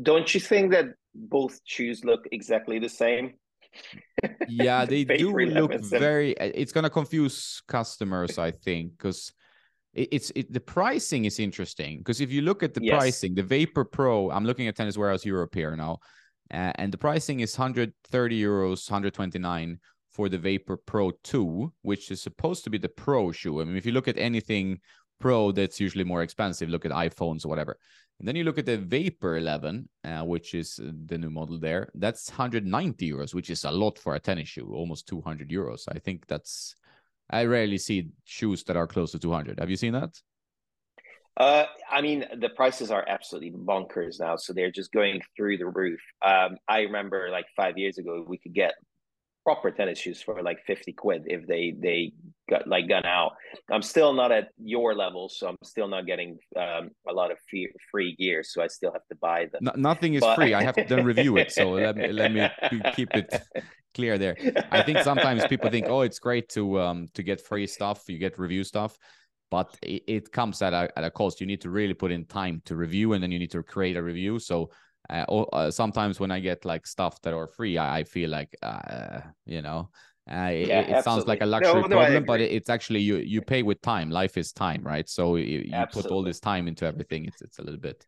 Don't 0.04 0.34
you 0.34 0.41
think 0.41 0.71
that 0.71 0.88
both 1.15 1.60
shoes 1.63 2.04
look 2.04 2.28
exactly 2.32 2.80
the 2.80 2.89
same? 2.89 3.36
yeah, 4.50 4.86
they 4.89 5.06
do 5.06 5.32
look 5.32 5.73
very. 5.82 6.32
It's 6.34 6.73
gonna 6.73 6.89
confuse 6.89 7.62
customers, 7.67 8.38
I 8.38 8.52
think, 8.52 8.97
because 8.97 9.32
it's 9.97 10.31
it, 10.36 10.51
the 10.51 10.60
pricing 10.60 11.25
is 11.25 11.39
interesting. 11.39 11.99
Because 11.99 12.21
if 12.21 12.31
you 12.31 12.41
look 12.41 12.63
at 12.63 12.73
the 12.73 12.83
yes. 12.83 12.97
pricing, 12.97 13.36
the 13.36 13.43
Vapor 13.43 13.86
Pro, 13.86 14.31
I'm 14.31 14.45
looking 14.45 14.67
at 14.67 14.75
Tennis 14.75 14.97
Warehouse 14.97 15.25
Europe 15.25 15.55
here 15.55 15.75
now, 15.75 15.99
uh, 16.51 16.71
and 16.75 16.91
the 16.91 16.97
pricing 16.97 17.39
is 17.41 17.57
130 17.57 18.41
euros, 18.41 18.89
129 18.89 19.79
for 20.12 20.29
the 20.29 20.38
Vapor 20.38 20.77
Pro 20.77 21.12
2, 21.23 21.71
which 21.81 22.12
is 22.12 22.21
supposed 22.21 22.63
to 22.63 22.69
be 22.69 22.77
the 22.77 22.89
pro 22.89 23.31
shoe. 23.31 23.62
I 23.62 23.65
mean, 23.65 23.75
if 23.75 23.86
you 23.86 23.91
look 23.91 24.07
at 24.07 24.17
anything 24.17 24.79
pro, 25.19 25.51
that's 25.51 25.79
usually 25.79 26.03
more 26.03 26.21
expensive. 26.23 26.69
Look 26.69 26.86
at 26.86 26.91
iPhones 26.91 27.45
or 27.45 27.49
whatever. 27.49 27.77
And 28.19 28.27
then 28.27 28.36
you 28.36 28.43
look 28.43 28.57
at 28.57 28.65
the 28.65 28.77
Vapor 28.77 29.38
11, 29.38 29.88
uh, 30.03 30.23
which 30.23 30.55
is 30.55 30.79
uh, 30.79 30.91
the 31.05 31.19
new 31.19 31.29
model 31.29 31.60
there. 31.60 31.89
That's 31.93 32.29
190 32.29 33.12
euros, 33.12 33.36
which 33.36 33.51
is 33.51 33.63
a 33.63 33.71
lot 33.71 33.99
for 33.99 34.15
a 34.15 34.19
tennis 34.19 34.49
shoe, 34.49 34.73
almost 34.73 35.07
200 35.07 35.49
euros. 35.49 35.83
I 35.89 35.99
think 35.99 36.25
that's. 36.27 36.75
I 37.29 37.45
rarely 37.45 37.77
see 37.77 38.09
shoes 38.25 38.63
that 38.65 38.77
are 38.77 38.87
close 38.87 39.11
to 39.11 39.19
200. 39.19 39.59
Have 39.59 39.69
you 39.69 39.75
seen 39.75 39.93
that? 39.93 40.19
Uh, 41.35 41.65
I 41.89 42.01
mean, 42.01 42.25
the 42.39 42.49
prices 42.49 42.89
are 42.89 43.05
absolutely 43.07 43.51
bonkers 43.51 44.19
now, 44.19 44.37
so 44.37 44.53
they're 44.53 44.71
just 44.71 44.91
going 44.91 45.21
through 45.35 45.59
the 45.59 45.67
roof. 45.67 45.99
Um, 46.25 46.57
I 46.67 46.79
remember 46.79 47.29
like 47.31 47.45
five 47.55 47.77
years 47.77 47.99
ago, 47.99 48.25
we 48.27 48.39
could 48.39 48.53
get 48.53 48.73
proper 49.47 49.71
tennis 49.71 49.97
shoes 49.97 50.21
for 50.21 50.43
like 50.43 50.60
50 50.67 50.91
quid 50.91 51.21
if 51.27 51.47
they 51.47 51.73
they 51.81 52.12
got 52.49 52.67
like 52.67 52.89
gone 52.89 53.05
out. 53.05 53.31
I'm 53.71 53.81
still 53.81 54.12
not 54.12 54.29
at 54.39 54.49
your 54.62 54.93
level 54.93 55.29
so 55.29 55.47
i'm 55.47 55.55
still 55.63 55.88
not 55.88 56.05
getting 56.05 56.38
um, 56.57 56.89
a 57.07 57.13
lot 57.13 57.31
of 57.31 57.38
free, 57.49 57.71
free 57.89 58.13
gear 58.19 58.43
so 58.43 58.62
i 58.62 58.67
still 58.67 58.91
have 58.91 59.07
to 59.07 59.15
buy 59.27 59.45
them. 59.51 59.62
No, 59.67 59.71
nothing 59.91 60.15
is 60.15 60.19
but... 60.19 60.36
free. 60.36 60.53
I 60.53 60.63
have 60.63 60.75
to 60.75 60.95
review 61.12 61.38
it 61.38 61.53
so 61.53 61.65
let 61.88 61.95
me 61.95 62.12
let 62.21 62.29
me 62.33 62.43
keep 62.97 63.10
it 63.21 63.29
clear 63.95 64.17
there. 64.17 64.36
I 64.69 64.81
think 64.83 64.97
sometimes 65.12 65.47
people 65.47 65.69
think 65.69 65.86
oh 65.88 66.01
it's 66.01 66.19
great 66.19 66.49
to 66.55 66.81
um 66.81 67.07
to 67.15 67.21
get 67.23 67.39
free 67.39 67.67
stuff. 67.67 67.99
You 68.10 68.17
get 68.17 68.38
review 68.38 68.65
stuff. 68.65 68.97
But 69.49 69.69
it, 69.81 70.03
it 70.17 70.25
comes 70.33 70.62
at 70.62 70.73
a, 70.73 70.91
at 70.97 71.05
a 71.05 71.12
cost. 71.19 71.39
You 71.39 71.47
need 71.47 71.62
to 71.62 71.69
really 71.69 71.93
put 71.93 72.12
in 72.12 72.25
time 72.25 72.62
to 72.65 72.75
review 72.75 73.13
and 73.13 73.23
then 73.23 73.31
you 73.31 73.39
need 73.39 73.51
to 73.51 73.63
create 73.63 73.95
a 73.95 74.03
review. 74.03 74.39
So 74.39 74.71
uh, 75.10 75.26
or, 75.28 75.48
uh, 75.54 75.72
sometimes 75.72 76.20
when 76.20 76.32
I 76.32 76.39
get 76.39 76.65
like 76.65 76.86
stuff 76.88 77.22
that 77.22 77.34
are 77.34 77.48
free, 77.48 77.78
I, 77.78 78.00
I 78.00 78.04
feel 78.04 78.30
like 78.30 78.56
uh, 78.62 79.22
you 79.46 79.62
know. 79.62 79.89
Uh, 80.30 80.52
yeah, 80.52 80.82
it, 80.82 80.89
it 80.89 81.04
sounds 81.06 81.26
like 81.26 81.39
a 81.39 81.46
luxury 81.46 81.82
no, 81.84 81.88
problem, 81.88 82.26
but 82.26 82.41
it, 82.41 82.52
it's 82.52 82.70
actually 82.70 83.00
you 83.00 83.15
you 83.17 83.41
pay 83.41 83.63
with 83.63 83.82
time. 83.82 84.12
Life 84.12 84.38
is 84.38 84.52
time, 84.52 84.84
right? 84.84 85.08
So 85.08 85.38
you, 85.38 85.60
you 85.60 85.86
put 85.93 86.08
all 86.08 86.22
this 86.22 86.41
time 86.41 86.67
into 86.67 86.86
everything. 86.86 87.24
It's 87.24 87.41
it's 87.41 87.60
a 87.60 87.62
little 87.62 87.80
bit 87.80 88.06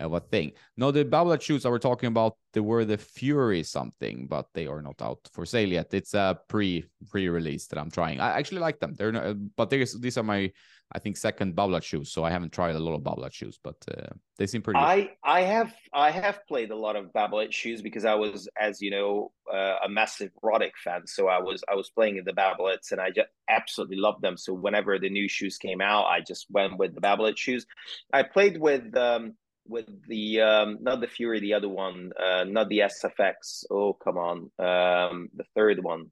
of 0.00 0.12
a 0.12 0.20
thing. 0.20 0.52
No, 0.76 0.90
the 0.90 1.04
Babolat 1.04 1.42
shoes 1.42 1.66
I 1.66 1.68
were 1.68 1.78
talking 1.78 2.08
about, 2.08 2.36
they 2.52 2.60
were 2.60 2.84
the 2.84 2.98
Fury 2.98 3.62
something, 3.62 4.26
but 4.26 4.46
they 4.54 4.66
are 4.66 4.82
not 4.82 5.00
out 5.00 5.20
for 5.32 5.44
sale 5.44 5.68
yet. 5.68 5.92
It's 5.92 6.14
a 6.14 6.38
pre 6.48 6.84
pre 7.10 7.28
release 7.28 7.66
that 7.68 7.78
I'm 7.78 7.90
trying. 7.90 8.20
I 8.20 8.38
actually 8.38 8.60
like 8.60 8.80
them. 8.80 8.94
They're 8.94 9.12
not, 9.12 9.36
but 9.56 9.70
these 9.70 10.18
are 10.18 10.22
my 10.22 10.50
I 10.94 10.98
think 10.98 11.16
second 11.16 11.56
Babolat 11.56 11.82
shoes, 11.82 12.12
so 12.12 12.22
I 12.22 12.30
haven't 12.30 12.52
tried 12.52 12.74
a 12.74 12.78
lot 12.78 12.94
of 12.94 13.00
Babolat 13.00 13.32
shoes, 13.32 13.58
but 13.62 13.76
uh, 13.90 14.12
they 14.36 14.46
seem 14.46 14.60
pretty. 14.60 14.78
I 14.78 15.00
good. 15.00 15.10
I 15.24 15.40
have 15.40 15.74
I 15.94 16.10
have 16.10 16.46
played 16.46 16.70
a 16.70 16.76
lot 16.76 16.96
of 16.96 17.06
Babolat 17.12 17.50
shoes 17.50 17.80
because 17.80 18.04
I 18.04 18.14
was, 18.14 18.46
as 18.60 18.82
you 18.82 18.90
know, 18.90 19.32
uh, 19.50 19.76
a 19.84 19.88
massive 19.88 20.30
Roddick 20.44 20.72
fan. 20.84 21.06
So 21.06 21.28
I 21.28 21.40
was 21.40 21.64
I 21.70 21.74
was 21.74 21.88
playing 21.88 22.18
in 22.18 22.24
the 22.24 22.32
Babolats, 22.32 22.92
and 22.92 23.00
I 23.00 23.10
just 23.10 23.28
absolutely 23.48 23.96
loved 23.96 24.20
them. 24.22 24.36
So 24.36 24.52
whenever 24.52 24.98
the 24.98 25.08
new 25.08 25.28
shoes 25.28 25.56
came 25.56 25.80
out, 25.80 26.04
I 26.06 26.20
just 26.20 26.46
went 26.50 26.76
with 26.76 26.94
the 26.94 27.00
Babolat 27.00 27.38
shoes. 27.38 27.66
I 28.12 28.22
played 28.22 28.58
with 28.58 28.94
um, 28.94 29.34
with 29.66 29.86
the 30.08 30.40
um, 30.40 30.78
not 30.80 31.00
the 31.00 31.06
Fury, 31.06 31.40
the 31.40 31.54
other 31.54 31.68
one, 31.68 32.12
uh, 32.20 32.44
not 32.44 32.68
the 32.68 32.80
SFX. 32.80 33.64
Oh 33.70 33.92
come 33.92 34.16
on, 34.18 34.38
um, 34.58 35.28
the 35.34 35.44
third 35.54 35.82
one. 35.82 36.06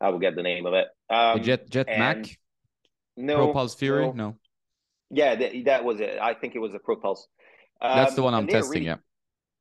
I 0.00 0.10
will 0.10 0.18
get 0.18 0.36
the 0.36 0.42
name 0.42 0.66
of 0.66 0.74
it. 0.74 0.88
Um, 1.08 1.42
Jet 1.42 1.70
Jet 1.70 1.86
Mach. 1.98 2.26
No, 3.16 3.48
Propulse 3.48 3.76
Fury. 3.76 4.06
No. 4.06 4.12
no. 4.12 4.36
Yeah, 5.10 5.36
that, 5.36 5.52
that 5.66 5.84
was 5.84 6.00
it. 6.00 6.18
I 6.20 6.34
think 6.34 6.54
it 6.54 6.58
was 6.58 6.74
a 6.74 6.78
Propulse. 6.78 7.20
Um, 7.80 7.96
That's 7.96 8.14
the 8.14 8.22
one 8.22 8.34
I'm 8.34 8.46
testing. 8.46 8.72
Really, 8.72 8.86
yeah. 8.86 8.96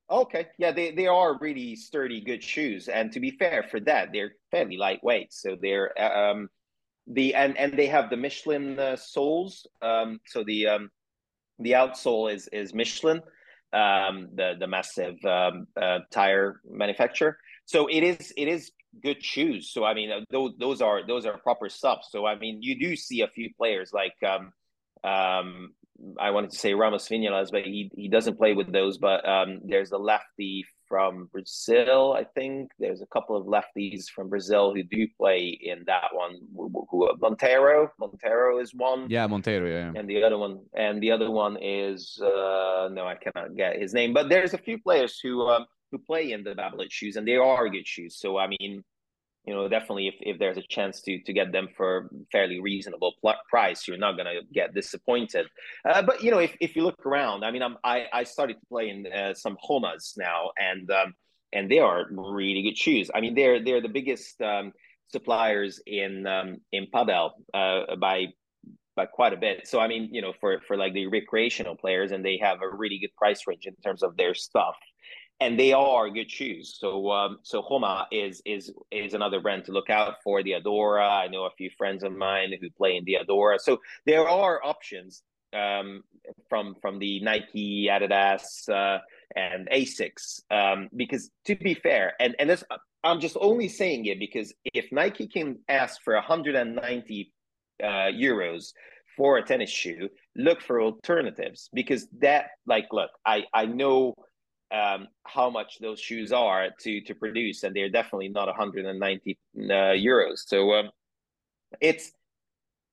Okay, 0.10 0.48
yeah, 0.60 0.72
they, 0.72 0.92
they 0.92 1.08
are 1.08 1.38
really 1.40 1.76
sturdy, 1.76 2.22
good 2.22 2.44
shoes, 2.44 2.88
and 2.88 3.12
to 3.14 3.20
be 3.20 3.32
fair, 3.32 3.64
for 3.64 3.80
that 3.82 4.10
they're 4.14 4.34
fairly 4.52 4.78
lightweight. 4.78 5.34
So 5.34 5.58
they're 5.60 5.92
um 6.00 6.50
the 7.08 7.34
and 7.34 7.58
and 7.58 7.74
they 7.74 7.88
have 7.88 8.10
the 8.10 8.18
Michelin 8.18 8.80
uh, 8.80 8.98
soles. 8.98 9.66
Um, 9.82 10.20
so 10.28 10.44
the 10.44 10.68
um 10.68 10.90
the 11.60 11.72
outsole 11.72 12.34
is 12.34 12.48
is 12.52 12.74
Michelin, 12.74 13.22
um 13.74 14.30
the 14.36 14.56
the 14.60 14.68
massive 14.68 15.24
um 15.26 15.68
uh, 15.82 16.00
tire 16.12 16.62
manufacturer. 16.70 17.38
So 17.66 17.88
it 17.88 18.04
is 18.04 18.34
it 18.38 18.48
is 18.48 18.72
good 19.02 19.24
shoes. 19.24 19.70
So 19.72 19.84
I 19.84 19.94
mean, 19.94 20.12
uh, 20.12 20.22
those 20.30 20.54
those 20.60 20.82
are 20.82 21.06
those 21.06 21.26
are 21.26 21.38
proper 21.38 21.70
stuff. 21.70 22.06
So 22.10 22.26
I 22.26 22.36
mean, 22.38 22.62
you 22.62 22.80
do 22.80 22.96
see 22.96 23.22
a 23.22 23.28
few 23.28 23.54
players 23.54 23.92
like 23.94 24.16
um, 24.24 24.54
um, 25.04 25.74
I 26.20 26.32
wanted 26.32 26.52
to 26.52 26.58
say 26.58 26.74
Ramos 26.74 27.08
Viñolas, 27.08 27.52
but 27.52 27.64
he 27.64 27.90
he 27.96 28.08
doesn't 28.08 28.38
play 28.38 28.54
with 28.54 28.72
those. 28.72 28.98
But 28.98 29.28
um, 29.28 29.62
there's 29.64 29.92
a 29.92 29.98
lefty 29.98 30.66
from 30.88 31.30
Brazil, 31.32 32.14
I 32.18 32.24
think. 32.24 32.72
There's 32.80 33.02
a 33.02 33.06
couple 33.08 33.36
of 33.36 33.46
lefties 33.46 34.06
from 34.08 34.30
Brazil 34.30 34.74
who 34.74 34.84
do 34.84 35.08
play 35.18 35.58
in 35.62 35.84
that 35.88 36.10
one. 36.14 36.38
Who, 36.56 36.88
who 36.90 37.10
Monteiro, 37.22 37.90
Monteiro 38.00 38.62
is 38.62 38.74
one. 38.74 39.10
Yeah, 39.10 39.28
Monteiro. 39.28 39.70
Yeah. 39.70 40.00
And 40.00 40.10
the 40.10 40.24
other 40.24 40.38
one, 40.38 40.60
and 40.76 41.02
the 41.02 41.12
other 41.12 41.32
one 41.32 41.58
is 41.62 42.20
uh, 42.22 42.90
no, 42.92 43.06
I 43.08 43.16
cannot 43.16 43.56
get 43.56 43.80
his 43.80 43.94
name. 43.94 44.14
But 44.14 44.30
there's 44.30 44.54
a 44.54 44.60
few 44.60 44.80
players 44.82 45.20
who 45.22 45.48
um, 45.48 45.66
who 45.92 45.98
play 45.98 46.32
in 46.32 46.44
the 46.44 46.52
Babolat 46.52 46.92
shoes, 46.92 47.16
and 47.16 47.28
they 47.28 47.38
are 47.38 47.70
good 47.70 47.88
shoes. 47.88 48.18
So 48.20 48.38
I 48.38 48.48
mean, 48.48 48.84
you 49.46 49.54
know, 49.54 49.68
definitely 49.68 50.08
if, 50.08 50.16
if 50.22 50.40
there's 50.40 50.58
a 50.58 50.64
chance 50.68 51.02
to 51.02 51.20
to 51.24 51.34
get 51.34 51.52
them 51.52 51.70
for 51.78 52.10
fairly 52.32 52.60
reasonable 52.60 53.14
pl- 53.22 53.36
price, 53.50 53.88
you're 53.88 53.98
not 53.98 54.18
gonna 54.18 54.42
get 54.54 54.74
disappointed. 54.74 55.48
Uh, 55.88 56.02
but 56.02 56.24
you 56.24 56.32
know, 56.32 56.40
if, 56.40 56.56
if 56.60 56.76
you 56.76 56.84
look 56.84 57.06
around, 57.06 57.44
I 57.44 57.52
mean, 57.52 57.62
I'm, 57.62 57.78
i 57.84 58.06
I 58.12 58.24
started 58.24 58.56
to 58.60 58.66
play 58.68 58.90
in 58.90 59.06
uh, 59.06 59.34
some 59.34 59.58
Jomas 59.68 60.18
now, 60.18 60.52
and 60.58 60.90
um, 60.92 61.14
and 61.54 61.70
they 61.70 61.80
are 61.80 62.06
really 62.10 62.64
good 62.64 62.78
shoes. 62.78 63.12
I 63.14 63.22
mean, 63.22 63.36
they're 63.36 63.64
they're 63.64 63.82
the 63.82 63.90
biggest 63.90 64.42
um, 64.42 64.74
suppliers 65.10 65.80
in 65.86 66.26
um, 66.26 66.58
in 66.72 66.88
padel 66.94 67.32
uh, 67.54 67.96
by 67.98 68.28
by 68.96 69.06
quite 69.06 69.34
a 69.34 69.38
bit. 69.38 69.68
So 69.68 69.80
I 69.80 69.88
mean, 69.88 70.10
you 70.12 70.22
know, 70.22 70.34
for 70.40 70.60
for 70.68 70.76
like 70.76 70.94
the 70.94 71.08
recreational 71.08 71.76
players, 71.76 72.12
and 72.12 72.26
they 72.26 72.38
have 72.42 72.62
a 72.62 72.70
really 72.70 72.98
good 72.98 73.16
price 73.16 73.46
range 73.46 73.66
in 73.66 73.76
terms 73.84 74.02
of 74.02 74.18
their 74.18 74.34
stuff 74.34 74.76
and 75.40 75.60
they 75.60 75.74
are 75.74 76.10
good 76.10 76.32
shoes. 76.32 76.78
So 76.80 77.12
um, 77.12 77.40
so 77.44 77.62
Joma 77.62 78.06
is 78.12 78.42
is 78.46 78.72
is 78.92 79.14
another 79.14 79.40
brand 79.40 79.66
to 79.66 79.72
look 79.72 79.90
out 79.90 80.16
for. 80.24 80.44
The 80.44 80.52
Adora, 80.52 81.10
I 81.10 81.28
know 81.28 81.46
a 81.46 81.52
few 81.52 81.70
friends 81.78 82.04
of 82.04 82.14
mine 82.14 82.54
who 82.60 82.70
play 82.70 82.96
in 82.96 83.06
the 83.06 83.18
Adora. 83.22 83.60
So 83.60 83.80
there 84.06 84.28
are 84.28 84.64
options 84.64 85.24
um, 85.54 86.04
from 86.50 86.76
from 86.82 87.00
the 87.00 87.20
Nike, 87.22 87.88
Adidas, 87.90 88.70
uh, 88.70 89.00
and 89.36 89.68
Asics. 89.70 90.42
Um, 90.52 90.90
because 90.96 91.30
to 91.46 91.56
be 91.56 91.74
fair, 91.74 92.14
and 92.20 92.36
and 92.40 92.50
this 92.50 92.64
I'm 93.04 93.20
just 93.20 93.38
only 93.40 93.68
saying 93.68 94.06
it 94.06 94.20
because 94.20 94.54
if 94.74 94.92
Nike 94.92 95.28
can 95.28 95.60
ask 95.70 96.02
for 96.02 96.16
190 96.16 97.34
uh, 97.84 97.86
euros 97.86 98.72
for 99.16 99.38
a 99.38 99.46
tennis 99.46 99.70
shoe, 99.70 100.10
look 100.36 100.62
for 100.62 100.82
alternatives 100.82 101.70
because 101.74 102.08
that 102.20 102.48
like 102.66 102.88
look, 102.92 103.12
I 103.26 103.44
I 103.54 103.66
know 103.66 104.16
um, 104.72 105.08
how 105.24 105.50
much 105.50 105.80
those 105.80 106.00
shoes 106.00 106.32
are 106.32 106.70
to 106.80 107.02
to 107.02 107.16
produce, 107.16 107.64
and 107.64 107.76
they're 107.76 107.90
definitely 107.90 108.30
not 108.30 108.48
190 108.48 109.38
uh, 109.58 109.62
euros. 109.62 110.40
So 110.48 110.74
um, 110.74 110.90
it's 111.82 112.12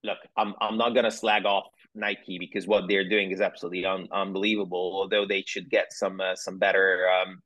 look, 0.05 0.19
I'm 0.37 0.55
I'm 0.61 0.77
not 0.77 0.95
gonna 0.95 1.11
slag 1.11 1.47
off 1.47 1.67
Nike 1.95 2.39
because 2.39 2.67
what 2.67 2.89
they're 2.89 3.09
doing 3.09 3.31
is 3.31 3.41
absolutely 3.41 3.87
un- 3.87 4.09
unbelievable. 4.13 4.93
Although 4.95 5.27
they 5.27 5.45
should 5.47 5.71
get 5.71 5.93
some 5.93 6.21
uh, 6.21 6.37
some 6.37 6.59
better. 6.59 7.09
Um, 7.09 7.43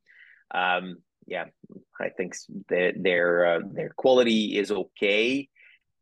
um, 0.53 0.97
yeah, 1.25 1.45
I 1.99 2.09
think 2.09 2.35
their 2.69 2.93
their 2.95 3.45
uh, 3.45 3.59
their 3.71 3.89
quality 3.89 4.57
is 4.57 4.71
okay, 4.71 5.49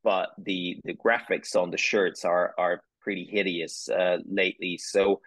but 0.03 0.29
the 0.37 0.79
the 0.83 0.93
graphics 0.93 1.55
on 1.55 1.71
the 1.71 1.77
shirts 1.77 2.25
are 2.25 2.53
are 2.57 2.81
pretty 3.01 3.27
hideous 3.29 3.89
uh, 3.89 4.17
lately. 4.27 4.77
So 4.77 5.21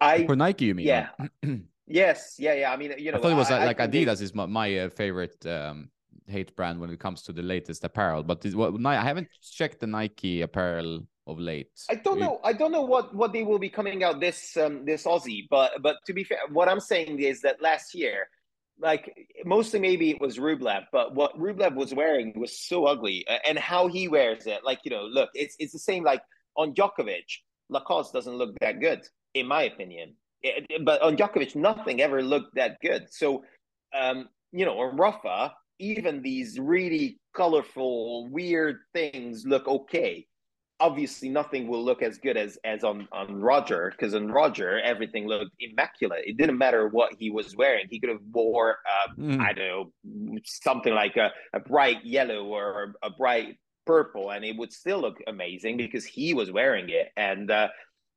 I 0.00 0.26
for 0.26 0.36
Nike, 0.36 0.66
you 0.66 0.74
mean? 0.74 0.86
Yeah. 0.86 1.08
Yes, 1.86 2.34
yeah, 2.38 2.54
yeah. 2.54 2.72
I 2.72 2.76
mean, 2.76 2.94
you 2.98 3.12
know, 3.12 3.18
I 3.18 3.20
thought 3.20 3.32
it 3.32 3.36
was 3.36 3.50
I, 3.50 3.64
like 3.64 3.80
I 3.80 3.86
Adidas 3.86 4.18
they... 4.18 4.24
is 4.24 4.34
my, 4.34 4.46
my 4.46 4.78
uh, 4.78 4.88
favorite 4.90 5.44
um, 5.46 5.88
hate 6.26 6.54
brand 6.56 6.80
when 6.80 6.90
it 6.90 6.98
comes 6.98 7.22
to 7.22 7.32
the 7.32 7.42
latest 7.42 7.84
apparel. 7.84 8.22
But 8.22 8.44
what, 8.54 8.74
I 8.84 9.02
haven't 9.02 9.28
checked 9.42 9.80
the 9.80 9.86
Nike 9.86 10.42
apparel 10.42 11.06
of 11.26 11.38
late. 11.38 11.70
I 11.90 11.96
don't 11.96 12.20
know. 12.20 12.40
I 12.44 12.52
don't 12.52 12.72
know 12.72 12.82
what 12.82 13.14
what 13.14 13.32
they 13.32 13.42
will 13.42 13.58
be 13.58 13.68
coming 13.68 14.04
out 14.04 14.20
this 14.20 14.56
um, 14.56 14.84
this 14.84 15.04
Aussie. 15.04 15.46
But 15.50 15.82
but 15.82 15.96
to 16.06 16.12
be 16.12 16.24
fair, 16.24 16.38
what 16.52 16.68
I'm 16.68 16.80
saying 16.80 17.20
is 17.20 17.40
that 17.42 17.60
last 17.60 17.94
year, 17.94 18.28
like 18.80 19.12
mostly 19.44 19.80
maybe 19.80 20.10
it 20.10 20.20
was 20.20 20.38
Rublev, 20.38 20.86
but 20.92 21.14
what 21.14 21.38
Rublev 21.38 21.74
was 21.74 21.94
wearing 21.94 22.38
was 22.38 22.58
so 22.58 22.86
ugly, 22.86 23.26
and 23.46 23.58
how 23.58 23.88
he 23.88 24.08
wears 24.08 24.46
it, 24.46 24.64
like 24.64 24.80
you 24.84 24.90
know, 24.90 25.04
look, 25.04 25.30
it's 25.34 25.56
it's 25.58 25.72
the 25.72 25.78
same. 25.78 26.04
Like 26.04 26.22
on 26.56 26.74
Djokovic, 26.74 27.26
Lacoste 27.68 28.12
doesn't 28.12 28.34
look 28.34 28.54
that 28.60 28.80
good, 28.80 29.02
in 29.34 29.46
my 29.46 29.62
opinion. 29.62 30.14
It, 30.42 30.84
but 30.84 31.02
on 31.02 31.16
Djokovic, 31.16 31.56
nothing 31.56 32.00
ever 32.00 32.22
looked 32.22 32.54
that 32.54 32.78
good. 32.80 33.06
So, 33.10 33.44
um, 33.98 34.28
you 34.52 34.64
know, 34.64 34.78
on 34.80 34.96
Rafa, 34.96 35.54
even 35.78 36.22
these 36.22 36.58
really 36.58 37.18
colorful, 37.34 38.28
weird 38.28 38.78
things 38.94 39.44
look 39.46 39.66
okay 39.66 40.26
obviously 40.80 41.28
nothing 41.28 41.68
will 41.68 41.84
look 41.84 42.02
as 42.02 42.18
good 42.18 42.36
as 42.36 42.58
as 42.64 42.84
on 42.84 43.08
on 43.12 43.40
Roger 43.40 43.90
because 43.90 44.14
on 44.14 44.28
Roger 44.28 44.80
everything 44.80 45.26
looked 45.26 45.52
immaculate. 45.58 46.24
It 46.26 46.36
didn't 46.36 46.58
matter 46.58 46.88
what 46.88 47.14
he 47.18 47.30
was 47.30 47.56
wearing. 47.56 47.86
He 47.90 47.98
could 48.00 48.10
have 48.10 48.20
wore 48.32 48.78
uh, 48.86 49.14
mm. 49.18 49.40
I 49.40 49.52
don't 49.52 49.92
know 50.04 50.38
something 50.44 50.94
like 50.94 51.16
a, 51.16 51.30
a 51.52 51.60
bright 51.60 52.04
yellow 52.04 52.44
or 52.44 52.94
a 53.02 53.10
bright 53.10 53.56
purple, 53.86 54.30
and 54.30 54.44
it 54.44 54.56
would 54.56 54.72
still 54.72 55.00
look 55.00 55.18
amazing 55.26 55.76
because 55.76 56.04
he 56.04 56.34
was 56.34 56.50
wearing 56.50 56.90
it. 56.90 57.08
And 57.16 57.50
uh, 57.50 57.68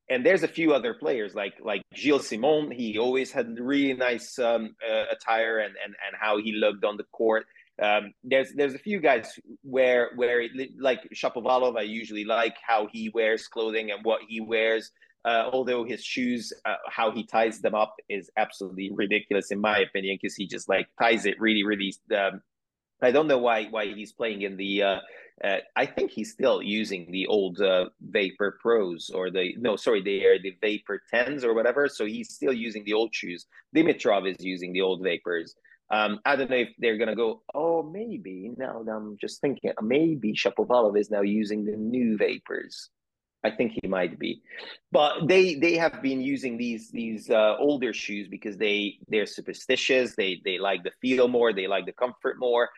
and 0.10 0.26
there's 0.26 0.44
a 0.44 0.48
few 0.48 0.74
other 0.74 0.94
players 0.94 1.36
like 1.36 1.54
like 1.62 1.84
Gilles 1.94 2.28
Simon. 2.28 2.72
He 2.72 2.98
always 2.98 3.32
had 3.32 3.60
really 3.60 3.94
nice 3.94 4.40
um, 4.40 4.76
uh, 4.88 5.06
attire 5.12 5.60
and 5.60 5.76
and 5.84 5.96
and 6.06 6.16
how 6.20 6.38
he 6.38 6.54
looked 6.54 6.84
on 6.84 6.98
the 6.98 7.04
court. 7.12 7.46
Um, 7.82 8.14
there's 8.24 8.52
there's 8.54 8.74
a 8.74 8.80
few 8.80 9.00
guys 9.00 9.40
where 9.62 10.12
where 10.16 10.42
it, 10.42 10.52
like 10.80 11.08
Shapovalov, 11.14 11.78
I 11.78 11.84
usually 11.84 12.26
like 12.26 12.56
how 12.66 12.88
he 12.92 13.10
wears 13.10 13.48
clothing 13.48 13.92
and 13.92 14.04
what 14.04 14.22
he 14.28 14.42
wears. 14.42 14.92
Uh, 15.26 15.50
although 15.52 15.84
his 15.84 16.02
shoes, 16.02 16.54
uh, 16.66 16.76
how 16.88 17.12
he 17.12 17.26
ties 17.26 17.60
them 17.60 17.76
up 17.76 17.94
is 18.08 18.32
absolutely 18.38 18.90
ridiculous 18.94 19.52
in 19.52 19.60
my 19.60 19.78
opinion, 19.78 20.18
because 20.20 20.34
he 20.34 20.48
just 20.48 20.70
like 20.70 20.88
ties 20.98 21.26
it 21.26 21.40
really, 21.40 21.64
really. 21.64 21.94
Um, 22.16 22.42
I 23.02 23.12
don't 23.12 23.28
know 23.28 23.38
why 23.38 23.66
why 23.66 23.94
he's 23.94 24.12
playing 24.12 24.42
in 24.42 24.58
the. 24.58 24.84
Uh, 24.84 25.00
uh 25.44 25.58
I 25.76 25.86
think 25.86 26.12
he's 26.12 26.32
still 26.32 26.62
using 26.62 27.12
the 27.12 27.28
old 27.28 27.62
uh, 27.62 27.90
Vapor 28.02 28.58
Pros 28.62 29.10
or 29.10 29.32
the 29.32 29.56
no, 29.58 29.76
sorry, 29.76 30.02
they 30.02 30.26
are 30.26 30.40
the 30.40 30.56
Vapor 30.62 31.02
Tens 31.10 31.44
or 31.44 31.54
whatever. 31.54 31.88
So 31.88 32.06
he's 32.06 32.34
still 32.34 32.54
using 32.54 32.84
the 32.84 32.94
old 32.94 33.14
shoes. 33.14 33.46
Dimitrov 33.76 34.30
is 34.30 34.44
using 34.44 34.74
the 34.74 34.82
old 34.82 35.02
Vapors. 35.02 35.56
Um, 35.92 36.20
I 36.26 36.36
don't 36.36 36.50
know 36.50 36.58
if 36.58 36.70
they're 36.78 36.98
gonna 36.98 37.16
go. 37.16 37.42
Oh, 37.54 37.82
maybe 37.82 38.52
now 38.58 38.84
I'm 38.88 39.18
just 39.20 39.42
thinking. 39.42 39.72
Maybe 39.82 40.34
Shapovalov 40.34 41.00
is 41.00 41.10
now 41.10 41.22
using 41.22 41.66
the 41.66 41.76
new 41.76 42.18
vapors. 42.18 42.90
I 43.44 43.52
think 43.52 43.72
he 43.82 43.88
might 43.88 44.20
be, 44.20 44.42
but 44.92 45.28
they 45.28 45.56
they 45.56 45.78
have 45.78 46.02
been 46.02 46.22
using 46.22 46.58
these 46.58 46.92
these 46.92 47.30
uh, 47.30 47.56
older 47.58 47.94
shoes 47.94 48.28
because 48.28 48.58
they 48.58 49.00
they're 49.08 49.26
superstitious. 49.26 50.14
They 50.16 50.42
they 50.44 50.60
like 50.60 50.84
the 50.84 50.92
feel 51.02 51.28
more. 51.28 51.54
They 51.54 51.66
like 51.66 51.86
the 51.86 51.94
comfort 51.94 52.38
more, 52.38 52.70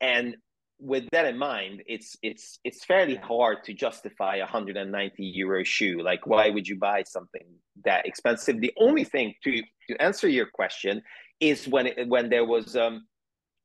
and 0.00 0.36
with 0.80 1.04
that 1.12 1.26
in 1.26 1.36
mind, 1.36 1.82
it's 1.86 2.16
it's 2.22 2.58
it's 2.64 2.84
fairly 2.84 3.16
hard 3.16 3.64
to 3.64 3.74
justify 3.74 4.36
a 4.36 4.40
190 4.40 5.22
euro 5.22 5.62
shoe. 5.62 6.00
Like, 6.02 6.26
why 6.26 6.48
would 6.50 6.66
you 6.66 6.78
buy 6.78 7.02
something 7.02 7.46
that 7.84 8.06
expensive? 8.06 8.60
The 8.60 8.72
only 8.78 9.04
thing 9.04 9.34
to 9.44 9.62
to 9.88 10.02
answer 10.02 10.28
your 10.28 10.46
question 10.46 11.02
is 11.40 11.68
when 11.68 11.88
it, 11.88 12.08
when 12.08 12.30
there 12.30 12.44
was 12.44 12.76
um, 12.76 13.06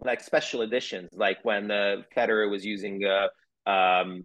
like 0.04 0.22
special 0.22 0.62
editions, 0.62 1.10
like 1.14 1.38
when 1.44 1.72
uh, 1.72 2.02
Federer 2.16 2.50
was 2.50 2.66
using 2.66 3.02
uh, 3.06 3.28
um, 3.70 4.24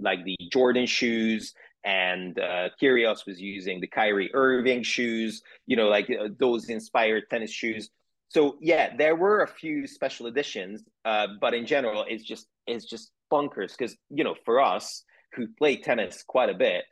like 0.00 0.24
the 0.24 0.36
Jordan 0.50 0.86
shoes 0.86 1.52
and 1.84 2.38
uh, 2.38 2.70
Kyrgios 2.80 3.26
was 3.26 3.40
using 3.40 3.80
the 3.80 3.86
Kyrie 3.86 4.30
Irving 4.32 4.82
shoes, 4.82 5.42
you 5.66 5.76
know, 5.76 5.88
like 5.88 6.08
uh, 6.10 6.28
those 6.38 6.68
inspired 6.70 7.24
tennis 7.30 7.50
shoes. 7.50 7.90
So 8.28 8.56
yeah, 8.60 8.96
there 8.96 9.14
were 9.16 9.42
a 9.42 9.48
few 9.48 9.86
special 9.86 10.26
editions, 10.26 10.82
uh, 11.04 11.28
but 11.40 11.54
in 11.54 11.66
general, 11.66 12.04
it's 12.08 12.24
just 12.24 12.46
it's 12.66 12.84
just 12.84 13.10
bunkers 13.30 13.74
because 13.76 13.96
you 14.10 14.24
know 14.24 14.34
for 14.44 14.60
us 14.60 15.04
who 15.34 15.46
play 15.58 15.76
tennis 15.76 16.24
quite 16.26 16.50
a 16.50 16.54
bit, 16.54 16.84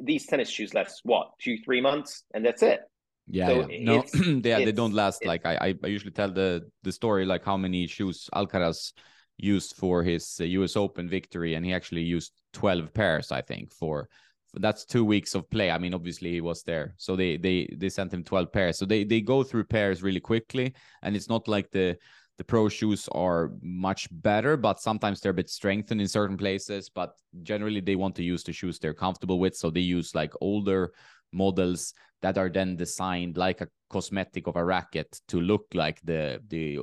these 0.00 0.26
tennis 0.26 0.48
shoes 0.48 0.74
last 0.74 1.00
what 1.04 1.28
two 1.40 1.56
three 1.64 1.80
months 1.80 2.24
and 2.34 2.44
that's 2.44 2.62
it. 2.62 2.80
Yeah, 3.28 3.46
so 3.46 3.68
yeah. 3.68 3.78
no, 3.84 4.04
yeah, 4.14 4.58
they 4.64 4.72
don't 4.72 4.94
last. 4.94 5.24
Like 5.24 5.46
I, 5.46 5.74
I 5.82 5.86
usually 5.86 6.12
tell 6.12 6.30
the 6.30 6.68
the 6.82 6.92
story 6.92 7.24
like 7.24 7.44
how 7.44 7.56
many 7.56 7.86
shoes 7.86 8.28
Alcaraz 8.34 8.92
used 9.36 9.76
for 9.76 10.02
his 10.02 10.36
uh, 10.40 10.44
U.S. 10.44 10.76
Open 10.76 11.08
victory, 11.08 11.54
and 11.54 11.64
he 11.64 11.72
actually 11.72 12.02
used 12.02 12.32
twelve 12.52 12.92
pairs, 12.92 13.30
I 13.30 13.42
think, 13.42 13.72
for 13.72 14.08
that's 14.54 14.84
two 14.84 15.04
weeks 15.04 15.34
of 15.34 15.48
play. 15.50 15.70
I 15.70 15.78
mean, 15.78 15.94
obviously 15.94 16.32
he 16.32 16.40
was 16.40 16.62
there, 16.62 16.94
so 16.96 17.16
they 17.16 17.36
they 17.36 17.68
they 17.76 17.88
sent 17.88 18.12
him 18.12 18.24
twelve 18.24 18.52
pairs. 18.52 18.78
So 18.78 18.86
they 18.86 19.04
they 19.04 19.20
go 19.20 19.42
through 19.42 19.64
pairs 19.64 20.02
really 20.02 20.20
quickly, 20.20 20.74
and 21.02 21.14
it's 21.14 21.28
not 21.28 21.48
like 21.48 21.70
the 21.70 21.96
the 22.38 22.44
pro 22.44 22.68
shoes 22.68 23.08
are 23.12 23.52
much 23.60 24.08
better, 24.10 24.56
but 24.56 24.80
sometimes 24.80 25.20
they're 25.20 25.32
a 25.32 25.34
bit 25.34 25.50
strengthened 25.50 26.00
in 26.00 26.08
certain 26.08 26.36
places. 26.36 26.88
But 26.88 27.12
generally, 27.42 27.80
they 27.80 27.96
want 27.96 28.16
to 28.16 28.24
use 28.24 28.42
the 28.42 28.52
shoes 28.52 28.78
they're 28.78 28.94
comfortable 28.94 29.38
with, 29.38 29.54
so 29.54 29.70
they 29.70 29.80
use 29.80 30.14
like 30.14 30.32
older 30.40 30.92
models 31.32 31.94
that 32.22 32.38
are 32.38 32.48
then 32.48 32.76
designed 32.76 33.36
like 33.36 33.60
a 33.60 33.68
cosmetic 33.88 34.46
of 34.46 34.56
a 34.56 34.64
racket 34.64 35.20
to 35.28 35.40
look 35.40 35.66
like 35.74 36.00
the 36.02 36.40
the 36.48 36.78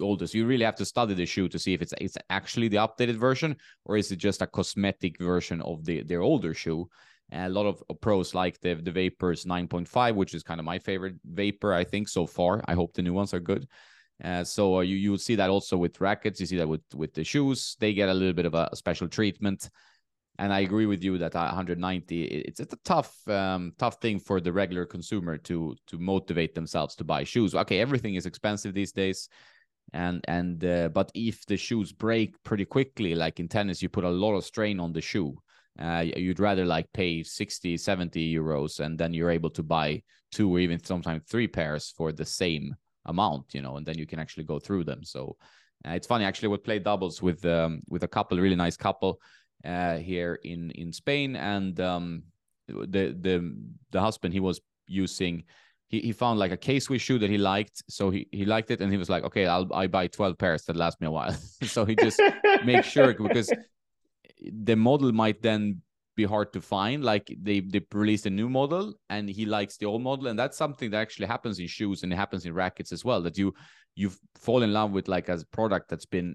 oldest. 0.00 0.34
You 0.34 0.46
really 0.46 0.64
have 0.64 0.76
to 0.76 0.84
study 0.84 1.14
the 1.14 1.26
shoe 1.26 1.48
to 1.48 1.58
see 1.58 1.74
if 1.74 1.82
it's 1.82 1.94
it's 2.00 2.16
actually 2.30 2.68
the 2.68 2.78
updated 2.78 3.16
version 3.16 3.56
or 3.84 3.96
is 3.96 4.10
it 4.12 4.16
just 4.16 4.42
a 4.42 4.46
cosmetic 4.46 5.18
version 5.18 5.60
of 5.62 5.84
the 5.84 6.02
their 6.02 6.22
older 6.22 6.54
shoe. 6.54 6.88
A 7.32 7.48
lot 7.48 7.66
of 7.66 7.82
pros 8.00 8.34
like 8.34 8.60
the 8.60 8.74
the 8.74 8.92
Vapors 8.92 9.44
9.5, 9.44 10.14
which 10.14 10.34
is 10.34 10.42
kind 10.42 10.60
of 10.60 10.66
my 10.66 10.78
favorite 10.78 11.16
Vapor, 11.24 11.72
I 11.72 11.84
think 11.84 12.08
so 12.08 12.26
far. 12.26 12.62
I 12.66 12.74
hope 12.74 12.92
the 12.92 13.02
new 13.02 13.14
ones 13.14 13.32
are 13.32 13.40
good. 13.40 13.66
Uh, 14.22 14.44
so 14.44 14.76
uh, 14.76 14.80
you 14.80 14.96
you 14.96 15.16
see 15.16 15.34
that 15.36 15.50
also 15.50 15.76
with 15.76 16.00
rackets. 16.00 16.40
You 16.40 16.46
see 16.46 16.58
that 16.58 16.68
with 16.68 16.82
with 16.94 17.14
the 17.14 17.24
shoes. 17.24 17.76
They 17.80 17.94
get 17.94 18.08
a 18.08 18.14
little 18.14 18.34
bit 18.34 18.46
of 18.46 18.54
a, 18.54 18.68
a 18.70 18.76
special 18.76 19.08
treatment 19.08 19.70
and 20.38 20.52
I 20.52 20.60
agree 20.60 20.86
with 20.86 21.02
you 21.02 21.18
that 21.18 21.34
190 21.34 22.22
it's 22.24 22.60
it's 22.60 22.72
a 22.72 22.78
tough 22.84 23.16
um, 23.28 23.72
tough 23.78 24.00
thing 24.00 24.18
for 24.18 24.40
the 24.40 24.52
regular 24.52 24.86
consumer 24.86 25.36
to 25.38 25.76
to 25.86 25.98
motivate 25.98 26.54
themselves 26.54 26.94
to 26.96 27.04
buy 27.04 27.24
shoes. 27.24 27.54
Okay, 27.54 27.80
everything 27.80 28.14
is 28.14 28.26
expensive 28.26 28.74
these 28.74 28.92
days, 28.92 29.28
and 29.92 30.24
and 30.28 30.64
uh, 30.64 30.88
but 30.88 31.10
if 31.14 31.44
the 31.46 31.56
shoes 31.56 31.92
break 31.92 32.42
pretty 32.44 32.64
quickly, 32.64 33.14
like 33.14 33.40
in 33.40 33.48
tennis, 33.48 33.82
you 33.82 33.88
put 33.88 34.04
a 34.04 34.10
lot 34.10 34.34
of 34.34 34.44
strain 34.44 34.80
on 34.80 34.92
the 34.92 35.00
shoe. 35.00 35.36
Uh, 35.78 36.04
you'd 36.16 36.40
rather 36.40 36.66
like 36.66 36.86
pay 36.92 37.22
60 37.22 37.78
70 37.78 38.34
euros 38.34 38.80
and 38.80 38.98
then 38.98 39.14
you're 39.14 39.30
able 39.30 39.48
to 39.48 39.62
buy 39.62 40.02
two 40.30 40.54
or 40.54 40.58
even 40.58 40.82
sometimes 40.84 41.22
three 41.26 41.48
pairs 41.48 41.94
for 41.96 42.12
the 42.12 42.26
same 42.26 42.74
amount 43.06 43.54
you 43.54 43.62
know 43.62 43.78
and 43.78 43.86
then 43.86 43.96
you 43.96 44.06
can 44.06 44.18
actually 44.18 44.44
go 44.44 44.58
through 44.58 44.84
them 44.84 45.02
so 45.02 45.34
uh, 45.86 45.92
it's 45.92 46.06
funny 46.06 46.26
actually 46.26 46.48
we 46.48 46.58
played 46.58 46.84
doubles 46.84 47.22
with 47.22 47.42
um, 47.46 47.80
with 47.88 48.02
a 48.02 48.08
couple 48.08 48.38
really 48.38 48.54
nice 48.54 48.76
couple 48.76 49.18
uh, 49.64 49.96
here 49.96 50.38
in 50.42 50.70
in 50.72 50.92
Spain, 50.92 51.36
and 51.36 51.78
um, 51.80 52.22
the 52.68 53.16
the 53.20 53.54
the 53.90 54.00
husband 54.00 54.34
he 54.34 54.40
was 54.40 54.60
using. 54.86 55.44
He, 55.88 56.00
he 56.00 56.12
found 56.12 56.38
like 56.38 56.52
a 56.52 56.56
K-Swiss 56.56 57.02
shoe 57.02 57.18
that 57.18 57.28
he 57.28 57.36
liked, 57.36 57.82
so 57.86 58.08
he, 58.08 58.26
he 58.32 58.46
liked 58.46 58.70
it, 58.70 58.80
and 58.80 58.90
he 58.90 58.96
was 58.96 59.10
like, 59.10 59.24
"Okay, 59.24 59.46
I'll 59.46 59.72
I 59.74 59.86
buy 59.86 60.06
twelve 60.06 60.38
pairs 60.38 60.64
that 60.64 60.76
last 60.76 61.00
me 61.00 61.06
a 61.06 61.10
while." 61.10 61.32
so 61.64 61.84
he 61.84 61.94
just 61.94 62.20
make 62.64 62.84
sure 62.84 63.14
because 63.14 63.52
the 64.50 64.76
model 64.76 65.12
might 65.12 65.42
then 65.42 65.82
be 66.16 66.24
hard 66.24 66.52
to 66.52 66.60
find. 66.60 67.04
Like 67.04 67.34
they 67.40 67.60
they 67.60 67.80
released 67.92 68.26
a 68.26 68.30
new 68.30 68.48
model, 68.48 68.94
and 69.08 69.28
he 69.28 69.46
likes 69.46 69.76
the 69.76 69.86
old 69.86 70.02
model, 70.02 70.26
and 70.28 70.38
that's 70.38 70.56
something 70.56 70.90
that 70.90 70.98
actually 70.98 71.26
happens 71.26 71.58
in 71.58 71.66
shoes 71.66 72.02
and 72.02 72.12
it 72.12 72.16
happens 72.16 72.44
in 72.44 72.52
rackets 72.54 72.92
as 72.92 73.04
well. 73.04 73.22
That 73.22 73.38
you 73.38 73.54
you 73.94 74.10
fall 74.36 74.62
in 74.62 74.72
love 74.72 74.92
with 74.92 75.08
like 75.08 75.28
a 75.28 75.38
product 75.52 75.88
that's 75.88 76.06
been 76.06 76.34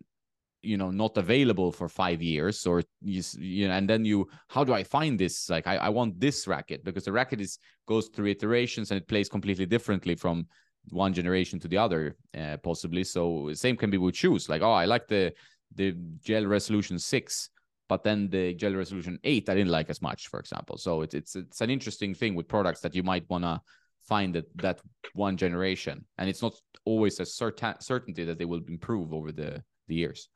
you 0.62 0.78
know 0.78 0.92
not 0.92 1.18
available 1.18 1.72
for 1.72 1.88
five 1.88 2.22
years 2.22 2.66
or 2.66 2.82
you, 3.02 3.22
you 3.38 3.68
know 3.68 3.74
and 3.76 3.88
then 3.88 4.04
you 4.04 4.28
how 4.48 4.64
do 4.64 4.74
i 4.74 4.84
find 4.84 5.20
this 5.20 5.50
like 5.50 5.68
I, 5.68 5.78
I 5.78 5.90
want 5.90 6.20
this 6.20 6.48
racket 6.48 6.84
because 6.84 7.06
the 7.06 7.12
racket 7.12 7.40
is 7.40 7.60
goes 7.88 8.10
through 8.10 8.28
iterations 8.28 8.90
and 8.90 9.00
it 9.00 9.08
plays 9.08 9.30
completely 9.30 9.68
differently 9.68 10.16
from 10.16 10.48
one 10.90 11.14
generation 11.14 11.60
to 11.60 11.68
the 11.68 11.78
other 11.78 12.18
uh, 12.38 12.58
possibly 12.58 13.04
so 13.04 13.52
same 13.54 13.78
can 13.78 13.92
be 13.92 14.00
with 14.00 14.16
shoes 14.16 14.50
like 14.50 14.64
oh 14.64 14.72
i 14.72 14.86
like 14.86 15.08
the 15.08 15.32
the 15.76 15.96
gel 16.24 16.46
resolution 16.46 16.98
6 16.98 17.50
but 17.90 18.04
then 18.04 18.30
the 18.30 18.54
gel 18.54 18.74
resolution 18.74 19.20
8 19.24 19.50
i 19.50 19.56
didn't 19.56 19.72
like 19.72 19.90
as 19.90 20.02
much 20.02 20.28
for 20.28 20.40
example. 20.40 20.78
So 20.78 21.02
it's 21.02 21.16
it's 21.16 21.36
it's 21.36 21.62
an 21.62 21.70
interesting 21.70 22.14
thing 22.14 22.36
with 22.36 22.48
products 22.48 22.82
that 22.82 22.96
you 22.96 23.04
might 23.04 23.30
want 23.30 23.44
to 23.44 23.62
find 24.08 24.36
that 24.36 24.46
that 24.58 24.82
one 25.14 25.38
generation. 25.38 26.06
And 26.18 26.30
it's 26.30 26.42
not 26.42 26.54
always 26.86 27.20
a 27.20 27.26
certain 27.26 27.76
certainty 27.80 28.24
that 28.26 28.38
they 28.38 28.46
will 28.46 28.62
improve 28.68 29.14
over 29.14 29.32
the 29.32 29.64
the 29.88 29.96
years. 29.96 30.30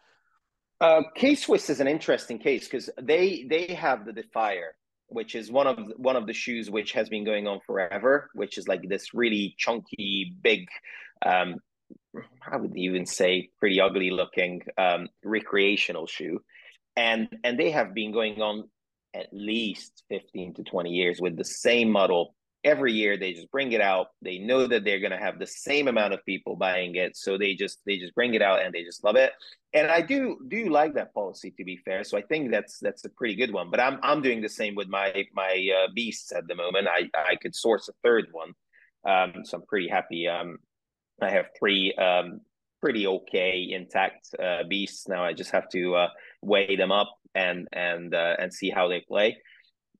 Uh, 0.80 1.04
K 1.16 1.36
Swiss 1.36 1.70
is 1.70 1.80
an 1.80 1.88
interesting 1.88 2.40
case 2.40 2.68
because 2.68 2.90
they 3.02 3.46
they 3.50 3.74
have 3.74 4.06
the 4.06 4.14
Defier, 4.14 4.76
which 5.08 5.36
is 5.36 5.52
one 5.52 5.68
of 5.68 5.78
the, 5.78 5.94
one 5.98 6.16
of 6.16 6.26
the 6.26 6.34
shoes 6.34 6.70
which 6.70 6.94
has 6.94 7.08
been 7.10 7.24
going 7.24 7.48
on 7.48 7.60
forever, 7.66 8.30
which 8.34 8.58
is 8.58 8.68
like 8.68 8.82
this 8.88 9.14
really 9.14 9.56
chunky, 9.58 10.34
big, 10.42 10.68
um, 11.24 11.58
I 12.52 12.58
would 12.58 12.76
even 12.76 13.06
say 13.06 13.50
pretty 13.60 13.80
ugly 13.80 14.10
looking 14.10 14.62
um, 14.78 15.08
recreational 15.24 16.08
shoe, 16.08 16.42
and 16.96 17.30
and 17.44 17.60
they 17.60 17.72
have 17.72 17.94
been 17.94 18.12
going 18.12 18.42
on 18.42 18.70
at 19.14 19.28
least 19.32 20.04
fifteen 20.10 20.54
to 20.56 20.64
twenty 20.64 20.92
years 20.92 21.20
with 21.20 21.38
the 21.38 21.46
same 21.46 21.90
model 21.90 22.36
every 22.64 22.94
year. 22.94 23.18
They 23.18 23.34
just 23.34 23.52
bring 23.52 23.72
it 23.72 23.82
out. 23.82 24.08
They 24.22 24.38
know 24.38 24.68
that 24.68 24.84
they're 24.84 25.00
going 25.00 25.12
to 25.12 25.18
have 25.18 25.40
the 25.40 25.48
same 25.48 25.88
amount 25.88 26.14
of 26.14 26.24
people 26.26 26.56
buying 26.56 26.96
it, 26.96 27.18
so 27.18 27.38
they 27.38 27.56
just 27.56 27.80
they 27.86 27.98
just 27.98 28.16
bring 28.16 28.34
it 28.34 28.42
out 28.42 28.62
and 28.62 28.74
they 28.74 28.84
just 28.84 29.04
love 29.04 29.16
it. 29.16 29.32
And 29.74 29.90
I 29.90 30.02
do 30.02 30.38
do 30.48 30.70
like 30.70 30.94
that 30.96 31.14
policy 31.14 31.52
to 31.58 31.64
be 31.64 31.78
fair. 31.78 32.04
So 32.04 32.18
I 32.18 32.22
think 32.22 32.52
that's 32.52 32.80
that's 32.80 33.06
a 33.06 33.10
pretty 33.10 33.36
good 33.36 33.52
one. 33.52 33.70
But 33.70 33.80
I'm 33.80 34.00
I'm 34.04 34.22
doing 34.22 34.42
the 34.42 34.50
same 34.50 34.76
with 34.76 34.88
my 34.88 35.26
my 35.34 35.68
uh, 35.78 35.92
beasts 35.94 36.32
at 36.32 36.48
the 36.48 36.56
moment. 36.56 36.88
I 36.88 37.10
I 37.16 37.36
could 37.36 37.56
source 37.56 37.90
a 37.90 37.94
third 38.04 38.28
one, 38.32 38.54
um, 39.06 39.44
so 39.44 39.58
I'm 39.58 39.66
pretty 39.66 39.88
happy. 39.88 40.28
Um, 40.28 40.58
I 41.22 41.30
have 41.30 41.48
three 41.58 41.94
um, 41.94 42.42
pretty 42.82 43.08
okay 43.08 43.70
intact 43.72 44.34
uh, 44.42 44.64
beasts 44.68 45.08
now. 45.08 45.24
I 45.24 45.34
just 45.34 45.52
have 45.52 45.70
to 45.70 45.96
uh, 45.96 46.08
weigh 46.42 46.76
them 46.76 46.92
up 46.92 47.14
and 47.36 47.68
and 47.72 48.14
uh, 48.14 48.36
and 48.40 48.54
see 48.54 48.70
how 48.70 48.88
they 48.88 49.02
play. 49.02 49.38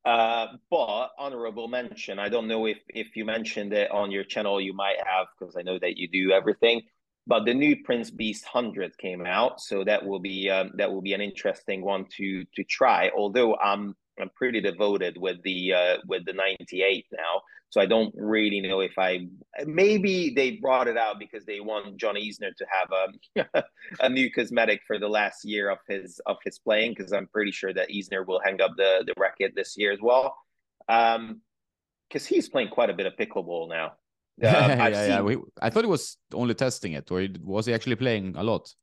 Uh, 0.04 0.48
but 0.72 1.10
honorable 1.20 1.68
mention. 1.68 2.18
I 2.20 2.30
don't 2.30 2.48
know 2.48 2.66
if 2.66 2.80
if 2.90 3.16
you 3.16 3.24
mentioned 3.24 3.74
it 3.74 3.92
on 3.92 4.12
your 4.12 4.24
channel. 4.24 4.60
You 4.60 4.74
might 4.74 4.98
have 5.06 5.28
because 5.40 5.56
I 5.56 5.62
know 5.62 5.78
that 5.80 5.98
you 5.98 6.08
do 6.08 6.32
everything. 6.32 6.82
But 7.28 7.46
the 7.46 7.54
new 7.54 7.84
Prince 7.84 8.10
Beast 8.10 8.46
hundred 8.46 8.98
came 8.98 9.26
out, 9.28 9.62
so 9.62 9.84
that 9.84 10.04
will 10.04 10.20
be 10.20 10.50
um, 10.50 10.72
that 10.76 10.92
will 10.92 11.04
be 11.04 11.14
an 11.14 11.22
interesting 11.22 11.84
one 11.84 12.06
to 12.18 12.44
to 12.56 12.64
try. 12.64 13.12
Although 13.16 13.56
I'm 13.58 13.96
I'm 14.20 14.30
pretty 14.36 14.60
devoted 14.60 15.18
with 15.18 15.42
the 15.44 15.74
uh, 15.74 15.98
with 16.08 16.26
the 16.26 16.34
98 16.34 17.06
now. 17.12 17.42
So 17.72 17.80
I 17.80 17.86
don't 17.86 18.14
really 18.18 18.60
know 18.60 18.82
if 18.82 19.00
I 19.00 19.28
maybe 19.66 20.34
they 20.36 20.52
brought 20.52 20.90
it 20.90 20.98
out 20.98 21.20
because 21.20 21.46
they 21.46 21.62
want 21.62 21.96
John 21.96 22.16
Isner 22.16 22.54
to 22.58 22.66
have 22.70 23.46
a 23.48 23.64
a 24.02 24.10
new 24.10 24.30
cosmetic 24.30 24.82
for 24.86 25.00
the 25.00 25.08
last 25.08 25.46
year 25.46 25.70
of 25.70 25.80
his 25.88 26.20
of 26.26 26.36
his 26.44 26.60
playing 26.60 26.94
because 26.96 27.14
I'm 27.14 27.28
pretty 27.28 27.52
sure 27.52 27.74
that 27.74 27.90
Isner 27.90 28.28
will 28.28 28.42
hang 28.44 28.62
up 28.62 28.72
the 28.76 29.06
the 29.08 29.14
racket 29.18 29.54
this 29.56 29.76
year 29.78 29.94
as 29.94 30.00
well. 30.02 30.36
Um, 30.90 31.42
because 32.10 32.26
he's 32.26 32.50
playing 32.50 32.68
quite 32.68 32.90
a 32.90 32.94
bit 32.94 33.06
of 33.06 33.14
pickleball 33.16 33.70
now. 33.70 33.94
Um, 34.44 34.50
yeah, 34.50 34.88
yeah, 34.88 35.08
yeah. 35.08 35.22
We, 35.22 35.38
I 35.62 35.70
thought 35.70 35.84
he 35.84 35.90
was 35.90 36.18
only 36.34 36.56
testing 36.56 36.94
it, 36.94 37.12
or 37.12 37.28
was 37.44 37.68
he 37.68 37.76
actually 37.76 37.98
playing 37.98 38.36
a 38.36 38.44
lot? 38.44 38.74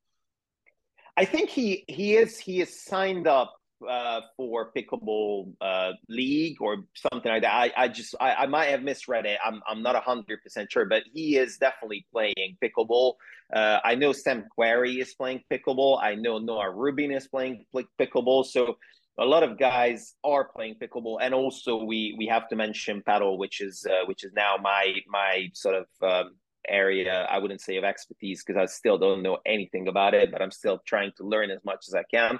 I 1.16 1.24
think 1.24 1.50
he 1.50 1.84
he 1.88 2.16
is 2.16 2.38
he 2.38 2.60
is 2.60 2.80
signed 2.84 3.26
up 3.26 3.57
uh, 3.86 4.20
for 4.36 4.70
pickleball 4.76 5.52
uh, 5.60 5.92
league 6.08 6.56
or 6.60 6.84
something 6.94 7.30
like 7.30 7.42
that. 7.42 7.52
I, 7.54 7.72
I 7.76 7.88
just 7.88 8.14
I, 8.20 8.34
I 8.34 8.46
might 8.46 8.66
have 8.66 8.82
misread 8.82 9.26
it. 9.26 9.38
I'm 9.44 9.62
I'm 9.68 9.82
not 9.82 10.02
hundred 10.02 10.42
percent 10.42 10.70
sure, 10.70 10.84
but 10.84 11.02
he 11.12 11.36
is 11.36 11.58
definitely 11.58 12.06
playing 12.12 12.56
pickleball. 12.62 13.14
Uh, 13.52 13.78
I 13.84 13.94
know 13.94 14.12
Sam 14.12 14.44
Querrey 14.56 15.00
is 15.00 15.14
playing 15.14 15.42
pickleball. 15.50 16.02
I 16.02 16.14
know 16.14 16.38
Noah 16.38 16.70
Rubin 16.70 17.10
is 17.10 17.28
playing 17.28 17.64
pickleball. 17.98 18.46
So 18.46 18.76
a 19.18 19.24
lot 19.24 19.42
of 19.42 19.58
guys 19.58 20.14
are 20.22 20.44
playing 20.44 20.76
pickleball, 20.80 21.18
and 21.20 21.34
also 21.34 21.84
we 21.84 22.14
we 22.18 22.26
have 22.26 22.48
to 22.48 22.56
mention 22.56 23.02
paddle, 23.04 23.38
which 23.38 23.60
is 23.60 23.86
uh, 23.88 24.06
which 24.06 24.24
is 24.24 24.32
now 24.32 24.56
my 24.60 24.94
my 25.08 25.50
sort 25.54 25.74
of 25.74 25.86
um, 26.02 26.34
area. 26.68 27.26
I 27.30 27.38
wouldn't 27.38 27.60
say 27.60 27.76
of 27.76 27.84
expertise 27.84 28.44
because 28.44 28.60
I 28.60 28.66
still 28.66 28.98
don't 28.98 29.22
know 29.22 29.38
anything 29.44 29.88
about 29.88 30.14
it, 30.14 30.30
but 30.30 30.42
I'm 30.42 30.50
still 30.50 30.80
trying 30.86 31.12
to 31.16 31.24
learn 31.24 31.50
as 31.50 31.64
much 31.64 31.86
as 31.88 31.94
I 31.94 32.04
can. 32.04 32.38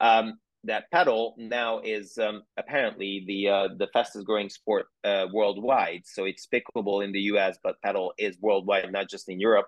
Um, 0.00 0.38
that 0.64 0.90
paddle 0.92 1.34
now 1.38 1.80
is 1.80 2.18
um, 2.18 2.42
apparently 2.58 3.24
the 3.26 3.48
uh, 3.48 3.68
the 3.78 3.88
fastest 3.92 4.26
growing 4.26 4.48
sport 4.48 4.86
uh, 5.04 5.26
worldwide. 5.32 6.02
So 6.04 6.24
it's 6.24 6.46
pickleball 6.46 7.04
in 7.04 7.12
the 7.12 7.20
U.S., 7.32 7.58
but 7.62 7.80
paddle 7.82 8.12
is 8.18 8.36
worldwide, 8.40 8.92
not 8.92 9.08
just 9.08 9.28
in 9.28 9.40
Europe. 9.40 9.66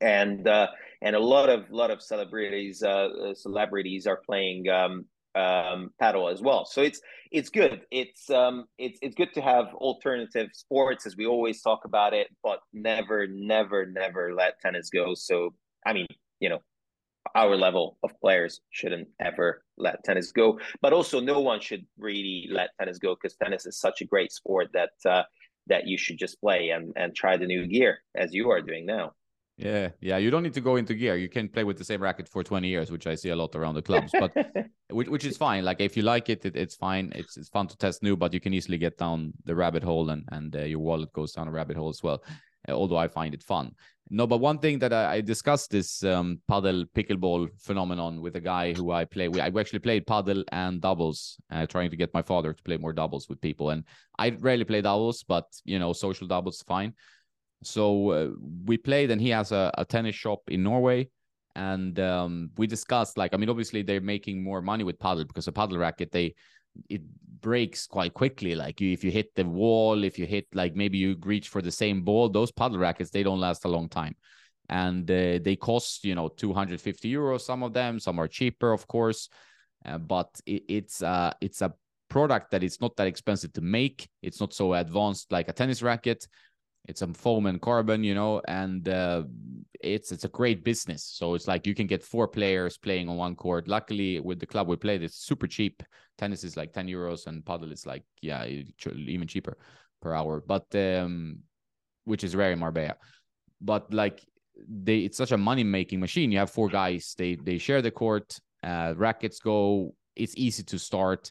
And 0.00 0.46
uh, 0.46 0.68
and 1.02 1.16
a 1.16 1.20
lot 1.20 1.48
of 1.48 1.70
lot 1.70 1.90
of 1.90 2.02
celebrities 2.02 2.82
uh, 2.82 3.08
uh, 3.30 3.34
celebrities 3.34 4.06
are 4.06 4.20
playing 4.26 4.68
um, 4.68 5.06
um, 5.34 5.90
paddle 5.98 6.28
as 6.28 6.42
well. 6.42 6.66
So 6.66 6.82
it's 6.82 7.00
it's 7.30 7.48
good. 7.48 7.82
It's 7.90 8.28
um 8.30 8.66
it's 8.78 8.98
it's 9.02 9.14
good 9.14 9.32
to 9.34 9.40
have 9.40 9.66
alternative 9.74 10.48
sports 10.52 11.06
as 11.06 11.16
we 11.16 11.26
always 11.26 11.62
talk 11.62 11.84
about 11.84 12.12
it, 12.12 12.28
but 12.42 12.60
never 12.72 13.26
never 13.26 13.86
never 13.86 14.34
let 14.34 14.60
tennis 14.60 14.90
go. 14.90 15.14
So 15.14 15.54
I 15.86 15.92
mean, 15.92 16.06
you 16.40 16.48
know, 16.48 16.60
our 17.34 17.56
level 17.56 17.98
of 18.02 18.10
players 18.20 18.60
shouldn't 18.70 19.08
ever 19.20 19.63
let 19.76 20.02
tennis 20.04 20.32
go. 20.32 20.58
But 20.80 20.92
also, 20.92 21.20
no 21.20 21.40
one 21.40 21.60
should 21.60 21.86
really 21.98 22.48
let 22.50 22.70
tennis 22.78 22.98
go 22.98 23.14
because 23.14 23.36
tennis 23.36 23.66
is 23.66 23.78
such 23.78 24.00
a 24.00 24.04
great 24.04 24.32
sport 24.32 24.70
that 24.72 24.90
uh, 25.04 25.22
that 25.66 25.86
you 25.86 25.96
should 25.98 26.18
just 26.18 26.40
play 26.40 26.70
and 26.70 26.92
and 26.96 27.14
try 27.14 27.36
the 27.36 27.46
new 27.46 27.66
gear 27.66 27.98
as 28.14 28.32
you 28.32 28.50
are 28.50 28.60
doing 28.60 28.86
now. 28.86 29.12
Yeah, 29.56 29.90
yeah. 30.00 30.16
You 30.16 30.30
don't 30.30 30.42
need 30.42 30.54
to 30.54 30.60
go 30.60 30.76
into 30.76 30.94
gear. 30.94 31.16
You 31.16 31.28
can 31.28 31.48
play 31.48 31.62
with 31.62 31.78
the 31.78 31.84
same 31.84 32.02
racket 32.02 32.28
for 32.28 32.42
20 32.42 32.66
years, 32.66 32.90
which 32.90 33.06
I 33.06 33.14
see 33.14 33.28
a 33.28 33.36
lot 33.36 33.54
around 33.54 33.76
the 33.76 33.82
clubs. 33.82 34.12
But 34.12 34.32
which, 34.90 35.08
which 35.08 35.24
is 35.24 35.36
fine. 35.36 35.64
Like 35.64 35.80
if 35.80 35.96
you 35.96 36.02
like 36.02 36.28
it, 36.28 36.44
it, 36.44 36.56
it's 36.56 36.74
fine. 36.74 37.12
It's 37.14 37.36
it's 37.36 37.48
fun 37.48 37.68
to 37.68 37.76
test 37.76 38.02
new, 38.02 38.16
but 38.16 38.32
you 38.34 38.40
can 38.40 38.52
easily 38.52 38.78
get 38.78 38.98
down 38.98 39.32
the 39.44 39.54
rabbit 39.54 39.84
hole, 39.84 40.10
and 40.10 40.24
and 40.32 40.56
uh, 40.56 40.60
your 40.60 40.80
wallet 40.80 41.12
goes 41.12 41.32
down 41.32 41.48
a 41.48 41.52
rabbit 41.52 41.76
hole 41.76 41.88
as 41.88 42.02
well. 42.02 42.22
Uh, 42.68 42.72
although 42.72 42.96
I 42.96 43.08
find 43.08 43.34
it 43.34 43.42
fun. 43.42 43.72
No, 44.10 44.26
but 44.26 44.38
one 44.38 44.58
thing 44.58 44.78
that 44.80 44.92
I, 44.92 45.14
I 45.14 45.20
discussed 45.22 45.70
this 45.70 46.04
um, 46.04 46.40
paddle 46.46 46.84
pickleball 46.94 47.48
phenomenon 47.58 48.20
with 48.20 48.36
a 48.36 48.40
guy 48.40 48.74
who 48.74 48.90
I 48.90 49.06
play 49.06 49.28
with. 49.28 49.40
I 49.40 49.50
actually 49.58 49.78
played 49.78 50.06
paddle 50.06 50.44
and 50.52 50.80
doubles, 50.80 51.38
uh, 51.50 51.66
trying 51.66 51.90
to 51.90 51.96
get 51.96 52.12
my 52.12 52.22
father 52.22 52.52
to 52.52 52.62
play 52.62 52.76
more 52.76 52.92
doubles 52.92 53.28
with 53.28 53.40
people. 53.40 53.70
And 53.70 53.84
I 54.18 54.30
rarely 54.30 54.64
play 54.64 54.82
doubles, 54.82 55.22
but 55.22 55.46
you 55.64 55.78
know, 55.78 55.92
social 55.94 56.26
doubles 56.26 56.62
fine. 56.66 56.92
So 57.62 58.10
uh, 58.10 58.28
we 58.66 58.76
played, 58.76 59.10
and 59.10 59.20
he 59.20 59.30
has 59.30 59.52
a, 59.52 59.72
a 59.78 59.84
tennis 59.86 60.14
shop 60.14 60.42
in 60.48 60.62
Norway. 60.62 61.08
And 61.56 61.98
um, 62.00 62.50
we 62.58 62.66
discussed, 62.66 63.16
like, 63.16 63.32
I 63.32 63.36
mean, 63.38 63.48
obviously 63.48 63.82
they're 63.82 64.00
making 64.00 64.42
more 64.42 64.60
money 64.60 64.84
with 64.84 64.98
paddle 64.98 65.24
because 65.24 65.48
a 65.48 65.52
paddle 65.52 65.78
racket 65.78 66.10
they 66.10 66.34
it 66.88 67.02
breaks 67.40 67.86
quite 67.86 68.14
quickly. 68.14 68.54
Like 68.54 68.80
you, 68.80 68.92
if 68.92 69.04
you 69.04 69.10
hit 69.10 69.34
the 69.34 69.44
wall, 69.44 70.04
if 70.04 70.18
you 70.18 70.26
hit 70.26 70.46
like 70.54 70.74
maybe 70.74 70.98
you 70.98 71.16
reach 71.24 71.48
for 71.48 71.62
the 71.62 71.70
same 71.70 72.02
ball, 72.02 72.28
those 72.28 72.52
paddle 72.52 72.78
rackets 72.78 73.10
they 73.10 73.22
don't 73.22 73.40
last 73.40 73.64
a 73.64 73.68
long 73.68 73.88
time, 73.88 74.14
and 74.68 75.10
uh, 75.10 75.38
they 75.42 75.56
cost 75.56 76.04
you 76.04 76.14
know 76.14 76.28
250 76.28 77.12
euros. 77.12 77.42
Some 77.42 77.62
of 77.62 77.72
them, 77.72 77.98
some 77.98 78.18
are 78.18 78.28
cheaper, 78.28 78.72
of 78.72 78.86
course, 78.86 79.28
uh, 79.84 79.98
but 79.98 80.28
it, 80.46 80.64
it's 80.68 81.02
uh 81.02 81.32
it's 81.40 81.62
a 81.62 81.72
product 82.08 82.50
that 82.50 82.62
it's 82.62 82.80
not 82.80 82.96
that 82.96 83.06
expensive 83.06 83.52
to 83.54 83.60
make. 83.60 84.08
It's 84.22 84.40
not 84.40 84.52
so 84.52 84.74
advanced 84.74 85.32
like 85.32 85.48
a 85.48 85.52
tennis 85.52 85.82
racket, 85.82 86.26
it's 86.86 87.02
a 87.02 87.08
foam 87.08 87.46
and 87.46 87.60
carbon 87.60 88.04
you 88.04 88.14
know 88.14 88.42
and 88.46 88.88
uh, 88.88 89.22
it's 89.84 90.12
it's 90.12 90.24
a 90.24 90.28
great 90.28 90.64
business. 90.64 91.04
So 91.04 91.34
it's 91.34 91.46
like 91.46 91.66
you 91.66 91.74
can 91.74 91.86
get 91.86 92.02
four 92.02 92.26
players 92.26 92.78
playing 92.78 93.08
on 93.08 93.16
one 93.16 93.36
court. 93.36 93.68
Luckily 93.68 94.20
with 94.20 94.40
the 94.40 94.46
club 94.46 94.68
we 94.68 94.76
played 94.76 95.02
it's 95.02 95.16
super 95.16 95.46
cheap. 95.46 95.82
Tennis 96.16 96.44
is 96.44 96.56
like 96.56 96.72
10 96.72 96.86
euros 96.86 97.26
and 97.26 97.44
paddle 97.44 97.70
is 97.72 97.86
like 97.86 98.04
yeah 98.22 98.44
even 98.46 99.26
cheaper 99.26 99.58
per 100.00 100.14
hour. 100.14 100.42
But 100.46 100.74
um 100.74 101.38
which 102.04 102.24
is 102.24 102.34
rare 102.34 102.52
in 102.52 102.58
marbella. 102.58 102.96
But 103.60 103.92
like 103.92 104.24
they 104.68 104.98
it's 105.00 105.18
such 105.18 105.32
a 105.32 105.38
money 105.38 105.64
making 105.64 106.00
machine. 106.00 106.32
You 106.32 106.38
have 106.38 106.50
four 106.50 106.68
guys 106.68 107.14
they 107.18 107.36
they 107.36 107.58
share 107.58 107.82
the 107.82 107.90
court 107.90 108.38
uh 108.62 108.94
rackets 108.96 109.38
go. 109.38 109.94
It's 110.16 110.36
easy 110.36 110.62
to 110.64 110.78
start 110.78 111.30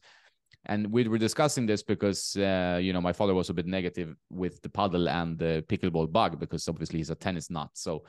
and 0.66 0.92
we 0.92 1.08
were 1.08 1.18
discussing 1.18 1.66
this 1.66 1.84
because 1.84 2.36
uh, 2.38 2.80
you 2.82 2.94
know 2.94 3.02
my 3.02 3.14
father 3.14 3.34
was 3.34 3.50
a 3.50 3.54
bit 3.54 3.66
negative 3.66 4.16
with 4.30 4.62
the 4.62 4.70
paddle 4.70 5.10
and 5.10 5.38
the 5.38 5.64
pickleball 5.68 6.12
bug 6.12 6.40
because 6.40 6.68
obviously 6.68 7.00
he's 7.00 7.10
a 7.10 7.16
tennis 7.16 7.50
nut. 7.50 7.70
So 7.74 8.04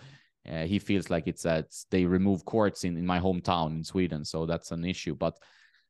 uh, 0.51 0.65
he 0.65 0.79
feels 0.79 1.11
like 1.11 1.27
it's 1.27 1.43
that 1.43 1.67
they 1.91 2.05
remove 2.05 2.45
courts 2.45 2.85
in, 2.85 2.97
in 2.97 3.07
my 3.07 3.19
hometown 3.19 3.77
in 3.77 3.85
sweden. 3.85 4.25
So 4.25 4.47
that's 4.47 4.71
an 4.71 4.85
issue. 4.85 5.15
But 5.15 5.37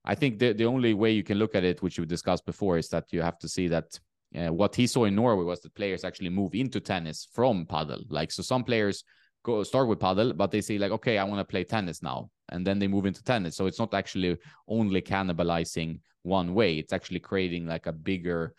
i 0.06 0.14
think 0.14 0.38
the, 0.38 0.52
the 0.52 0.66
only 0.66 0.92
way 0.92 1.10
you 1.10 1.22
can 1.22 1.38
look 1.38 1.54
at 1.54 1.64
it 1.64 1.82
which 1.82 1.98
we 1.98 2.04
discussed 2.04 2.44
before 2.44 2.76
is 2.76 2.88
that 2.88 3.04
you 3.10 3.22
have 3.22 3.38
to 3.38 3.48
see 3.48 3.68
that 3.68 3.98
uh, 4.36 4.52
what 4.52 4.74
he 4.74 4.86
saw 4.86 5.04
in 5.04 5.14
norway 5.14 5.44
was 5.44 5.60
that 5.60 5.74
players 5.74 6.04
actually 6.04 6.28
move 6.28 6.54
into 6.54 6.80
tennis 6.80 7.28
from 7.32 7.64
paddle. 7.64 8.02
Like 8.10 8.30
so 8.30 8.42
some 8.42 8.64
players 8.64 9.04
go 9.44 9.62
start 9.62 9.88
with 9.88 10.00
paddle 10.00 10.32
but 10.32 10.50
they 10.50 10.60
say 10.60 10.78
like 10.78 10.90
okay 10.90 11.18
i 11.18 11.24
want 11.24 11.38
to 11.38 11.44
play 11.44 11.64
tennis 11.64 12.02
now 12.02 12.28
and 12.50 12.66
then 12.66 12.78
they 12.78 12.88
move 12.88 13.06
into 13.06 13.22
tennis. 13.22 13.56
So 13.56 13.66
it's 13.66 13.78
not 13.78 13.94
actually 13.94 14.36
only 14.68 15.02
cannibalizing 15.02 16.00
one 16.22 16.54
way. 16.54 16.78
It's 16.78 16.92
actually 16.92 17.20
creating 17.20 17.66
like 17.66 17.86
a 17.86 17.92
bigger 17.92 18.54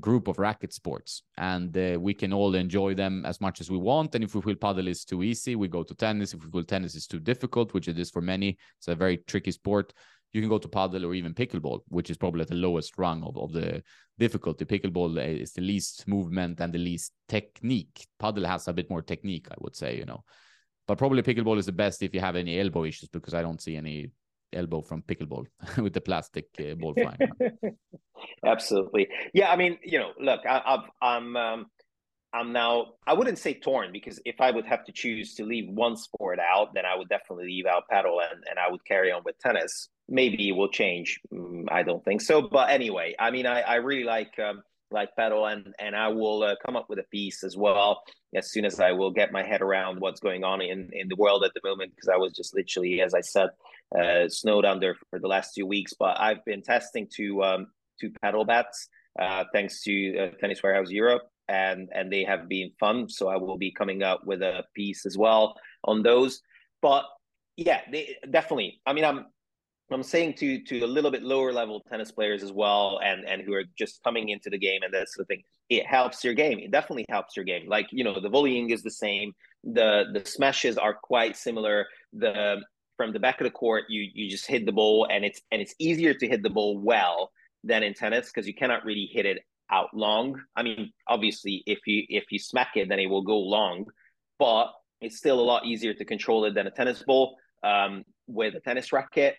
group 0.00 0.28
of 0.28 0.38
racket 0.38 0.72
sports. 0.72 1.22
And 1.36 1.76
uh, 1.76 1.98
we 2.00 2.14
can 2.14 2.32
all 2.32 2.54
enjoy 2.54 2.94
them 2.94 3.24
as 3.26 3.40
much 3.40 3.60
as 3.60 3.70
we 3.70 3.78
want. 3.78 4.14
And 4.14 4.24
if 4.24 4.34
we 4.34 4.40
feel 4.40 4.54
paddle 4.54 4.88
is 4.88 5.04
too 5.04 5.22
easy 5.22 5.56
we 5.56 5.68
go 5.68 5.82
to 5.82 5.94
tennis. 5.94 6.34
If 6.34 6.44
we 6.44 6.50
feel 6.50 6.64
tennis 6.64 6.94
is 6.94 7.06
too 7.06 7.20
difficult 7.20 7.74
which 7.74 7.88
it 7.88 7.98
is 7.98 8.10
for 8.10 8.22
many 8.22 8.56
it's 8.78 8.88
a 8.88 8.94
very 8.94 9.18
tricky 9.18 9.52
sport 9.52 9.92
you 10.32 10.40
can 10.40 10.48
go 10.48 10.56
to 10.56 10.68
paddle 10.68 11.04
or 11.04 11.12
even 11.12 11.34
pickleball 11.34 11.80
which 11.88 12.08
is 12.08 12.16
probably 12.16 12.40
at 12.40 12.48
the 12.48 12.54
lowest 12.54 12.96
rung 12.96 13.22
of, 13.22 13.36
of 13.36 13.52
the 13.52 13.82
difficulty. 14.18 14.64
Pickleball 14.64 15.18
uh, 15.18 15.42
is 15.42 15.52
the 15.52 15.60
least 15.60 16.08
movement 16.08 16.60
and 16.60 16.72
the 16.72 16.78
least 16.78 17.12
technique. 17.28 18.06
Paddle 18.18 18.46
has 18.46 18.66
a 18.68 18.72
bit 18.72 18.88
more 18.88 19.02
technique 19.02 19.48
i 19.50 19.56
would 19.60 19.76
say 19.76 19.96
you 19.96 20.06
know 20.06 20.24
but 20.86 20.98
probably 20.98 21.22
pickleball 21.22 21.58
is 21.58 21.66
the 21.66 21.72
best 21.72 22.02
if 22.02 22.14
you 22.14 22.20
have 22.20 22.36
any 22.36 22.58
elbow 22.60 22.84
issues 22.84 23.08
because 23.08 23.34
i 23.34 23.42
don't 23.42 23.60
see 23.60 23.76
any 23.76 24.10
elbow 24.52 24.80
from 24.80 25.02
pickleball 25.02 25.46
with 25.78 25.92
the 25.92 26.00
plastic 26.00 26.48
uh, 26.60 26.74
ball 26.74 26.94
flying. 26.94 27.76
Absolutely, 28.46 29.08
yeah. 29.34 29.50
I 29.50 29.56
mean, 29.56 29.78
you 29.82 29.98
know, 29.98 30.10
look, 30.20 30.40
I, 30.48 30.62
am 30.66 30.82
I'm, 31.00 31.36
um, 31.36 31.66
I'm 32.32 32.52
now 32.52 32.94
I 33.06 33.14
wouldn't 33.14 33.38
say 33.38 33.54
torn 33.54 33.92
because 33.92 34.20
if 34.24 34.40
I 34.40 34.50
would 34.50 34.64
have 34.66 34.84
to 34.84 34.92
choose 34.92 35.34
to 35.34 35.44
leave 35.44 35.68
one 35.68 35.96
sport 35.96 36.38
out, 36.38 36.74
then 36.74 36.86
I 36.86 36.96
would 36.96 37.08
definitely 37.08 37.46
leave 37.46 37.66
out 37.66 37.88
paddle 37.90 38.20
and, 38.20 38.44
and 38.48 38.58
I 38.58 38.70
would 38.70 38.84
carry 38.84 39.10
on 39.10 39.22
with 39.24 39.38
tennis. 39.38 39.88
Maybe 40.08 40.48
it 40.48 40.52
will 40.52 40.70
change. 40.70 41.20
Mm, 41.32 41.64
I 41.70 41.82
don't 41.82 42.04
think 42.04 42.20
so. 42.20 42.42
But 42.42 42.70
anyway, 42.70 43.14
I 43.18 43.30
mean, 43.30 43.46
I, 43.46 43.60
I 43.60 43.74
really 43.76 44.04
like 44.04 44.38
um, 44.38 44.62
like 44.92 45.14
pedal 45.16 45.46
and 45.46 45.74
and 45.78 45.96
I 45.96 46.08
will 46.08 46.42
uh, 46.42 46.54
come 46.64 46.76
up 46.76 46.86
with 46.88 46.98
a 46.98 47.04
piece 47.04 47.44
as 47.44 47.56
well 47.56 48.02
as 48.34 48.50
soon 48.50 48.64
as 48.64 48.80
I 48.80 48.92
will 48.92 49.10
get 49.10 49.32
my 49.32 49.42
head 49.42 49.62
around 49.62 50.00
what's 50.00 50.20
going 50.20 50.44
on 50.44 50.60
in 50.60 50.90
in 50.92 51.08
the 51.08 51.16
world 51.16 51.44
at 51.44 51.52
the 51.54 51.60
moment 51.64 51.92
because 51.94 52.08
I 52.08 52.16
was 52.16 52.32
just 52.32 52.54
literally 52.54 53.00
as 53.00 53.14
I 53.14 53.20
said 53.20 53.50
uh, 53.98 54.28
snowed 54.28 54.64
under 54.64 54.96
for 55.10 55.18
the 55.18 55.28
last 55.28 55.54
two 55.54 55.66
weeks. 55.66 55.92
But 55.98 56.20
I've 56.20 56.44
been 56.44 56.62
testing 56.62 57.08
two 57.10 57.42
um, 57.42 57.66
two 58.00 58.12
paddle 58.22 58.44
bats 58.44 58.88
uh, 59.18 59.44
thanks 59.52 59.82
to 59.82 60.18
uh, 60.18 60.28
Tennis 60.40 60.62
Warehouse 60.62 60.90
Europe 60.90 61.22
and 61.48 61.88
and 61.94 62.12
they 62.12 62.24
have 62.24 62.48
been 62.48 62.72
fun. 62.80 63.08
So 63.08 63.28
I 63.28 63.36
will 63.36 63.58
be 63.58 63.70
coming 63.70 64.02
up 64.02 64.24
with 64.24 64.42
a 64.42 64.64
piece 64.74 65.06
as 65.06 65.16
well 65.18 65.56
on 65.84 66.02
those. 66.02 66.40
But 66.80 67.04
yeah, 67.56 67.80
they 67.90 68.16
definitely. 68.28 68.80
I 68.86 68.92
mean, 68.92 69.04
I'm 69.04 69.26
I'm 69.94 70.02
saying 70.02 70.34
to 70.34 70.62
to 70.64 70.80
a 70.80 70.86
little 70.86 71.10
bit 71.10 71.22
lower 71.22 71.52
level 71.52 71.80
tennis 71.88 72.12
players 72.12 72.42
as 72.42 72.52
well, 72.52 73.00
and 73.02 73.24
and 73.26 73.42
who 73.42 73.52
are 73.54 73.64
just 73.78 74.02
coming 74.02 74.28
into 74.28 74.50
the 74.50 74.58
game 74.58 74.82
and 74.82 74.92
that 74.94 75.08
sort 75.08 75.24
of 75.24 75.28
thing. 75.28 75.42
It 75.68 75.86
helps 75.86 76.22
your 76.22 76.34
game. 76.34 76.58
It 76.58 76.70
definitely 76.70 77.06
helps 77.08 77.36
your 77.36 77.44
game. 77.44 77.68
Like 77.68 77.88
you 77.90 78.04
know, 78.04 78.20
the 78.20 78.28
volleying 78.28 78.70
is 78.70 78.82
the 78.82 78.90
same. 78.90 79.32
The 79.64 80.04
the 80.12 80.24
smashes 80.24 80.78
are 80.78 80.94
quite 80.94 81.36
similar. 81.36 81.86
The 82.12 82.62
from 82.96 83.12
the 83.12 83.20
back 83.20 83.40
of 83.40 83.44
the 83.44 83.50
court, 83.50 83.84
you 83.88 84.08
you 84.14 84.30
just 84.30 84.46
hit 84.46 84.66
the 84.66 84.72
ball, 84.72 85.06
and 85.10 85.24
it's 85.24 85.40
and 85.50 85.60
it's 85.62 85.74
easier 85.78 86.14
to 86.14 86.28
hit 86.28 86.42
the 86.42 86.50
ball 86.50 86.78
well 86.78 87.30
than 87.64 87.82
in 87.82 87.94
tennis 87.94 88.26
because 88.26 88.46
you 88.46 88.54
cannot 88.54 88.84
really 88.84 89.08
hit 89.12 89.26
it 89.26 89.38
out 89.70 89.88
long. 89.94 90.40
I 90.56 90.62
mean, 90.62 90.92
obviously, 91.08 91.62
if 91.66 91.80
you 91.86 92.04
if 92.08 92.24
you 92.30 92.38
smack 92.38 92.72
it, 92.76 92.88
then 92.88 92.98
it 92.98 93.06
will 93.06 93.22
go 93.22 93.38
long, 93.38 93.86
but 94.38 94.72
it's 95.00 95.16
still 95.16 95.40
a 95.40 95.42
lot 95.42 95.66
easier 95.66 95.94
to 95.94 96.04
control 96.04 96.44
it 96.44 96.54
than 96.54 96.66
a 96.66 96.70
tennis 96.70 97.02
ball 97.02 97.36
um, 97.62 98.04
with 98.26 98.54
a 98.54 98.60
tennis 98.60 98.92
racket. 98.92 99.36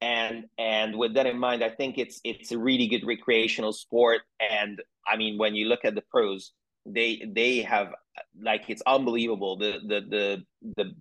And 0.00 0.46
and 0.58 0.96
with 0.96 1.14
that 1.14 1.26
in 1.26 1.38
mind, 1.38 1.64
I 1.64 1.70
think 1.70 1.98
it's 1.98 2.20
it's 2.24 2.52
a 2.52 2.58
really 2.58 2.86
good 2.86 3.06
recreational 3.06 3.72
sport. 3.72 4.22
And 4.40 4.82
I 5.06 5.16
mean, 5.16 5.38
when 5.38 5.54
you 5.54 5.66
look 5.66 5.84
at 5.84 5.94
the 5.94 6.02
pros, 6.02 6.52
they 6.84 7.22
they 7.26 7.62
have 7.62 7.88
like 8.40 8.68
it's 8.68 8.82
unbelievable 8.86 9.56
the 9.56 9.78
the 9.86 10.00
the 10.08 10.44
the 10.76 10.94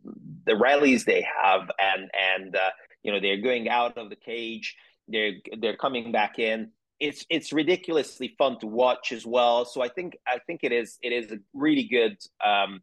the 0.45 0.55
rallies 0.55 1.05
they 1.05 1.25
have 1.43 1.69
and 1.79 2.09
and 2.13 2.55
uh, 2.55 2.69
you 3.03 3.11
know 3.11 3.19
they're 3.19 3.41
going 3.41 3.69
out 3.69 3.97
of 3.97 4.09
the 4.09 4.15
cage 4.15 4.75
they're 5.07 5.33
they're 5.59 5.77
coming 5.77 6.11
back 6.11 6.39
in 6.39 6.71
it's 7.03 7.25
it's 7.29 7.51
ridiculously 7.51 8.33
fun 8.37 8.57
to 8.59 8.67
watch 8.67 9.11
as 9.11 9.25
well. 9.25 9.65
So 9.65 9.81
I 9.81 9.89
think 9.89 10.17
I 10.25 10.39
think 10.47 10.61
it 10.63 10.71
is 10.71 10.97
it 11.01 11.11
is 11.11 11.31
a 11.31 11.39
really 11.53 11.83
good 11.83 12.17
um, 12.43 12.81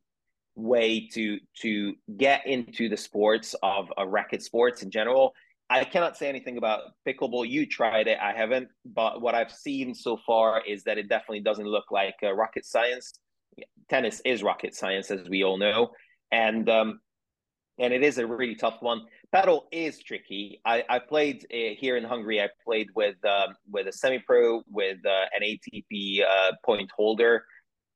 way 0.55 1.09
to 1.15 1.39
to 1.63 1.95
get 2.17 2.47
into 2.47 2.91
the 2.91 2.99
sports 2.99 3.55
of 3.63 3.91
uh, 3.99 4.07
racket 4.07 4.43
sports 4.43 4.83
in 4.83 4.91
general. 4.91 5.33
I 5.71 5.85
cannot 5.85 6.17
say 6.17 6.29
anything 6.29 6.59
about 6.59 6.81
pickleball. 7.07 7.49
You 7.49 7.65
tried 7.65 8.09
it, 8.09 8.19
I 8.21 8.33
haven't, 8.33 8.69
but 8.85 9.23
what 9.23 9.37
I've 9.37 9.53
seen 9.53 9.95
so 9.95 10.19
far 10.27 10.63
is 10.67 10.83
that 10.83 10.99
it 10.99 11.09
definitely 11.09 11.41
doesn't 11.41 11.65
look 11.65 11.93
like 11.93 12.17
uh, 12.25 12.33
rocket 12.33 12.67
science. 12.67 13.13
Tennis 13.89 14.21
is 14.25 14.43
rocket 14.43 14.75
science, 14.75 15.13
as 15.13 15.29
we 15.29 15.45
all 15.45 15.59
know, 15.59 15.91
and 16.33 16.69
um, 16.69 17.01
and 17.79 17.95
it 17.95 18.03
is 18.03 18.19
a 18.19 18.27
really 18.27 18.57
tough 18.57 18.79
one. 18.81 19.03
Paddle 19.33 19.69
is 19.71 20.01
tricky. 20.01 20.61
I, 20.65 20.85
I 20.89 20.99
played 20.99 21.47
uh, 21.53 21.75
here 21.79 21.97
in 21.97 22.03
Hungary. 22.03 22.41
I 22.41 22.49
played 22.65 22.89
with 22.97 23.17
um, 23.25 23.55
with 23.71 23.87
a 23.87 23.93
semi 23.93 24.19
pro, 24.19 24.63
with 24.69 24.99
uh, 25.07 25.27
an 25.35 25.43
ATP 25.43 26.23
uh, 26.23 26.53
point 26.65 26.91
holder, 26.97 27.45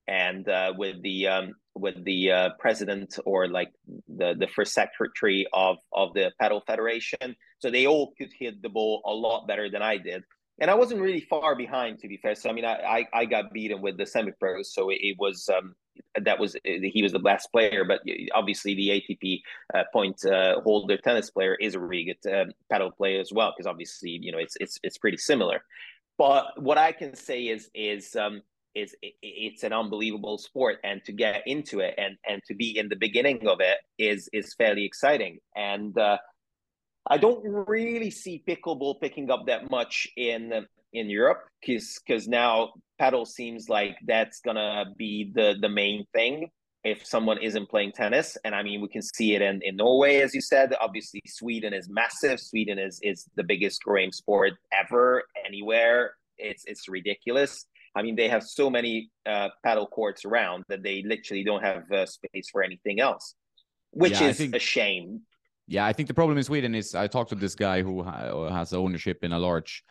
and 0.07 0.49
uh, 0.49 0.73
with 0.77 1.03
the 1.03 1.27
um, 1.27 1.55
with 1.75 2.03
the 2.05 2.31
uh, 2.31 2.49
president 2.59 3.19
or 3.25 3.49
like 3.49 3.73
the 4.09 4.35
the 4.39 4.49
first 4.55 4.75
secretary 4.75 5.47
of 5.53 5.79
of 5.93 6.15
the 6.15 6.31
paddle 6.41 6.63
federation. 6.67 7.35
So 7.65 7.71
they 7.71 7.87
all 7.87 8.13
could 8.19 8.33
hit 8.39 8.63
the 8.63 8.69
ball 8.69 9.03
a 9.07 9.13
lot 9.13 9.49
better 9.49 9.71
than 9.71 9.83
I 9.83 9.97
did 9.97 10.23
and 10.61 10.71
I 10.71 10.75
wasn't 10.75 11.01
really 11.01 11.21
far 11.21 11.57
behind 11.57 11.99
to 12.01 12.09
be 12.09 12.17
fair. 12.17 12.35
So 12.35 12.49
I 12.49 12.53
mean, 12.53 12.65
I 12.65 12.75
I, 12.75 13.07
I 13.13 13.25
got 13.25 13.53
beaten 13.53 13.81
with 13.81 13.97
the 13.97 14.07
semi 14.07 14.33
pros, 14.33 14.73
so 14.73 14.91
it, 14.91 14.99
it, 15.01 15.17
was 15.19 15.49
um 15.49 15.75
that 16.21 16.39
was 16.39 16.57
he 16.65 17.03
was 17.03 17.13
the 17.13 17.19
best 17.19 17.51
player, 17.53 17.85
but 17.85 18.01
obviously 18.33 18.75
the 18.75 18.89
ATP 18.89 19.41
uh, 19.75 19.85
point 19.93 20.25
uh, 20.25 20.61
holder 20.61 20.97
tennis 20.97 21.31
player 21.31 21.55
is 21.55 21.75
a 21.75 21.81
really 21.81 22.15
good 22.23 22.33
uh, 22.33 22.45
paddle 22.71 22.91
player 22.91 23.21
as 23.21 23.33
well 23.33 23.53
because 23.57 23.67
obviously 23.67 24.19
you 24.21 24.33
know 24.33 24.39
it's 24.39 24.57
it's 24.61 24.79
it's 24.83 24.99
pretty 24.99 25.17
similar. 25.17 25.63
But 26.17 26.63
what 26.63 26.79
I 26.79 26.93
can 26.93 27.15
say 27.17 27.45
is 27.45 27.71
is 27.75 28.15
um 28.15 28.43
is 28.75 28.95
it, 29.03 29.15
it's 29.23 29.63
an 29.63 29.73
unbelievable 29.73 30.39
sport 30.39 30.79
and 30.85 31.05
to 31.05 31.13
get 31.13 31.43
into 31.47 31.81
it 31.81 31.95
and 31.99 32.17
and 32.29 32.43
to 32.47 32.55
be 32.55 32.77
in 32.79 32.89
the 32.89 32.97
beginning 32.97 33.47
of 33.49 33.61
it 33.61 33.79
is 33.99 34.29
is 34.33 34.55
fairly 34.55 34.85
exciting 34.85 35.39
and 35.57 35.97
uh 35.97 36.19
I 37.07 37.19
don't 37.19 37.43
really 37.45 38.11
see 38.11 38.43
pickleball 38.47 39.01
picking 39.01 39.31
up 39.31 39.47
that 39.47 39.71
much 39.71 40.09
in 40.17 40.67
in 40.93 41.11
Europe 41.11 41.45
because 41.61 42.01
because 42.07 42.29
now 42.29 42.73
paddle 42.99 43.27
seems 43.27 43.69
like 43.69 43.97
that's 44.07 44.41
gonna 44.41 44.87
be 44.97 45.31
the 45.35 45.57
the 45.61 45.69
main 45.69 46.07
thing 46.15 46.51
if 46.85 47.05
someone 47.05 47.39
isn't 47.39 47.69
playing 47.69 47.93
tennis. 47.93 48.37
And 48.45 48.55
I 48.55 48.63
mean, 48.63 48.81
we 48.81 48.89
can 48.89 49.03
see 49.03 49.35
it 49.35 49.41
in, 49.43 49.61
in 49.63 49.77
Norway, 49.77 50.21
as 50.21 50.35
you 50.35 50.43
said. 50.43 50.75
Obviously, 50.81 51.23
Sweden 51.27 51.73
is 51.73 51.89
massive. 51.89 52.41
Sweden 52.41 52.79
is 52.79 53.01
is 53.03 53.29
the 53.37 53.45
biggest 53.45 53.83
growing 53.83 54.13
sport 54.13 54.53
ever 54.73 55.25
anywhere. 55.47 56.15
It's 56.39 56.65
it's 56.67 56.89
ridiculous. 56.89 57.67
I 57.97 58.03
mean, 58.03 58.17
they 58.17 58.29
have 58.29 58.43
so 58.43 58.69
many 58.69 59.11
uh, 59.25 59.51
paddle 59.63 59.87
courts 59.87 60.25
around 60.25 60.65
that 60.69 60.83
they 60.83 61.03
literally 61.07 61.45
don't 61.45 61.63
have 61.63 61.91
uh, 61.93 62.07
space 62.07 62.49
for 62.51 62.63
anything 62.63 62.99
else, 62.99 63.35
which 63.91 64.21
yeah, 64.21 64.29
is 64.29 64.39
think, 64.39 64.55
a 64.55 64.59
shame 64.59 65.21
yeah, 65.67 65.87
I 65.87 65.93
think 65.93 66.09
the 66.09 66.15
problem 66.15 66.39
in 66.39 66.45
Sweden 66.45 66.75
is 66.75 66.95
I 66.95 67.07
talked 67.07 67.31
to 67.31 67.37
this 67.37 67.55
guy 67.55 67.83
who 67.83 68.03
has 68.03 68.73
ownership 68.73 69.25
in 69.25 69.33
a 69.33 69.39
large 69.39 69.83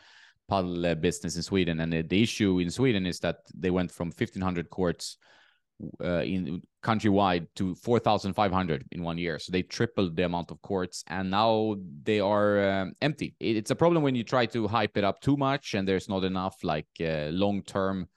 paddle 0.48 0.86
uh, 0.86 0.96
business 0.96 1.36
in 1.36 1.42
Sweden, 1.42 1.80
and 1.80 1.92
the 2.10 2.22
issue 2.22 2.60
in 2.60 2.70
Sweden 2.70 3.06
is 3.06 3.20
that 3.20 3.38
they 3.56 3.72
went 3.72 3.92
from 3.92 4.08
1,500 4.08 4.70
courts 4.70 5.18
uh, 6.04 6.22
in 6.22 6.62
countrywide 6.84 7.48
to 7.56 7.76
4,500 7.76 8.86
in 8.92 9.04
one 9.04 9.18
year. 9.18 9.40
So 9.40 9.52
they 9.52 9.64
tripled 9.64 10.16
the 10.16 10.26
amount 10.26 10.52
of 10.52 10.62
courts, 10.62 11.04
and 11.08 11.32
now 11.32 11.76
they 12.04 12.20
are 12.20 12.60
uh, 12.60 12.86
empty. 13.02 13.36
It's 13.40 13.72
a 13.72 13.76
problem 13.76 14.04
when 14.04 14.16
you 14.16 14.24
try 14.24 14.46
to 14.48 14.68
hype 14.68 14.98
it 14.98 15.04
up 15.04 15.22
too 15.22 15.38
much, 15.38 15.74
and 15.74 15.88
there's 15.88 16.10
not 16.10 16.24
enough 16.24 16.64
like 16.64 16.88
uh, 17.00 17.30
long 17.32 17.64
term. 17.64 18.08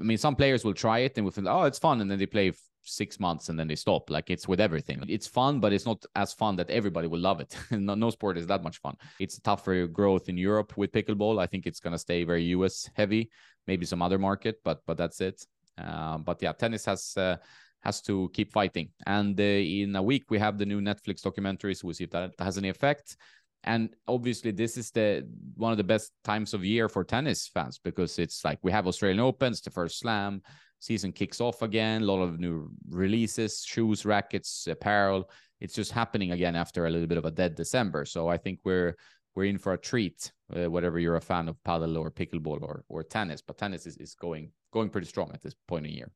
I 0.00 0.04
mean, 0.04 0.18
some 0.18 0.36
players 0.36 0.64
will 0.64 0.74
try 0.74 1.00
it 1.00 1.16
and 1.16 1.24
will 1.24 1.32
think, 1.32 1.46
oh, 1.46 1.64
it's 1.64 1.78
fun, 1.78 2.00
and 2.00 2.10
then 2.10 2.18
they 2.18 2.26
play 2.26 2.52
six 2.82 3.20
months 3.20 3.48
and 3.48 3.58
then 3.58 3.68
they 3.68 3.76
stop. 3.76 4.10
Like 4.10 4.30
it's 4.30 4.48
with 4.48 4.60
everything. 4.60 5.02
It's 5.08 5.26
fun, 5.26 5.60
but 5.60 5.72
it's 5.72 5.86
not 5.86 6.04
as 6.16 6.32
fun 6.32 6.56
that 6.56 6.70
everybody 6.70 7.08
will 7.08 7.20
love 7.20 7.40
it. 7.40 7.56
no, 7.70 7.94
no 7.94 8.10
sport 8.10 8.38
is 8.38 8.46
that 8.46 8.62
much 8.62 8.78
fun. 8.78 8.96
It's 9.18 9.38
tougher 9.38 9.86
growth 9.86 10.28
in 10.28 10.36
Europe 10.36 10.76
with 10.76 10.92
pickleball. 10.92 11.40
I 11.40 11.46
think 11.46 11.66
it's 11.66 11.80
gonna 11.80 11.98
stay 11.98 12.24
very 12.24 12.44
US 12.44 12.88
heavy, 12.94 13.30
maybe 13.66 13.86
some 13.86 14.02
other 14.02 14.18
market, 14.18 14.56
but 14.64 14.80
but 14.86 14.96
that's 14.96 15.20
it. 15.20 15.44
Uh, 15.78 16.18
but 16.18 16.42
yeah, 16.42 16.52
tennis 16.52 16.84
has 16.84 17.16
uh, 17.16 17.36
has 17.80 18.00
to 18.02 18.30
keep 18.32 18.52
fighting. 18.52 18.90
And 19.06 19.38
uh, 19.38 19.42
in 19.42 19.96
a 19.96 20.02
week 20.02 20.30
we 20.30 20.38
have 20.38 20.58
the 20.58 20.66
new 20.66 20.80
Netflix 20.80 21.22
documentary, 21.22 21.74
so 21.74 21.86
we'll 21.86 21.94
see 21.94 22.04
if 22.04 22.10
that 22.10 22.32
has 22.38 22.58
any 22.58 22.68
effect. 22.68 23.16
And 23.64 23.90
obviously, 24.08 24.52
this 24.52 24.78
is 24.78 24.90
the 24.90 25.28
one 25.56 25.70
of 25.72 25.76
the 25.76 25.84
best 25.84 26.12
times 26.24 26.54
of 26.54 26.64
year 26.64 26.88
for 26.88 27.04
tennis 27.04 27.46
fans 27.46 27.78
because 27.78 28.18
it's 28.18 28.42
like 28.42 28.58
we 28.62 28.72
have 28.72 28.86
Australian 28.86 29.20
Opens, 29.20 29.60
the 29.60 29.70
first 29.70 29.98
Slam, 29.98 30.40
season 30.80 31.12
kicks 31.12 31.40
off 31.40 31.62
again. 31.62 32.02
A 32.02 32.04
lot 32.04 32.22
of 32.22 32.40
new 32.40 32.70
releases, 32.88 33.62
shoes, 33.64 34.04
rackets, 34.04 34.66
apparel. 34.66 35.30
It's 35.60 35.74
just 35.74 35.92
happening 35.92 36.32
again 36.32 36.56
after 36.56 36.86
a 36.86 36.90
little 36.90 37.06
bit 37.06 37.18
of 37.18 37.26
a 37.26 37.30
dead 37.30 37.54
December. 37.54 38.04
So 38.04 38.28
I 38.28 38.36
think 38.36 38.60
we're 38.64 38.96
we're 39.36 39.44
in 39.44 39.58
for 39.58 39.74
a 39.74 39.78
treat, 39.78 40.32
uh, 40.54 40.68
whatever 40.68 40.98
you're 40.98 41.16
a 41.16 41.20
fan 41.20 41.48
of 41.48 41.62
paddle 41.62 41.96
or 41.96 42.10
pickleball 42.10 42.62
or 42.62 42.84
or 42.88 43.02
tennis. 43.04 43.42
But 43.42 43.58
tennis 43.58 43.86
is, 43.86 43.96
is 43.98 44.14
going 44.14 44.50
going 44.72 44.88
pretty 44.90 45.06
strong 45.06 45.30
at 45.32 45.42
this 45.42 45.54
point 45.68 45.86
in 45.86 45.92
year. 45.92 46.10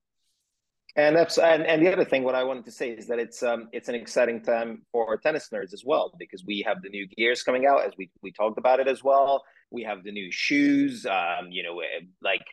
And 0.96 1.16
that's 1.16 1.38
and, 1.38 1.64
and 1.64 1.84
the 1.84 1.92
other 1.92 2.04
thing, 2.04 2.22
what 2.22 2.36
I 2.36 2.44
wanted 2.44 2.64
to 2.66 2.70
say 2.70 2.90
is 2.90 3.06
that 3.08 3.18
it's 3.18 3.42
um 3.42 3.68
it's 3.72 3.88
an 3.88 3.94
exciting 3.94 4.42
time 4.42 4.82
for 4.92 5.16
tennis 5.18 5.48
nerds 5.52 5.72
as 5.72 5.82
well 5.84 6.12
because 6.18 6.44
we 6.46 6.64
have 6.66 6.82
the 6.82 6.88
new 6.88 7.06
gears 7.08 7.42
coming 7.42 7.66
out 7.66 7.84
as 7.84 7.92
we 7.98 8.10
we 8.22 8.32
talked 8.32 8.58
about 8.58 8.80
it 8.80 8.88
as 8.88 9.02
well. 9.02 9.42
We 9.70 9.82
have 9.82 10.04
the 10.04 10.12
new 10.12 10.30
shoes, 10.30 11.04
um, 11.04 11.50
you 11.50 11.64
know, 11.64 11.80
eh, 11.80 12.04
like 12.22 12.44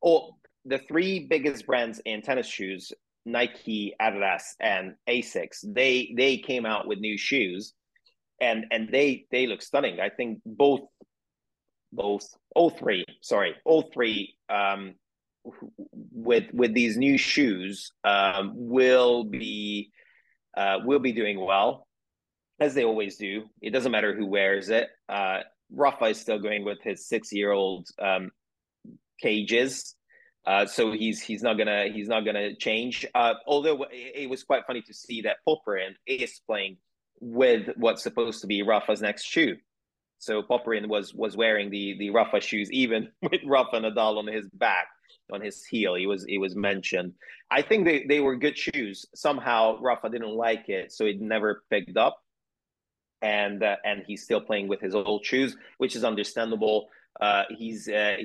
all 0.00 0.38
the 0.68 0.78
three 0.78 1.26
biggest 1.26 1.66
brands 1.66 2.00
in 2.04 2.22
tennis 2.22 2.46
shoes, 2.46 2.92
Nike, 3.24 3.94
Adidas, 4.00 4.42
and 4.60 4.94
Asics, 5.08 5.58
they 5.62 6.12
they 6.16 6.38
came 6.38 6.66
out 6.66 6.86
with 6.86 6.98
new 6.98 7.16
shoes, 7.16 7.72
and 8.40 8.66
and 8.70 8.88
they 8.90 9.26
they 9.30 9.46
look 9.46 9.62
stunning. 9.62 10.00
I 10.00 10.10
think 10.10 10.40
both 10.44 10.80
both 11.92 12.26
all 12.54 12.70
three, 12.70 13.04
sorry, 13.22 13.54
all 13.64 13.90
three 13.92 14.34
um, 14.48 14.94
with 16.12 16.44
with 16.52 16.74
these 16.74 16.96
new 16.96 17.16
shoes 17.16 17.92
um, 18.04 18.52
will 18.54 19.24
be 19.24 19.90
uh, 20.56 20.78
will 20.84 21.00
be 21.00 21.12
doing 21.12 21.40
well 21.40 21.86
as 22.60 22.74
they 22.74 22.84
always 22.84 23.16
do. 23.16 23.44
It 23.62 23.70
doesn't 23.70 23.92
matter 23.92 24.14
who 24.14 24.26
wears 24.26 24.68
it. 24.68 24.88
Uh, 25.08 25.40
Rafa 25.70 26.06
is 26.06 26.20
still 26.20 26.38
going 26.38 26.64
with 26.64 26.78
his 26.82 27.06
six 27.06 27.32
year 27.32 27.52
old 27.52 27.86
um, 28.00 28.30
cages 29.22 29.94
Uh, 30.48 30.64
so 30.64 30.92
he's 30.92 31.20
he's 31.20 31.42
not 31.42 31.58
gonna 31.58 31.88
he's 31.92 32.08
not 32.08 32.24
gonna 32.24 32.54
change. 32.54 33.04
Uh, 33.14 33.34
although 33.46 33.84
it 33.92 34.30
was 34.30 34.42
quite 34.42 34.64
funny 34.66 34.80
to 34.80 34.94
see 34.94 35.20
that 35.20 35.36
Popyrin 35.46 35.90
is 36.06 36.40
playing 36.46 36.78
with 37.20 37.68
what's 37.76 38.02
supposed 38.02 38.40
to 38.40 38.46
be 38.46 38.62
Rafa's 38.62 39.02
next 39.02 39.24
shoe. 39.24 39.56
So 40.18 40.42
Popyrin 40.42 40.88
was 40.88 41.12
was 41.12 41.36
wearing 41.36 41.68
the 41.68 41.98
the 41.98 42.08
Rafa 42.08 42.40
shoes 42.40 42.72
even 42.72 43.10
with 43.22 43.42
Rafa 43.44 43.76
Nadal 43.76 44.16
on 44.16 44.26
his 44.26 44.48
back 44.54 44.86
on 45.30 45.42
his 45.42 45.66
heel. 45.66 45.94
He 45.94 46.06
was 46.06 46.24
he 46.24 46.38
was 46.38 46.56
mentioned. 46.56 47.12
I 47.50 47.60
think 47.60 47.84
they, 47.84 48.06
they 48.08 48.20
were 48.20 48.34
good 48.34 48.56
shoes. 48.56 49.04
Somehow 49.14 49.78
Rafa 49.82 50.08
didn't 50.08 50.34
like 50.34 50.70
it, 50.70 50.92
so 50.92 51.04
it 51.04 51.20
never 51.20 51.62
picked 51.68 51.98
up. 51.98 52.22
And 53.20 53.62
uh, 53.62 53.76
and 53.84 54.02
he's 54.06 54.22
still 54.22 54.40
playing 54.40 54.68
with 54.68 54.80
his 54.80 54.94
old 54.94 55.26
shoes, 55.26 55.58
which 55.76 55.94
is 55.94 56.04
understandable. 56.04 56.88
Uh, 57.20 57.42
he's 57.50 57.86
uh, 57.86 58.16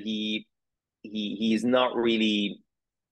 he 1.04 1.36
he 1.38 1.48
he's 1.50 1.64
not 1.64 1.94
really 1.94 2.58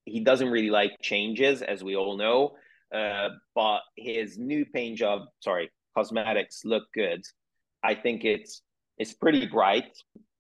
he 0.05 0.20
doesn't 0.20 0.51
really 0.51 0.70
like 0.70 0.93
changes, 1.01 1.62
as 1.62 1.84
we 1.84 1.95
all 1.97 2.16
know. 2.16 2.53
Uh, 2.93 3.28
but 3.55 3.80
his 3.97 4.36
new 4.36 4.66
paint 4.66 4.99
job, 4.99 5.22
sorry, 5.40 5.70
cosmetics 5.97 6.62
look 6.64 6.84
good. 6.95 7.22
I 7.82 7.95
think 7.95 8.24
it's 8.24 8.62
it's 8.99 9.14
pretty 9.14 9.47
bright 9.47 9.93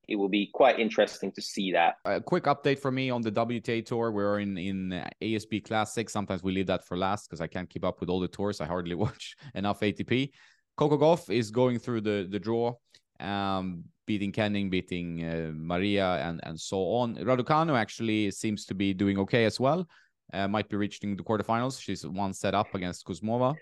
it 0.08 0.16
will 0.16 0.28
be 0.28 0.50
quite 0.52 0.78
interesting 0.78 1.32
to 1.32 1.40
see 1.42 1.72
that. 1.72 1.94
A 2.04 2.20
quick 2.20 2.44
update 2.44 2.78
for 2.78 2.90
me 2.90 3.10
on 3.10 3.22
the 3.22 3.30
WTA 3.30 3.84
tour. 3.84 4.10
We're 4.10 4.40
in 4.40 4.58
in 4.58 5.04
ASB 5.22 5.64
Classic. 5.64 6.10
Sometimes 6.10 6.42
we 6.42 6.52
leave 6.52 6.66
that 6.66 6.84
for 6.84 6.96
last 6.96 7.28
because 7.28 7.40
I 7.40 7.46
can't 7.46 7.70
keep 7.70 7.84
up 7.84 8.00
with 8.00 8.08
all 8.08 8.20
the 8.20 8.28
tours. 8.28 8.60
I 8.60 8.66
hardly 8.66 8.94
watch 9.06 9.36
enough 9.54 9.80
ATP. 9.80 10.30
Coco 10.76 10.98
Gauff 10.98 11.30
is 11.30 11.50
going 11.50 11.78
through 11.78 12.00
the 12.00 12.26
the 12.28 12.38
draw, 12.38 12.74
um, 13.20 13.84
beating 14.06 14.32
Kenin, 14.32 14.70
beating 14.70 15.24
uh, 15.24 15.52
Maria, 15.54 16.16
and 16.26 16.40
and 16.44 16.58
so 16.58 16.78
on. 16.94 17.16
Raducanu 17.16 17.78
actually 17.78 18.30
seems 18.30 18.64
to 18.66 18.74
be 18.74 18.94
doing 18.94 19.18
okay 19.18 19.44
as 19.44 19.58
well. 19.60 19.86
Uh, 20.32 20.48
might 20.48 20.68
be 20.68 20.76
reaching 20.76 21.16
the 21.16 21.22
quarterfinals. 21.22 21.80
She's 21.80 22.06
one 22.06 22.32
set 22.32 22.54
up 22.54 22.74
against 22.74 23.06
Kuzmova, 23.06 23.54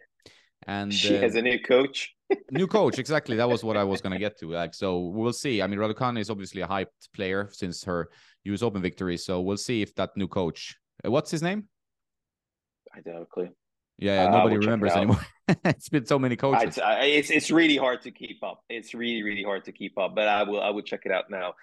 and 0.66 0.92
she 0.92 1.16
uh, 1.16 1.20
has 1.20 1.34
a 1.34 1.42
new 1.42 1.58
coach 1.58 2.14
new 2.50 2.66
coach, 2.66 2.98
exactly. 2.98 3.36
That 3.36 3.48
was 3.48 3.64
what 3.64 3.76
I 3.76 3.84
was 3.84 4.00
gonna 4.00 4.18
get 4.18 4.38
to. 4.40 4.50
Like, 4.50 4.74
so 4.74 4.98
we'll 4.98 5.32
see. 5.32 5.62
I 5.62 5.66
mean, 5.66 5.78
Raducanu 5.78 6.20
is 6.20 6.30
obviously 6.30 6.62
a 6.62 6.66
hyped 6.66 7.12
player 7.14 7.48
since 7.52 7.84
her 7.84 8.08
U.S. 8.44 8.62
Open 8.62 8.82
victory. 8.82 9.16
So 9.16 9.40
we'll 9.40 9.56
see 9.56 9.82
if 9.82 9.94
that 9.96 10.16
new 10.16 10.28
coach. 10.28 10.76
Uh, 11.04 11.10
what's 11.10 11.30
his 11.30 11.42
name? 11.42 11.68
I 12.94 13.00
don't 13.00 13.14
have 13.14 13.22
a 13.22 13.26
clue. 13.26 13.48
Yeah, 14.00 14.24
yeah 14.24 14.28
uh, 14.28 14.38
nobody 14.38 14.56
remembers 14.56 14.92
it 14.92 14.96
anymore. 14.96 15.20
it's 15.64 15.88
been 15.88 16.06
so 16.06 16.18
many 16.18 16.34
coaches. 16.34 16.78
I, 16.78 17.04
it's 17.04 17.30
it's 17.30 17.50
really 17.50 17.76
hard 17.76 18.00
to 18.02 18.10
keep 18.10 18.42
up. 18.42 18.64
It's 18.68 18.94
really 18.94 19.22
really 19.22 19.44
hard 19.44 19.64
to 19.66 19.72
keep 19.72 19.98
up. 19.98 20.14
But 20.14 20.26
I 20.26 20.42
will 20.42 20.60
I 20.60 20.70
will 20.70 20.82
check 20.82 21.02
it 21.04 21.12
out 21.12 21.30
now. 21.30 21.54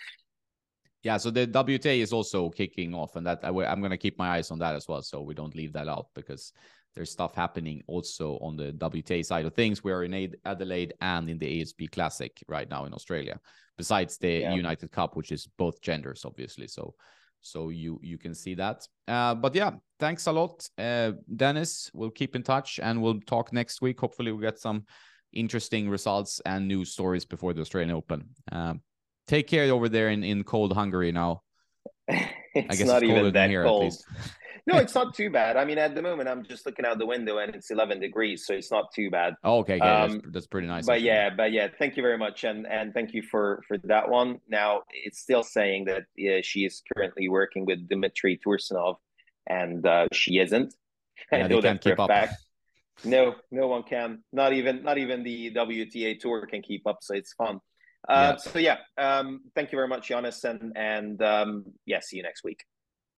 Yeah, 1.03 1.17
so 1.17 1.31
the 1.31 1.47
WTA 1.47 1.99
is 1.99 2.13
also 2.13 2.49
kicking 2.49 2.93
off, 2.93 3.15
and 3.15 3.25
that 3.25 3.39
I, 3.43 3.49
I'm 3.49 3.79
going 3.79 3.91
to 3.91 3.97
keep 3.97 4.17
my 4.17 4.29
eyes 4.29 4.51
on 4.51 4.59
that 4.59 4.75
as 4.75 4.88
well, 4.88 5.01
so 5.01 5.21
we 5.21 5.33
don't 5.33 5.55
leave 5.55 5.73
that 5.73 5.88
out 5.88 6.07
because 6.13 6.53
there's 6.95 7.11
stuff 7.11 7.35
happening 7.35 7.83
also 7.88 8.38
on 8.39 8.57
the 8.57 8.71
WTA 8.73 9.23
side 9.23 9.45
of 9.45 9.53
things. 9.53 9.83
We're 9.83 10.03
in 10.03 10.35
Adelaide 10.45 10.93
and 11.01 11.29
in 11.29 11.38
the 11.38 11.61
ASB 11.61 11.91
Classic 11.91 12.35
right 12.47 12.69
now 12.69 12.85
in 12.85 12.93
Australia, 12.93 13.39
besides 13.77 14.17
the 14.17 14.39
yeah. 14.39 14.53
United 14.53 14.91
Cup, 14.91 15.15
which 15.15 15.31
is 15.31 15.47
both 15.57 15.81
genders, 15.81 16.25
obviously. 16.25 16.67
So, 16.67 16.95
so 17.47 17.69
you 17.69 17.99
you 18.03 18.17
can 18.17 18.33
see 18.35 18.55
that. 18.55 18.87
Uh, 19.07 19.35
but 19.35 19.55
yeah, 19.55 19.71
thanks 19.99 20.27
a 20.27 20.31
lot, 20.31 20.67
uh, 20.77 21.11
Dennis. 21.35 21.89
We'll 21.93 22.11
keep 22.11 22.35
in 22.35 22.43
touch 22.43 22.79
and 22.81 23.01
we'll 23.01 23.19
talk 23.21 23.53
next 23.53 23.81
week. 23.81 23.99
Hopefully, 23.99 24.31
we 24.31 24.41
get 24.41 24.59
some 24.59 24.85
interesting 25.33 25.89
results 25.89 26.41
and 26.45 26.67
news 26.67 26.91
stories 26.91 27.25
before 27.25 27.53
the 27.53 27.61
Australian 27.61 27.95
Open. 27.95 28.29
Uh, 28.51 28.75
take 29.27 29.47
care 29.47 29.71
over 29.71 29.89
there 29.89 30.09
in 30.09 30.23
in 30.23 30.43
cold 30.43 30.73
Hungary 30.73 31.11
now. 31.11 31.41
I 32.09 32.29
guess 32.55 32.85
not 32.85 33.03
it's 33.03 33.11
even 33.11 33.33
that 33.33 33.49
here, 33.49 33.63
cold. 33.63 33.93
no, 34.68 34.78
it's 34.78 34.93
not 34.93 35.15
too 35.15 35.30
bad. 35.30 35.57
I 35.57 35.65
mean, 35.65 35.78
at 35.78 35.95
the 35.95 36.01
moment, 36.01 36.30
I'm 36.30 36.43
just 36.43 36.65
looking 36.65 36.86
out 36.86 36.99
the 36.99 37.05
window 37.05 37.39
and 37.39 37.55
it's 37.55 37.72
11 37.72 37.99
degrees, 37.99 38.45
so 38.45 38.53
it's 38.53 38.70
not 38.70 38.91
too 38.93 39.09
bad. 39.09 39.34
Oh, 39.43 39.59
okay, 39.59 39.78
okay. 39.78 39.88
Um, 39.88 40.11
that's, 40.11 40.26
that's, 40.32 40.47
pretty 40.47 40.68
nice. 40.68 40.86
But 40.86 40.97
actually. 40.97 41.07
yeah, 41.07 41.30
but 41.36 41.51
yeah, 41.51 41.68
thank 41.80 41.97
you 41.97 42.03
very 42.03 42.18
much, 42.18 42.43
and 42.43 42.68
and 42.68 42.93
thank 42.93 43.13
you 43.13 43.24
for 43.24 43.63
for 43.68 43.78
that 43.86 44.09
one. 44.09 44.39
Now, 44.47 44.82
it's 44.91 45.20
still 45.20 45.43
saying 45.43 45.86
that 45.86 46.03
yeah, 46.15 46.41
she 46.43 46.65
is 46.65 46.84
currently 46.93 47.30
working 47.30 47.65
with 47.65 47.88
Dmitry 47.88 48.39
Tursunov, 48.45 48.97
and 49.47 49.86
uh, 49.88 50.07
she 50.11 50.38
isn't. 50.39 50.74
Yeah, 51.32 51.45
I 51.45 51.47
know 51.47 51.61
that 51.61 51.82
for 51.82 51.95
a 51.97 52.07
fact. 52.07 52.36
No, 53.03 53.34
no 53.49 53.68
one 53.68 53.82
can. 53.82 54.24
Not 54.32 54.53
even 54.53 54.84
not 54.84 54.99
even 54.99 55.24
the 55.24 55.51
WTA 55.51 56.20
tour 56.20 56.45
can 56.45 56.61
keep 56.61 56.86
up. 56.86 56.99
So 57.01 57.15
it's 57.15 57.34
fun. 57.34 57.59
Uh, 58.07 58.36
yeah. 58.36 58.51
So 58.51 58.59
yeah, 58.59 58.78
um, 58.99 59.41
thank 59.55 59.72
you 59.72 59.78
very 59.78 59.88
much, 59.88 60.09
Giannis, 60.09 60.43
and 60.43 60.74
and 60.76 61.20
um, 61.24 61.65
yeah, 61.88 62.01
see 62.01 62.18
you 62.18 62.24
next 62.24 62.43
week. 62.43 62.63